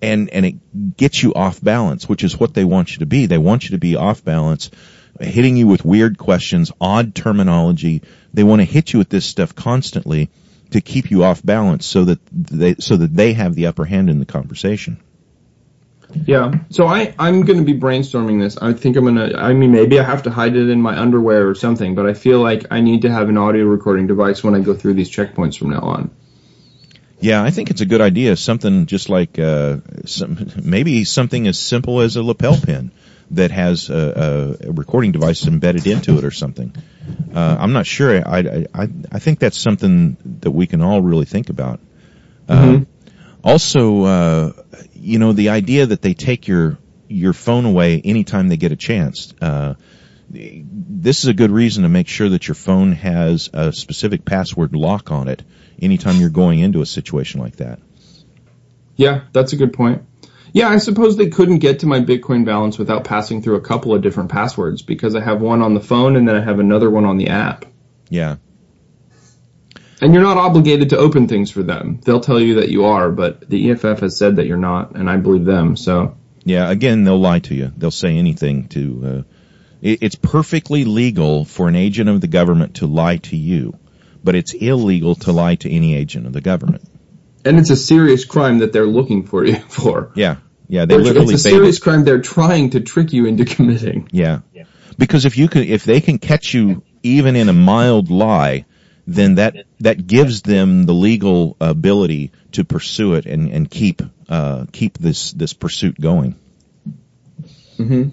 and 0.02 0.28
and 0.30 0.44
it 0.44 0.96
gets 0.96 1.22
you 1.22 1.32
off 1.32 1.62
balance, 1.62 2.08
which 2.08 2.24
is 2.24 2.38
what 2.38 2.52
they 2.52 2.64
want 2.64 2.92
you 2.92 2.98
to 2.98 3.06
be. 3.06 3.26
They 3.26 3.38
want 3.38 3.64
you 3.64 3.70
to 3.70 3.78
be 3.78 3.96
off 3.96 4.24
balance, 4.24 4.70
hitting 5.20 5.56
you 5.56 5.68
with 5.68 5.84
weird 5.84 6.18
questions, 6.18 6.72
odd 6.80 7.14
terminology. 7.14 8.02
They 8.34 8.42
want 8.42 8.60
to 8.60 8.64
hit 8.64 8.92
you 8.92 8.98
with 8.98 9.08
this 9.08 9.24
stuff 9.24 9.54
constantly 9.54 10.28
to 10.72 10.80
keep 10.80 11.10
you 11.10 11.22
off 11.22 11.42
balance, 11.44 11.86
so 11.86 12.04
that 12.04 12.18
they 12.32 12.74
so 12.74 12.96
that 12.96 13.14
they 13.14 13.32
have 13.34 13.54
the 13.54 13.68
upper 13.68 13.84
hand 13.84 14.10
in 14.10 14.18
the 14.18 14.26
conversation. 14.26 15.00
Yeah. 16.26 16.52
So 16.68 16.86
I, 16.86 17.14
I'm 17.18 17.42
going 17.46 17.58
to 17.58 17.64
be 17.64 17.78
brainstorming 17.78 18.38
this. 18.38 18.58
I 18.58 18.74
think 18.74 18.96
I'm 18.96 19.04
going 19.04 19.30
to, 19.30 19.38
I 19.38 19.54
mean, 19.54 19.72
maybe 19.72 19.98
I 19.98 20.02
have 20.02 20.24
to 20.24 20.30
hide 20.30 20.56
it 20.56 20.68
in 20.68 20.82
my 20.82 20.98
underwear 20.98 21.48
or 21.48 21.54
something, 21.54 21.94
but 21.94 22.04
I 22.04 22.12
feel 22.12 22.40
like 22.40 22.66
I 22.70 22.82
need 22.82 23.02
to 23.02 23.10
have 23.10 23.30
an 23.30 23.38
audio 23.38 23.64
recording 23.64 24.06
device 24.06 24.44
when 24.44 24.54
I 24.54 24.60
go 24.60 24.74
through 24.74 24.92
these 24.92 25.10
checkpoints 25.10 25.58
from 25.58 25.70
now 25.70 25.80
on. 25.80 26.10
Yeah, 27.22 27.42
I 27.42 27.50
think 27.50 27.70
it's 27.70 27.80
a 27.80 27.86
good 27.86 28.00
idea. 28.00 28.36
Something 28.36 28.86
just 28.86 29.08
like 29.08 29.38
uh, 29.38 29.76
some, 30.06 30.50
maybe 30.62 31.04
something 31.04 31.46
as 31.46 31.58
simple 31.58 32.00
as 32.00 32.16
a 32.16 32.22
lapel 32.22 32.56
pin 32.60 32.90
that 33.30 33.50
has 33.50 33.88
a, 33.90 34.58
a 34.64 34.72
recording 34.72 35.12
device 35.12 35.46
embedded 35.46 35.86
into 35.86 36.18
it 36.18 36.24
or 36.24 36.32
something. 36.32 36.74
Uh, 37.34 37.56
I'm 37.58 37.72
not 37.72 37.86
sure. 37.86 38.26
I, 38.26 38.66
I 38.74 38.88
I 39.10 39.18
think 39.20 39.38
that's 39.38 39.56
something 39.56 40.16
that 40.40 40.50
we 40.50 40.66
can 40.66 40.82
all 40.82 41.00
really 41.00 41.24
think 41.24 41.48
about. 41.48 41.80
Mm-hmm. 42.48 42.82
Uh, 42.82 42.84
also, 43.44 44.02
uh, 44.04 44.52
you 44.92 45.18
know, 45.18 45.32
the 45.32 45.50
idea 45.50 45.86
that 45.86 46.02
they 46.02 46.14
take 46.14 46.48
your 46.48 46.78
your 47.08 47.32
phone 47.32 47.64
away 47.64 48.00
anytime 48.04 48.48
they 48.48 48.56
get 48.56 48.72
a 48.72 48.76
chance. 48.76 49.32
Uh, 49.40 49.74
this 50.32 51.24
is 51.24 51.26
a 51.26 51.34
good 51.34 51.50
reason 51.50 51.82
to 51.82 51.88
make 51.88 52.08
sure 52.08 52.30
that 52.30 52.48
your 52.48 52.54
phone 52.54 52.92
has 52.92 53.50
a 53.52 53.72
specific 53.72 54.24
password 54.24 54.74
lock 54.74 55.10
on 55.10 55.28
it 55.28 55.42
anytime 55.80 56.16
you're 56.16 56.30
going 56.30 56.60
into 56.60 56.80
a 56.80 56.86
situation 56.86 57.40
like 57.40 57.56
that. 57.56 57.80
Yeah, 58.96 59.22
that's 59.32 59.52
a 59.52 59.56
good 59.56 59.72
point. 59.72 60.02
Yeah, 60.52 60.68
I 60.68 60.78
suppose 60.78 61.16
they 61.16 61.28
couldn't 61.28 61.58
get 61.58 61.80
to 61.80 61.86
my 61.86 62.00
Bitcoin 62.00 62.44
balance 62.44 62.78
without 62.78 63.04
passing 63.04 63.42
through 63.42 63.56
a 63.56 63.60
couple 63.60 63.94
of 63.94 64.02
different 64.02 64.30
passwords 64.30 64.82
because 64.82 65.14
I 65.14 65.20
have 65.20 65.40
one 65.40 65.62
on 65.62 65.74
the 65.74 65.80
phone 65.80 66.16
and 66.16 66.28
then 66.28 66.36
I 66.36 66.40
have 66.40 66.58
another 66.58 66.90
one 66.90 67.04
on 67.04 67.16
the 67.16 67.28
app. 67.28 67.64
Yeah. 68.10 68.36
And 70.02 70.12
you're 70.12 70.22
not 70.22 70.36
obligated 70.36 70.90
to 70.90 70.98
open 70.98 71.28
things 71.28 71.50
for 71.50 71.62
them. 71.62 72.00
They'll 72.04 72.20
tell 72.20 72.40
you 72.40 72.56
that 72.56 72.68
you 72.68 72.84
are, 72.86 73.10
but 73.10 73.48
the 73.48 73.70
EFF 73.70 74.00
has 74.00 74.18
said 74.18 74.36
that 74.36 74.46
you're 74.46 74.56
not, 74.58 74.94
and 74.94 75.08
I 75.08 75.16
believe 75.16 75.44
them, 75.44 75.76
so. 75.76 76.16
Yeah, 76.44 76.68
again, 76.70 77.04
they'll 77.04 77.20
lie 77.20 77.38
to 77.38 77.54
you. 77.54 77.72
They'll 77.76 77.90
say 77.90 78.18
anything 78.18 78.68
to, 78.68 79.24
uh, 79.28 79.32
it's 79.82 80.14
perfectly 80.14 80.84
legal 80.84 81.44
for 81.44 81.68
an 81.68 81.74
agent 81.74 82.08
of 82.08 82.20
the 82.20 82.28
government 82.28 82.76
to 82.76 82.86
lie 82.86 83.16
to 83.16 83.36
you, 83.36 83.76
but 84.22 84.34
it's 84.36 84.52
illegal 84.54 85.16
to 85.16 85.32
lie 85.32 85.56
to 85.56 85.70
any 85.70 85.96
agent 85.96 86.26
of 86.26 86.32
the 86.32 86.40
government. 86.40 86.84
And 87.44 87.58
it's 87.58 87.70
a 87.70 87.76
serious 87.76 88.24
crime 88.24 88.58
that 88.58 88.72
they're 88.72 88.86
looking 88.86 89.26
for 89.26 89.44
you 89.44 89.56
for. 89.68 90.12
Yeah, 90.14 90.36
yeah, 90.68 90.84
they 90.86 90.96
literally 90.96 91.08
It's 91.10 91.16
literally 91.18 91.34
a 91.34 91.38
serious 91.38 91.78
it. 91.78 91.82
crime 91.82 92.04
they're 92.04 92.20
trying 92.20 92.70
to 92.70 92.80
trick 92.80 93.12
you 93.12 93.26
into 93.26 93.44
committing. 93.56 94.08
Yeah, 94.12 94.40
because 94.96 95.24
if 95.24 95.36
you 95.36 95.48
can, 95.48 95.64
if 95.64 95.84
they 95.84 96.00
can 96.00 96.18
catch 96.18 96.54
you 96.54 96.82
even 97.02 97.34
in 97.34 97.48
a 97.48 97.52
mild 97.52 98.10
lie, 98.10 98.66
then 99.08 99.34
that 99.34 99.56
that 99.80 100.06
gives 100.06 100.42
them 100.42 100.84
the 100.84 100.94
legal 100.94 101.56
ability 101.60 102.30
to 102.52 102.64
pursue 102.64 103.14
it 103.14 103.26
and 103.26 103.50
and 103.50 103.68
keep 103.68 104.00
uh, 104.28 104.66
keep 104.70 104.96
this 104.98 105.32
this 105.32 105.52
pursuit 105.54 106.00
going. 106.00 106.36
hmm 107.76 108.08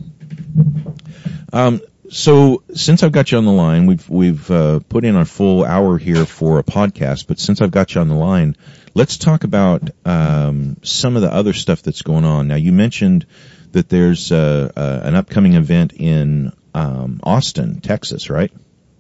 Um, 1.52 1.82
so 2.10 2.64
since 2.74 3.04
I've 3.04 3.12
got 3.12 3.32
you 3.32 3.38
on 3.38 3.46
the 3.46 3.52
line, 3.52 3.86
we've 3.86 4.10
we've 4.10 4.50
uh, 4.50 4.80
put 4.90 5.06
in 5.06 5.16
our 5.16 5.26
full 5.26 5.64
hour 5.64 5.98
here 5.98 6.26
for 6.26 6.60
a 6.60 6.64
podcast. 6.64 7.28
But 7.28 7.40
since 7.40 7.62
I've 7.62 7.72
got 7.72 7.94
you 7.94 8.02
on 8.02 8.08
the 8.08 8.16
line, 8.16 8.56
let's 8.96 9.18
talk 9.18 9.44
about 9.44 9.90
um, 10.06 10.78
some 10.84 11.16
of 11.16 11.22
the 11.22 11.34
other 11.34 11.54
stuff 11.54 11.84
that's 11.84 12.02
going 12.02 12.26
on. 12.26 12.48
Now, 12.48 12.56
you 12.56 12.72
mentioned 12.72 13.26
that 13.72 13.90
there's 13.90 14.32
uh, 14.32 14.72
uh, 14.76 15.02
an 15.04 15.16
upcoming 15.16 15.54
event 15.54 15.94
in 15.94 16.52
um, 16.74 17.20
Austin, 17.24 17.82
Texas, 17.82 18.30
right? 18.30 18.52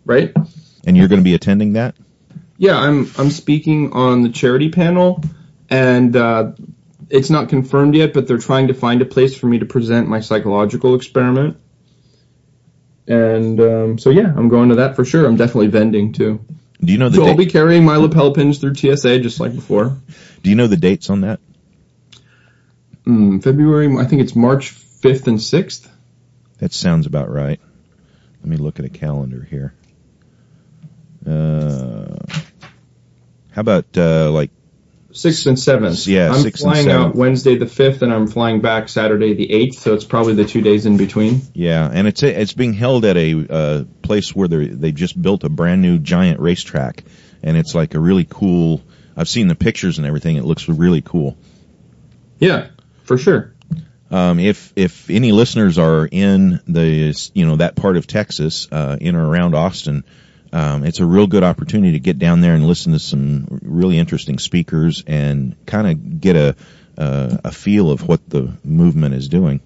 Right? 0.06 0.34
And 0.86 0.96
you're 0.96 1.08
going 1.08 1.20
to 1.20 1.24
be 1.24 1.34
attending 1.34 1.74
that. 1.74 1.96
Yeah, 2.58 2.78
I'm 2.78 3.10
I'm 3.18 3.32
speaking 3.32 3.94
on 3.94 4.22
the 4.22 4.30
charity 4.30 4.70
panel, 4.70 5.24
and 5.70 6.16
uh, 6.16 6.52
it's 7.10 7.30
not 7.30 7.49
confirmed 7.49 7.95
yet, 7.95 8.14
but 8.14 8.28
they're 8.28 8.38
trying 8.38 8.68
to 8.68 8.74
find 8.74 9.01
a 9.01 9.05
place 9.05 9.36
for 9.36 9.47
me 9.47 9.60
to 9.60 9.66
present 9.66 10.07
my 10.07 10.20
psychological 10.20 10.95
experiment. 10.95 11.57
And 13.07 13.60
um, 13.60 13.97
so 13.97 14.12
yeah, 14.12 14.32
I'm 14.36 14.49
going 14.49 14.70
to 14.70 14.76
that 14.76 14.95
for 14.95 15.03
sure. 15.03 15.26
I'm 15.26 15.36
definitely 15.36 15.68
vending 15.68 16.14
too. 16.14 16.45
Do 16.82 16.91
you 16.91 16.97
know 16.97 17.10
the 17.10 17.18
So 17.18 17.26
I'll 17.26 17.36
be 17.36 17.47
carrying 17.47 17.84
my 17.84 17.97
lapel 17.97 18.34
pins 18.34 18.60
through 18.60 18.76
TSA 18.76 19.20
just 19.20 19.39
like 19.39 19.53
before. 19.53 19.97
Do 20.43 20.49
you 20.49 20.55
know 20.55 20.68
the 20.68 20.78
dates 20.78 21.10
on 21.10 21.22
that? 21.22 21.39
Mm, 23.05 23.43
February, 23.43 23.93
I 23.97 24.05
think 24.05 24.22
it's 24.22 24.36
March 24.36 24.74
5th 24.74 25.28
and 25.28 25.39
6th. 25.39 25.89
That 26.60 26.72
sounds 26.72 27.07
about 27.07 27.32
right. 27.32 27.60
Let 28.41 28.47
me 28.47 28.57
look 28.57 28.80
at 28.80 28.86
a 28.86 28.89
calendar 28.89 29.41
here. 29.49 29.74
Uh, 31.26 32.20
how 33.51 33.62
about 33.62 33.86
uh, 33.97 34.32
like 34.32 34.51
6th 35.12 35.47
and 35.47 35.57
7th. 35.57 36.07
Yeah, 36.07 36.30
I'm 36.30 36.43
6th 36.43 36.45
and 36.45 36.57
flying 36.57 36.89
out 36.89 37.16
Wednesday 37.16 37.55
the 37.55 37.66
5th 37.66 38.01
and 38.01 38.14
I'm 38.14 38.28
flying 38.28 38.62
back 38.62 38.89
Saturday 38.89 39.34
the 39.34 39.47
8th, 39.47 39.76
so 39.76 39.93
it's 39.93 40.05
probably 40.05 40.36
the 40.36 40.45
two 40.45 40.62
days 40.62 40.86
in 40.86 40.97
between. 40.97 41.41
Yeah, 41.53 41.89
and 41.91 42.07
it's 42.07 42.22
it's 42.22 42.53
being 42.53 42.74
held 42.74 43.05
at 43.05 43.18
a 43.18 43.47
uh, 43.49 43.84
place 44.01 44.36
where 44.36 44.47
they 44.47 44.68
they 44.68 44.91
just 44.91 45.20
built 45.20 45.43
a 45.43 45.49
brand 45.49 45.82
new 45.82 45.97
giant 45.97 46.39
racetrack, 46.39 47.03
and 47.41 47.57
it's 47.57 47.74
like 47.74 47.95
a 47.95 47.99
really 47.99 48.26
cool. 48.30 48.82
I've 49.18 49.30
seen 49.30 49.47
the 49.47 49.55
pictures 49.55 49.97
and 49.97 50.05
everything. 50.05 50.36
It 50.38 50.45
looks 50.45 50.70
really 50.70 51.01
cool. 51.01 51.38
Yeah, 52.38 52.68
for 53.03 53.18
sure. 53.18 53.53
Um, 54.12 54.39
if 54.39 54.74
if 54.76 55.10
any 55.10 55.32
listeners 55.32 55.78
are 55.78 56.07
in 56.10 56.60
the 56.68 57.32
you 57.34 57.45
know 57.45 57.57
that 57.57 57.76
part 57.76 57.97
of 57.97 58.07
Texas, 58.07 58.68
uh, 58.72 58.97
in 58.99 59.16
or 59.16 59.28
around 59.28 59.55
Austin, 59.55 60.03
um, 60.52 60.84
it's 60.84 61.00
a 61.00 61.06
real 61.06 61.28
good 61.28 61.43
opportunity 61.43 61.93
to 61.93 62.00
get 62.00 62.20
down 62.20 62.41
there 62.41 62.56
and 62.56 62.68
listen 62.68 62.93
to 62.93 63.00
some 63.00 63.60
really 63.62 63.97
interesting 63.97 64.39
speakers 64.39 65.04
and 65.06 65.56
kind 65.66 65.88
of 65.88 66.20
get 66.20 66.36
a 66.36 66.56
uh, 66.97 67.38
a 67.45 67.52
feel 67.52 67.89
of 67.89 68.08
what 68.08 68.30
the 68.30 68.58
movement 68.64 69.16
is 69.16 69.30
doing. 69.30 69.62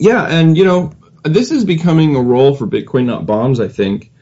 Yeah, 0.00 0.24
and 0.24 0.56
you 0.56 0.64
know, 0.64 0.92
this 1.22 1.50
is 1.52 1.64
becoming 1.64 2.16
a 2.16 2.20
role 2.20 2.54
for 2.54 2.66
Bitcoin 2.66 3.06
not 3.06 3.26
bombs, 3.26 3.60
I 3.60 3.68
think. 3.68 4.12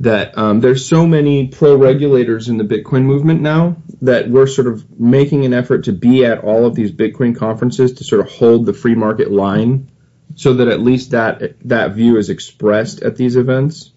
That 0.00 0.36
um, 0.36 0.60
there's 0.60 0.88
so 0.88 1.06
many 1.06 1.48
pro 1.48 1.76
regulators 1.76 2.48
in 2.48 2.56
the 2.56 2.64
Bitcoin 2.64 3.04
movement 3.04 3.40
now 3.40 3.76
that 4.00 4.28
we're 4.28 4.48
sort 4.48 4.66
of 4.66 4.98
making 4.98 5.44
an 5.44 5.52
effort 5.52 5.84
to 5.84 5.92
be 5.92 6.24
at 6.24 6.42
all 6.42 6.66
of 6.66 6.74
these 6.74 6.90
Bitcoin 6.90 7.36
conferences 7.36 7.92
to 7.94 8.04
sort 8.04 8.20
of 8.20 8.32
hold 8.32 8.66
the 8.66 8.72
free 8.72 8.96
market 8.96 9.30
line, 9.30 9.92
so 10.34 10.54
that 10.54 10.66
at 10.66 10.80
least 10.80 11.10
that 11.12 11.54
that 11.68 11.92
view 11.92 12.16
is 12.16 12.30
expressed 12.30 13.02
at 13.02 13.16
these 13.16 13.36
events. 13.36 13.91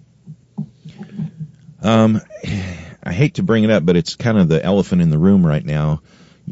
Um, 1.86 2.20
I 3.04 3.14
hate 3.14 3.36
to 3.36 3.44
bring 3.44 3.64
it 3.64 3.70
up, 3.70 3.86
but 3.86 3.96
it's 3.96 4.16
kind 4.16 4.40
of 4.40 4.50
the 4.50 4.64
elephant 4.64 5.02
in 5.02 5.12
the 5.12 5.20
room 5.20 5.46
right 5.46 5.64
now. 5.64 6.02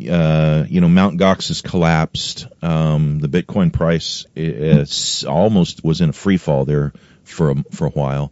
Uh, 0.10 0.66
you 0.70 0.80
know, 0.80 0.90
Mount 0.90 1.20
Gox 1.20 1.48
has 1.48 1.62
collapsed. 1.62 2.48
Um, 2.62 3.20
the 3.20 3.28
Bitcoin 3.28 3.74
price 3.74 4.26
is 4.36 5.24
almost 5.24 5.84
was 5.84 6.02
in 6.02 6.10
a 6.10 6.14
free 6.14 6.38
fall 6.38 6.66
there 6.66 6.94
for 7.24 7.52
a, 7.52 7.56
for 7.72 7.88
a 7.88 7.92
while. 7.92 8.32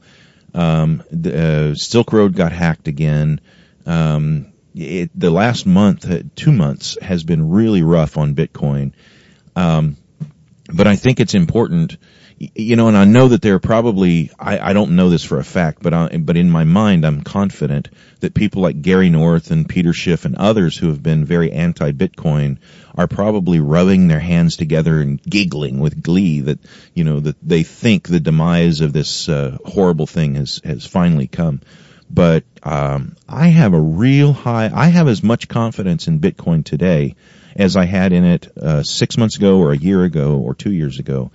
Um, 0.53 1.03
the, 1.11 1.71
uh, 1.71 1.75
Silk 1.75 2.13
Road 2.13 2.35
got 2.35 2.51
hacked 2.51 2.87
again. 2.87 3.41
Um, 3.85 4.51
it, 4.75 5.09
the 5.15 5.31
last 5.31 5.65
month, 5.65 6.09
uh, 6.09 6.23
two 6.35 6.51
months 6.51 6.97
has 7.01 7.23
been 7.23 7.49
really 7.49 7.81
rough 7.81 8.17
on 8.17 8.35
Bitcoin. 8.35 8.93
Um, 9.55 9.97
but 10.71 10.87
I 10.87 10.95
think 10.95 11.19
it's 11.19 11.35
important, 11.35 11.97
you 12.55 12.75
know, 12.75 12.87
and 12.87 12.97
I 12.97 13.05
know 13.05 13.27
that 13.27 13.43
there 13.43 13.53
are 13.53 13.59
probably, 13.59 14.31
I, 14.39 14.71
I 14.71 14.73
don't 14.73 14.95
know 14.95 15.11
this 15.11 15.23
for 15.23 15.37
a 15.37 15.43
fact, 15.43 15.83
but 15.83 15.93
I, 15.93 16.17
but 16.17 16.37
in 16.37 16.49
my 16.49 16.63
mind, 16.63 17.05
I'm 17.05 17.21
confident 17.21 17.89
that 18.21 18.33
people 18.33 18.63
like 18.63 18.81
Gary 18.81 19.11
North 19.11 19.51
and 19.51 19.69
Peter 19.69 19.93
Schiff 19.93 20.25
and 20.25 20.35
others 20.35 20.75
who 20.75 20.87
have 20.87 21.03
been 21.03 21.23
very 21.23 21.51
anti-Bitcoin 21.51 22.57
are 22.95 23.07
probably 23.07 23.59
rubbing 23.59 24.07
their 24.07 24.19
hands 24.19 24.57
together 24.57 24.99
and 25.01 25.21
giggling 25.21 25.79
with 25.79 26.01
glee 26.01 26.41
that, 26.41 26.57
you 26.95 27.03
know, 27.03 27.19
that 27.19 27.35
they 27.43 27.61
think 27.61 28.07
the 28.07 28.19
demise 28.19 28.81
of 28.81 28.91
this, 28.91 29.29
uh, 29.29 29.57
horrible 29.63 30.07
thing 30.07 30.33
has, 30.33 30.61
has 30.63 30.83
finally 30.83 31.27
come. 31.27 31.61
But, 32.09 32.43
um, 32.63 33.17
I 33.29 33.49
have 33.49 33.73
a 33.73 33.79
real 33.79 34.33
high, 34.33 34.71
I 34.73 34.87
have 34.87 35.07
as 35.07 35.21
much 35.21 35.47
confidence 35.47 36.07
in 36.07 36.19
Bitcoin 36.19 36.65
today 36.65 37.15
as 37.55 37.77
I 37.77 37.85
had 37.85 38.13
in 38.13 38.23
it 38.23 38.51
uh, 38.57 38.81
six 38.81 39.17
months 39.17 39.35
ago, 39.35 39.59
or 39.59 39.71
a 39.71 39.77
year 39.77 40.03
ago, 40.03 40.37
or 40.39 40.55
two 40.55 40.71
years 40.71 40.99
ago. 40.99 41.31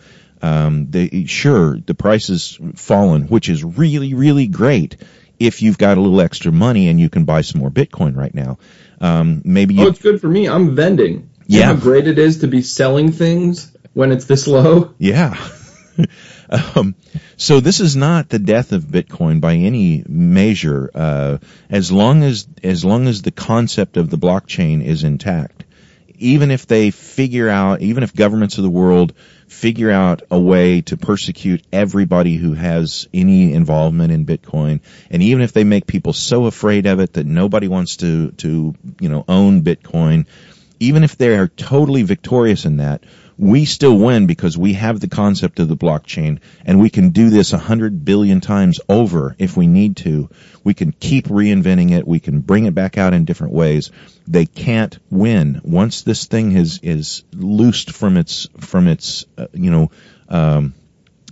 Um, 0.46 0.90
they, 0.90 1.24
sure, 1.26 1.78
the 1.78 1.94
price 1.94 2.28
has 2.28 2.58
fallen, 2.76 3.22
which 3.28 3.48
is 3.48 3.64
really, 3.64 4.14
really 4.14 4.46
great 4.46 4.96
if 5.38 5.60
you've 5.62 5.78
got 5.78 5.98
a 5.98 6.00
little 6.00 6.20
extra 6.20 6.52
money 6.52 6.88
and 6.88 7.00
you 7.00 7.10
can 7.10 7.24
buy 7.24 7.40
some 7.42 7.60
more 7.60 7.70
Bitcoin 7.70 8.16
right 8.16 8.34
now. 8.34 8.58
Um, 9.00 9.42
maybe 9.44 9.74
you. 9.74 9.84
Oh, 9.84 9.88
it's 9.88 10.00
good 10.00 10.20
for 10.20 10.28
me. 10.28 10.48
I'm 10.48 10.74
vending. 10.76 11.30
You 11.46 11.60
Yeah. 11.60 11.66
know 11.66 11.74
how 11.74 11.80
great 11.80 12.06
it 12.06 12.18
is 12.18 12.38
to 12.38 12.46
be 12.48 12.62
selling 12.62 13.12
things 13.12 13.70
when 13.92 14.12
it's 14.12 14.24
this 14.26 14.46
low. 14.46 14.94
Yeah. 14.98 15.36
um, 16.50 16.94
so 17.36 17.60
this 17.60 17.80
is 17.80 17.96
not 17.96 18.28
the 18.28 18.38
death 18.38 18.72
of 18.72 18.84
Bitcoin 18.84 19.40
by 19.40 19.54
any 19.54 20.04
measure. 20.08 20.90
Uh, 20.94 21.38
as 21.68 21.90
long 21.90 22.22
as 22.22 22.46
as 22.62 22.84
long 22.84 23.06
as 23.06 23.22
the 23.22 23.30
concept 23.32 23.96
of 23.96 24.10
the 24.10 24.18
blockchain 24.18 24.82
is 24.84 25.04
intact, 25.04 25.64
even 26.18 26.50
if 26.50 26.66
they 26.66 26.90
figure 26.90 27.48
out, 27.48 27.82
even 27.82 28.02
if 28.02 28.14
governments 28.14 28.58
of 28.58 28.64
the 28.64 28.70
world 28.70 29.12
figure 29.48 29.90
out 29.90 30.22
a 30.30 30.38
way 30.38 30.80
to 30.82 30.96
persecute 30.96 31.62
everybody 31.72 32.36
who 32.36 32.52
has 32.54 33.08
any 33.14 33.52
involvement 33.52 34.12
in 34.12 34.26
Bitcoin, 34.26 34.80
and 35.10 35.22
even 35.22 35.42
if 35.42 35.52
they 35.52 35.64
make 35.64 35.86
people 35.86 36.12
so 36.12 36.46
afraid 36.46 36.86
of 36.86 37.00
it 37.00 37.14
that 37.14 37.26
nobody 37.26 37.68
wants 37.68 37.96
to 37.98 38.32
to 38.32 38.74
you 39.00 39.08
know 39.08 39.24
own 39.28 39.62
Bitcoin, 39.62 40.26
even 40.80 41.04
if 41.04 41.16
they 41.16 41.36
are 41.36 41.48
totally 41.48 42.02
victorious 42.02 42.64
in 42.64 42.78
that, 42.78 43.04
we 43.38 43.66
still 43.66 43.98
win 43.98 44.26
because 44.26 44.56
we 44.56 44.74
have 44.74 44.98
the 44.98 45.08
concept 45.08 45.60
of 45.60 45.68
the 45.68 45.76
blockchain 45.76 46.40
and 46.64 46.80
we 46.80 46.88
can 46.88 47.10
do 47.10 47.28
this 47.28 47.52
a 47.52 47.58
hundred 47.58 48.04
billion 48.04 48.40
times 48.40 48.80
over 48.88 49.36
if 49.38 49.56
we 49.56 49.66
need 49.66 49.96
to. 49.98 50.30
We 50.64 50.74
can 50.74 50.92
keep 50.92 51.26
reinventing 51.26 51.92
it. 51.92 52.06
We 52.06 52.18
can 52.18 52.40
bring 52.40 52.64
it 52.64 52.74
back 52.74 52.96
out 52.96 53.12
in 53.12 53.24
different 53.24 53.52
ways. 53.52 53.90
They 54.26 54.46
can't 54.46 54.98
win 55.10 55.60
once 55.64 56.02
this 56.02 56.24
thing 56.24 56.52
is 56.52 56.80
is 56.82 57.24
loosed 57.32 57.92
from 57.92 58.16
its 58.16 58.48
from 58.60 58.88
its 58.88 59.26
uh, 59.36 59.48
you 59.52 59.70
know 59.70 59.90
um, 60.28 60.74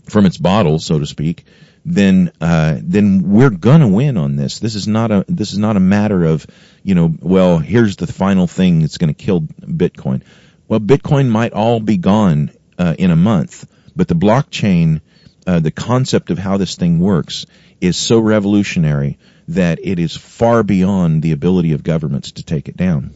from 0.04 0.26
its 0.26 0.36
bottle, 0.36 0.78
so 0.78 0.98
to 0.98 1.06
speak. 1.06 1.44
Then 1.86 2.32
uh, 2.40 2.78
then 2.82 3.30
we're 3.30 3.50
gonna 3.50 3.88
win 3.88 4.16
on 4.16 4.36
this. 4.36 4.58
This 4.58 4.74
is 4.74 4.86
not 4.86 5.10
a 5.10 5.24
this 5.28 5.52
is 5.52 5.58
not 5.58 5.76
a 5.76 5.80
matter 5.80 6.24
of 6.24 6.46
you 6.82 6.94
know 6.94 7.14
well 7.20 7.58
here's 7.58 7.96
the 7.96 8.06
final 8.06 8.46
thing 8.46 8.80
that's 8.80 8.98
to 8.98 9.14
kill 9.14 9.40
Bitcoin. 9.40 10.22
Well, 10.68 10.80
Bitcoin 10.80 11.28
might 11.28 11.52
all 11.52 11.80
be 11.80 11.96
gone 11.96 12.50
uh, 12.78 12.94
in 12.98 13.10
a 13.10 13.16
month, 13.16 13.68
but 13.94 14.08
the 14.08 14.14
blockchain, 14.14 15.00
uh, 15.46 15.60
the 15.60 15.70
concept 15.70 16.30
of 16.30 16.38
how 16.38 16.56
this 16.56 16.76
thing 16.76 17.00
works, 17.00 17.46
is 17.80 17.96
so 17.96 18.18
revolutionary 18.18 19.18
that 19.48 19.78
it 19.82 19.98
is 19.98 20.16
far 20.16 20.62
beyond 20.62 21.22
the 21.22 21.32
ability 21.32 21.72
of 21.72 21.82
governments 21.82 22.32
to 22.32 22.42
take 22.42 22.68
it 22.68 22.76
down. 22.76 23.14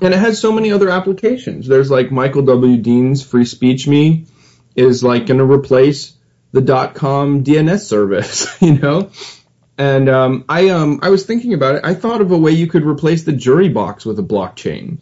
And 0.00 0.14
it 0.14 0.18
has 0.18 0.38
so 0.38 0.52
many 0.52 0.70
other 0.70 0.90
applications. 0.90 1.66
There's 1.66 1.90
like 1.90 2.12
Michael 2.12 2.42
W. 2.42 2.76
Dean's 2.76 3.24
Free 3.24 3.46
Speech 3.46 3.88
Me 3.88 4.26
is 4.76 5.02
like 5.02 5.26
going 5.26 5.38
to 5.38 5.44
replace 5.44 6.14
the 6.52 6.60
dot 6.60 6.94
.com 6.94 7.42
DNS 7.42 7.80
service, 7.80 8.56
you 8.62 8.78
know? 8.78 9.10
And 9.76 10.08
um, 10.08 10.44
I 10.48 10.70
um 10.70 11.00
I 11.02 11.10
was 11.10 11.24
thinking 11.24 11.54
about 11.54 11.76
it. 11.76 11.82
I 11.84 11.94
thought 11.94 12.20
of 12.20 12.32
a 12.32 12.38
way 12.38 12.50
you 12.50 12.66
could 12.66 12.84
replace 12.84 13.22
the 13.22 13.32
jury 13.32 13.68
box 13.68 14.04
with 14.04 14.18
a 14.18 14.22
blockchain. 14.22 14.98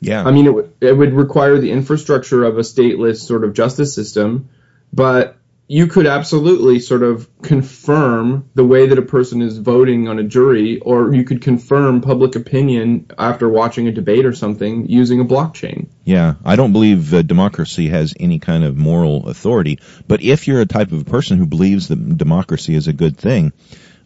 Yeah, 0.00 0.24
I 0.24 0.30
mean, 0.30 0.46
it, 0.46 0.54
would 0.54 0.72
it 0.80 0.92
would 0.92 1.12
require 1.12 1.58
the 1.58 1.70
infrastructure 1.70 2.44
of 2.44 2.58
a 2.58 2.62
stateless 2.62 3.18
sort 3.18 3.44
of 3.44 3.54
justice 3.54 3.94
system, 3.94 4.50
but 4.92 5.36
you 5.68 5.88
could 5.88 6.06
absolutely 6.06 6.78
sort 6.78 7.02
of 7.02 7.28
confirm 7.42 8.48
the 8.54 8.64
way 8.64 8.86
that 8.86 8.98
a 8.98 9.02
person 9.02 9.42
is 9.42 9.58
voting 9.58 10.06
on 10.06 10.18
a 10.18 10.22
jury, 10.22 10.78
or 10.78 11.12
you 11.12 11.24
could 11.24 11.42
confirm 11.42 12.00
public 12.00 12.36
opinion 12.36 13.10
after 13.18 13.48
watching 13.48 13.88
a 13.88 13.92
debate 13.92 14.24
or 14.24 14.32
something 14.32 14.86
using 14.86 15.20
a 15.20 15.24
blockchain. 15.24 15.88
Yeah, 16.04 16.34
I 16.44 16.54
don't 16.54 16.72
believe 16.72 17.12
uh, 17.12 17.22
democracy 17.22 17.88
has 17.88 18.14
any 18.20 18.38
kind 18.38 18.62
of 18.62 18.76
moral 18.76 19.28
authority. 19.28 19.80
But 20.06 20.22
if 20.22 20.46
you're 20.46 20.60
a 20.60 20.66
type 20.66 20.92
of 20.92 21.04
person 21.04 21.36
who 21.38 21.46
believes 21.46 21.88
that 21.88 22.16
democracy 22.16 22.76
is 22.76 22.86
a 22.86 22.92
good 22.92 23.18
thing, 23.18 23.52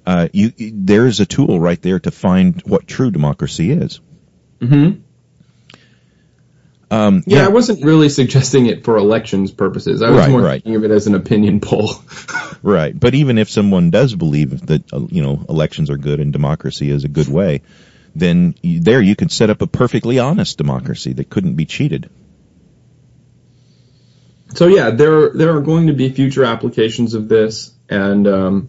uh, 0.06 0.28
you, 0.32 0.52
there 0.56 1.06
is 1.06 1.20
a 1.20 1.26
tool 1.26 1.60
right 1.60 1.80
there 1.82 2.00
to 2.00 2.10
find 2.10 2.62
what 2.62 2.86
true 2.86 3.10
democracy 3.10 3.70
is. 3.70 4.00
Mm-hmm. 4.60 5.02
Um, 6.90 7.22
Yeah, 7.26 7.44
I 7.44 7.48
wasn't 7.48 7.84
really 7.84 8.08
suggesting 8.08 8.66
it 8.66 8.84
for 8.84 8.96
elections 8.96 9.52
purposes. 9.52 10.02
I 10.02 10.10
was 10.10 10.18
Right, 10.18 10.30
more 10.30 10.40
right. 10.40 10.62
thinking 10.62 10.74
of 10.74 10.84
it 10.84 10.90
as 10.90 11.06
an 11.06 11.14
opinion 11.14 11.60
poll. 11.60 11.94
right. 12.62 12.98
But 12.98 13.14
even 13.14 13.38
if 13.38 13.48
someone 13.48 13.90
does 13.90 14.14
believe 14.14 14.66
that 14.66 14.92
uh, 14.92 15.06
you 15.08 15.22
know 15.22 15.44
elections 15.48 15.88
are 15.90 15.96
good 15.96 16.18
and 16.20 16.32
democracy 16.32 16.90
is 16.90 17.04
a 17.04 17.08
good 17.08 17.28
way, 17.28 17.62
then 18.16 18.54
you, 18.62 18.80
there 18.80 19.00
you 19.00 19.14
could 19.14 19.30
set 19.30 19.50
up 19.50 19.62
a 19.62 19.68
perfectly 19.68 20.18
honest 20.18 20.58
democracy 20.58 21.12
that 21.12 21.30
couldn't 21.30 21.54
be 21.54 21.64
cheated. 21.64 22.10
So 24.54 24.66
yeah, 24.66 24.90
there 24.90 25.30
there 25.30 25.56
are 25.56 25.60
going 25.60 25.86
to 25.86 25.92
be 25.92 26.08
future 26.10 26.44
applications 26.44 27.14
of 27.14 27.28
this, 27.28 27.72
and 27.88 28.26
um, 28.26 28.68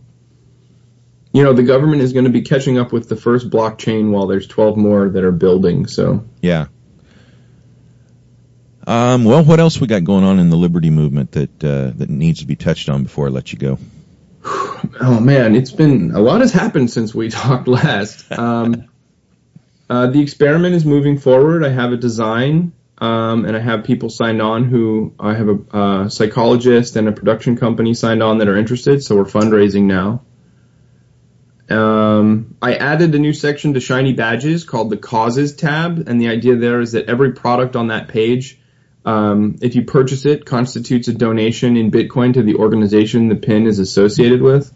you 1.33 1.41
know 1.43 1.53
the 1.53 1.63
government 1.63 2.03
is 2.03 2.13
going 2.13 2.25
to 2.25 2.31
be 2.31 2.41
catching 2.43 2.77
up 2.77 2.91
with 2.93 3.09
the 3.09 3.15
first 3.15 3.49
blockchain 3.49 4.11
while 4.11 4.27
there's 4.27 4.45
12 4.47 4.77
more 4.77 5.09
that 5.09 5.23
are 5.23 5.31
building. 5.31 5.87
So 5.87 6.25
Yeah. 6.41 6.67
Um, 8.87 9.25
well, 9.25 9.43
what 9.43 9.59
else 9.59 9.79
we 9.79 9.87
got 9.87 10.03
going 10.03 10.23
on 10.23 10.39
in 10.39 10.49
the 10.49 10.55
liberty 10.55 10.89
movement 10.89 11.33
that 11.33 11.63
uh, 11.63 11.91
that 11.97 12.09
needs 12.09 12.39
to 12.39 12.47
be 12.47 12.55
touched 12.55 12.89
on 12.89 13.03
before 13.03 13.27
I 13.27 13.29
let 13.29 13.53
you 13.53 13.59
go? 13.59 13.79
oh 14.43 15.19
man, 15.19 15.55
it's 15.55 15.71
been 15.71 16.11
a 16.11 16.19
lot 16.19 16.41
has 16.41 16.51
happened 16.51 16.89
since 16.89 17.13
we 17.13 17.29
talked 17.29 17.67
last. 17.67 18.31
Um, 18.31 18.89
uh, 19.89 20.07
the 20.07 20.21
experiment 20.21 20.73
is 20.73 20.85
moving 20.85 21.17
forward. 21.17 21.65
I 21.65 21.69
have 21.69 21.91
a 21.91 21.97
design. 21.97 22.73
Um, 22.97 23.45
and 23.45 23.57
I 23.57 23.59
have 23.59 23.83
people 23.83 24.09
signed 24.09 24.43
on 24.43 24.65
who 24.65 25.15
I 25.19 25.33
have 25.33 25.49
a 25.49 25.75
uh, 25.75 26.09
psychologist 26.09 26.95
and 26.95 27.07
a 27.07 27.11
production 27.11 27.57
company 27.57 27.95
signed 27.95 28.21
on 28.21 28.37
that 28.37 28.47
are 28.47 28.55
interested. 28.55 29.03
So 29.03 29.15
we're 29.15 29.23
fundraising 29.23 29.85
now. 29.85 30.21
Um, 31.71 32.57
I 32.61 32.75
added 32.75 33.15
a 33.15 33.19
new 33.19 33.33
section 33.33 33.73
to 33.73 33.79
Shiny 33.79 34.13
Badges 34.13 34.63
called 34.63 34.91
the 34.91 34.97
Causes 34.97 35.55
tab, 35.55 36.07
and 36.07 36.21
the 36.21 36.27
idea 36.27 36.57
there 36.57 36.79
is 36.79 36.91
that 36.91 37.09
every 37.09 37.31
product 37.31 37.75
on 37.75 37.87
that 37.87 38.07
page, 38.07 38.60
um, 39.05 39.57
if 39.61 39.75
you 39.75 39.83
purchase 39.83 40.25
it, 40.25 40.45
constitutes 40.45 41.07
a 41.07 41.13
donation 41.13 41.77
in 41.77 41.91
Bitcoin 41.91 42.33
to 42.35 42.43
the 42.43 42.55
organization 42.55 43.29
the 43.29 43.35
pin 43.35 43.65
is 43.65 43.79
associated 43.79 44.41
with. 44.41 44.71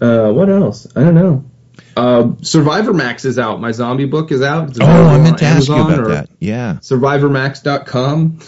Uh, 0.00 0.30
what 0.30 0.48
else? 0.48 0.86
I 0.96 1.00
don't 1.00 1.14
know. 1.14 1.44
Uh, 1.96 2.32
Survivor 2.42 2.92
Max 2.92 3.24
is 3.24 3.38
out. 3.38 3.60
My 3.60 3.72
zombie 3.72 4.04
book 4.06 4.32
is 4.32 4.42
out. 4.42 4.70
It's 4.70 4.78
Oh, 4.80 4.84
I 4.84 5.18
meant 5.18 5.38
to 5.38 5.46
on 5.46 5.52
ask 5.56 5.68
you 5.68 5.74
about 5.74 6.08
that. 6.08 6.28
Yeah, 6.40 6.74
SurvivorMax.com. 6.80 8.40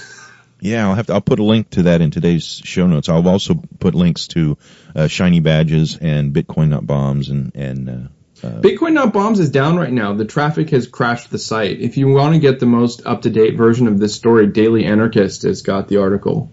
yeah. 0.60 0.88
I'll 0.88 0.94
have 0.94 1.06
to. 1.06 1.14
I'll 1.14 1.20
put 1.20 1.38
a 1.38 1.44
link 1.44 1.70
to 1.70 1.84
that 1.84 2.00
in 2.00 2.10
today's 2.10 2.44
show 2.44 2.86
notes. 2.86 3.08
I'll 3.08 3.28
also 3.28 3.54
put 3.78 3.94
links 3.94 4.28
to 4.28 4.58
uh, 4.94 5.06
shiny 5.06 5.40
badges 5.40 5.96
and 6.00 6.32
Bitcoin 6.32 6.68
not 6.68 6.86
bombs 6.86 7.28
and 7.28 7.54
and 7.54 8.08
uh, 8.46 8.60
Bitcoin 8.60 8.92
Not 8.92 9.12
Bombs 9.12 9.40
is 9.40 9.50
down 9.50 9.76
right 9.76 9.92
now. 9.92 10.14
The 10.14 10.24
traffic 10.24 10.70
has 10.70 10.86
crashed 10.86 11.30
the 11.30 11.38
site. 11.38 11.80
If 11.80 11.96
you 11.96 12.08
want 12.08 12.34
to 12.34 12.40
get 12.40 12.60
the 12.60 12.66
most 12.66 13.04
up 13.06 13.22
to 13.22 13.30
date 13.30 13.56
version 13.56 13.88
of 13.88 13.98
this 13.98 14.14
story, 14.14 14.46
Daily 14.46 14.84
Anarchist 14.84 15.42
has 15.42 15.62
got 15.62 15.88
the 15.88 15.98
article. 15.98 16.50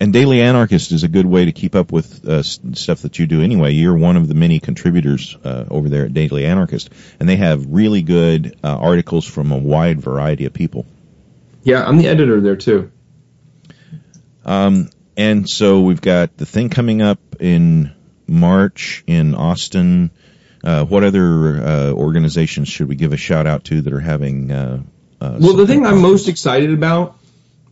And 0.00 0.12
Daily 0.12 0.40
Anarchist 0.40 0.92
is 0.92 1.02
a 1.02 1.08
good 1.08 1.26
way 1.26 1.46
to 1.46 1.52
keep 1.52 1.74
up 1.74 1.90
with 1.90 2.26
uh, 2.26 2.44
stuff 2.44 3.02
that 3.02 3.18
you 3.18 3.26
do 3.26 3.42
anyway. 3.42 3.72
You're 3.72 3.96
one 3.96 4.16
of 4.16 4.28
the 4.28 4.34
many 4.34 4.60
contributors 4.60 5.36
uh, 5.42 5.64
over 5.68 5.88
there 5.88 6.04
at 6.04 6.14
Daily 6.14 6.46
Anarchist, 6.46 6.90
and 7.18 7.28
they 7.28 7.34
have 7.36 7.66
really 7.66 8.02
good 8.02 8.56
uh, 8.62 8.76
articles 8.76 9.26
from 9.26 9.50
a 9.50 9.58
wide 9.58 10.00
variety 10.00 10.44
of 10.44 10.52
people. 10.52 10.86
Yeah, 11.64 11.84
I'm 11.84 11.98
the 11.98 12.06
editor 12.06 12.40
there 12.40 12.54
too. 12.54 12.92
Um, 14.44 14.88
and 15.16 15.50
so 15.50 15.80
we've 15.80 16.00
got 16.00 16.36
the 16.36 16.46
thing 16.46 16.70
coming 16.70 17.02
up 17.02 17.18
in 17.40 17.92
March 18.28 19.02
in 19.06 19.34
Austin. 19.34 20.12
Uh, 20.68 20.84
what 20.84 21.02
other 21.02 21.64
uh, 21.64 21.92
organizations 21.92 22.68
should 22.68 22.88
we 22.88 22.94
give 22.94 23.14
a 23.14 23.16
shout 23.16 23.46
out 23.46 23.64
to 23.64 23.80
that 23.80 23.90
are 23.90 24.00
having? 24.00 24.52
Uh, 24.52 24.82
uh, 25.18 25.38
Well, 25.40 25.56
the 25.56 25.66
thing 25.66 25.86
I'm 25.86 26.02
most 26.02 26.28
excited 26.28 26.74
about 26.74 27.18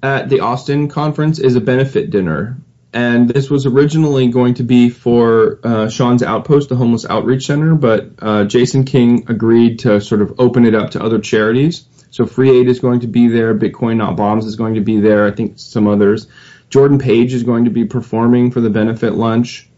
at 0.02 0.30
the 0.30 0.40
Austin 0.40 0.88
conference 0.88 1.38
is 1.38 1.56
a 1.56 1.60
benefit 1.60 2.08
dinner. 2.08 2.56
And 2.94 3.28
this 3.28 3.50
was 3.50 3.66
originally 3.66 4.28
going 4.28 4.54
to 4.54 4.62
be 4.62 4.88
for 4.88 5.60
uh, 5.62 5.90
Sean's 5.90 6.22
Outpost, 6.22 6.70
the 6.70 6.76
Homeless 6.76 7.04
Outreach 7.04 7.44
Center, 7.44 7.74
but 7.74 8.12
uh, 8.18 8.44
Jason 8.44 8.84
King 8.84 9.26
agreed 9.28 9.80
to 9.80 10.00
sort 10.00 10.22
of 10.22 10.40
open 10.40 10.64
it 10.64 10.74
up 10.74 10.92
to 10.92 11.02
other 11.02 11.18
charities. 11.18 11.84
So 12.10 12.24
Free 12.24 12.60
Aid 12.60 12.68
is 12.68 12.80
going 12.80 13.00
to 13.00 13.08
be 13.08 13.28
there, 13.28 13.54
Bitcoin 13.54 13.98
Not 13.98 14.16
Bombs 14.16 14.46
is 14.46 14.56
going 14.56 14.76
to 14.76 14.80
be 14.80 15.00
there, 15.00 15.26
I 15.26 15.32
think 15.32 15.58
some 15.58 15.86
others. 15.86 16.28
Jordan 16.70 16.98
Page 16.98 17.34
is 17.34 17.42
going 17.42 17.66
to 17.66 17.70
be 17.70 17.84
performing 17.84 18.52
for 18.52 18.62
the 18.62 18.70
benefit 18.70 19.12
lunch. 19.12 19.68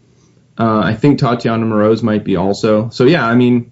Uh, 0.59 0.79
I 0.79 0.93
think 0.93 1.19
Tatiana 1.19 1.65
Moroz 1.65 2.03
might 2.03 2.25
be 2.25 2.35
also. 2.35 2.89
So 2.89 3.05
yeah, 3.05 3.25
I 3.25 3.33
mean, 3.35 3.71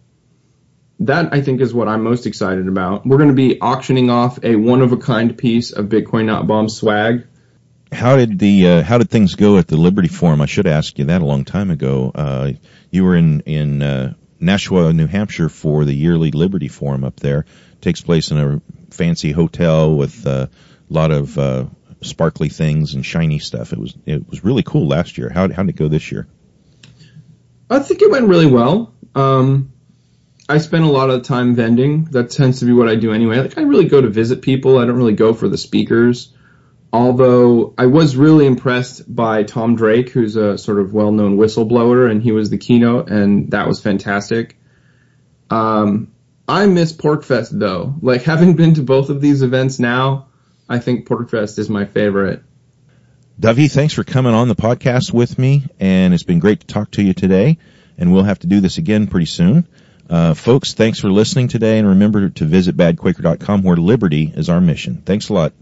that 1.01 1.33
I 1.33 1.41
think 1.41 1.59
is 1.61 1.73
what 1.73 1.87
I'm 1.87 2.01
most 2.01 2.25
excited 2.25 2.67
about. 2.67 3.05
We're 3.05 3.17
going 3.17 3.29
to 3.29 3.35
be 3.35 3.59
auctioning 3.59 4.09
off 4.09 4.39
a 4.43 4.55
one 4.55 4.81
of 4.81 4.93
a 4.93 4.97
kind 4.97 5.37
piece 5.37 5.71
of 5.71 5.87
Bitcoin 5.87 6.25
Not 6.25 6.47
Bomb 6.47 6.69
swag. 6.69 7.27
How 7.91 8.15
did 8.15 8.39
the 8.39 8.67
uh, 8.67 8.83
how 8.83 8.97
did 8.97 9.09
things 9.09 9.35
go 9.35 9.57
at 9.57 9.67
the 9.67 9.77
Liberty 9.77 10.07
Forum? 10.07 10.41
I 10.41 10.45
should 10.45 10.67
ask 10.67 10.97
you 10.97 11.05
that 11.05 11.21
a 11.21 11.25
long 11.25 11.45
time 11.45 11.71
ago. 11.71 12.11
Uh, 12.15 12.51
you 12.89 13.03
were 13.03 13.15
in 13.15 13.41
in 13.41 13.81
uh, 13.81 14.13
Nashua, 14.39 14.93
New 14.93 15.07
Hampshire 15.07 15.49
for 15.49 15.85
the 15.85 15.93
yearly 15.93 16.31
Liberty 16.31 16.67
Forum 16.67 17.03
up 17.03 17.17
there. 17.17 17.39
It 17.73 17.81
takes 17.81 18.01
place 18.01 18.31
in 18.31 18.37
a 18.37 18.61
fancy 18.91 19.31
hotel 19.31 19.95
with 19.95 20.25
uh, 20.25 20.47
a 20.89 20.93
lot 20.93 21.11
of 21.11 21.37
uh, 21.37 21.65
sparkly 22.01 22.49
things 22.49 22.93
and 22.93 23.05
shiny 23.05 23.39
stuff. 23.39 23.73
It 23.73 23.79
was 23.79 23.95
it 24.05 24.29
was 24.29 24.43
really 24.43 24.63
cool 24.63 24.87
last 24.87 25.17
year. 25.17 25.29
How 25.29 25.51
how 25.51 25.63
did 25.63 25.69
it 25.69 25.77
go 25.77 25.87
this 25.87 26.11
year? 26.11 26.27
I 27.69 27.79
think 27.79 28.01
it 28.01 28.11
went 28.11 28.27
really 28.27 28.45
well. 28.45 28.93
Um, 29.15 29.73
I 30.49 30.59
spent 30.59 30.85
a 30.85 30.89
lot 30.89 31.09
of 31.09 31.23
time 31.23 31.55
vending. 31.55 32.05
That 32.05 32.29
tends 32.29 32.59
to 32.59 32.65
be 32.65 32.71
what 32.71 32.87
I 32.87 32.95
do 32.95 33.11
anyway. 33.11 33.39
Like 33.39 33.57
I 33.57 33.61
really 33.61 33.87
go 33.87 34.01
to 34.01 34.09
visit 34.09 34.41
people. 34.41 34.77
I 34.77 34.85
don't 34.85 34.95
really 34.95 35.13
go 35.13 35.33
for 35.33 35.49
the 35.49 35.57
speakers. 35.57 36.33
Although 36.93 37.73
I 37.77 37.87
was 37.87 38.15
really 38.15 38.45
impressed 38.45 39.13
by 39.13 39.43
Tom 39.43 39.75
Drake, 39.75 40.09
who's 40.09 40.37
a 40.37 40.57
sort 40.57 40.79
of 40.79 40.93
well-known 40.93 41.37
whistleblower, 41.37 42.09
and 42.09 42.23
he 42.23 42.31
was 42.31 42.49
the 42.49 42.57
keynote, 42.57 43.09
and 43.09 43.51
that 43.51 43.67
was 43.67 43.81
fantastic. 43.81 44.57
Um, 45.49 46.13
I 46.47 46.65
miss 46.65 46.93
PorcFest 46.93 47.49
though. 47.51 47.95
Like 48.01 48.23
having 48.33 48.55
been 48.55 48.75
to 48.75 48.83
both 48.83 49.09
of 49.09 49.19
these 49.19 49.41
events 49.41 49.79
now, 49.79 50.27
I 50.69 50.79
think 50.79 51.07
PorcFest 51.07 51.59
is 51.59 51.69
my 51.69 51.85
favorite. 51.85 52.43
Davi, 53.39 53.71
thanks 53.71 53.93
for 53.93 54.03
coming 54.03 54.33
on 54.33 54.47
the 54.47 54.55
podcast 54.55 55.13
with 55.13 55.37
me, 55.37 55.63
and 55.79 56.11
it's 56.11 56.23
been 56.23 56.39
great 56.39 56.61
to 56.61 56.67
talk 56.67 56.89
to 56.91 57.03
you 57.03 57.13
today. 57.13 57.59
And 57.99 58.11
we'll 58.11 58.23
have 58.23 58.39
to 58.39 58.47
do 58.47 58.61
this 58.61 58.79
again 58.79 59.05
pretty 59.05 59.27
soon. 59.27 59.67
Uh, 60.09 60.33
folks, 60.33 60.73
thanks 60.73 60.99
for 60.99 61.11
listening 61.11 61.47
today, 61.47 61.77
and 61.77 61.87
remember 61.87 62.29
to 62.29 62.45
visit 62.45 62.75
badquaker.com 62.75 63.61
where 63.61 63.75
liberty 63.75 64.31
is 64.35 64.49
our 64.49 64.59
mission. 64.59 65.03
Thanks 65.05 65.29
a 65.29 65.33
lot. 65.33 65.53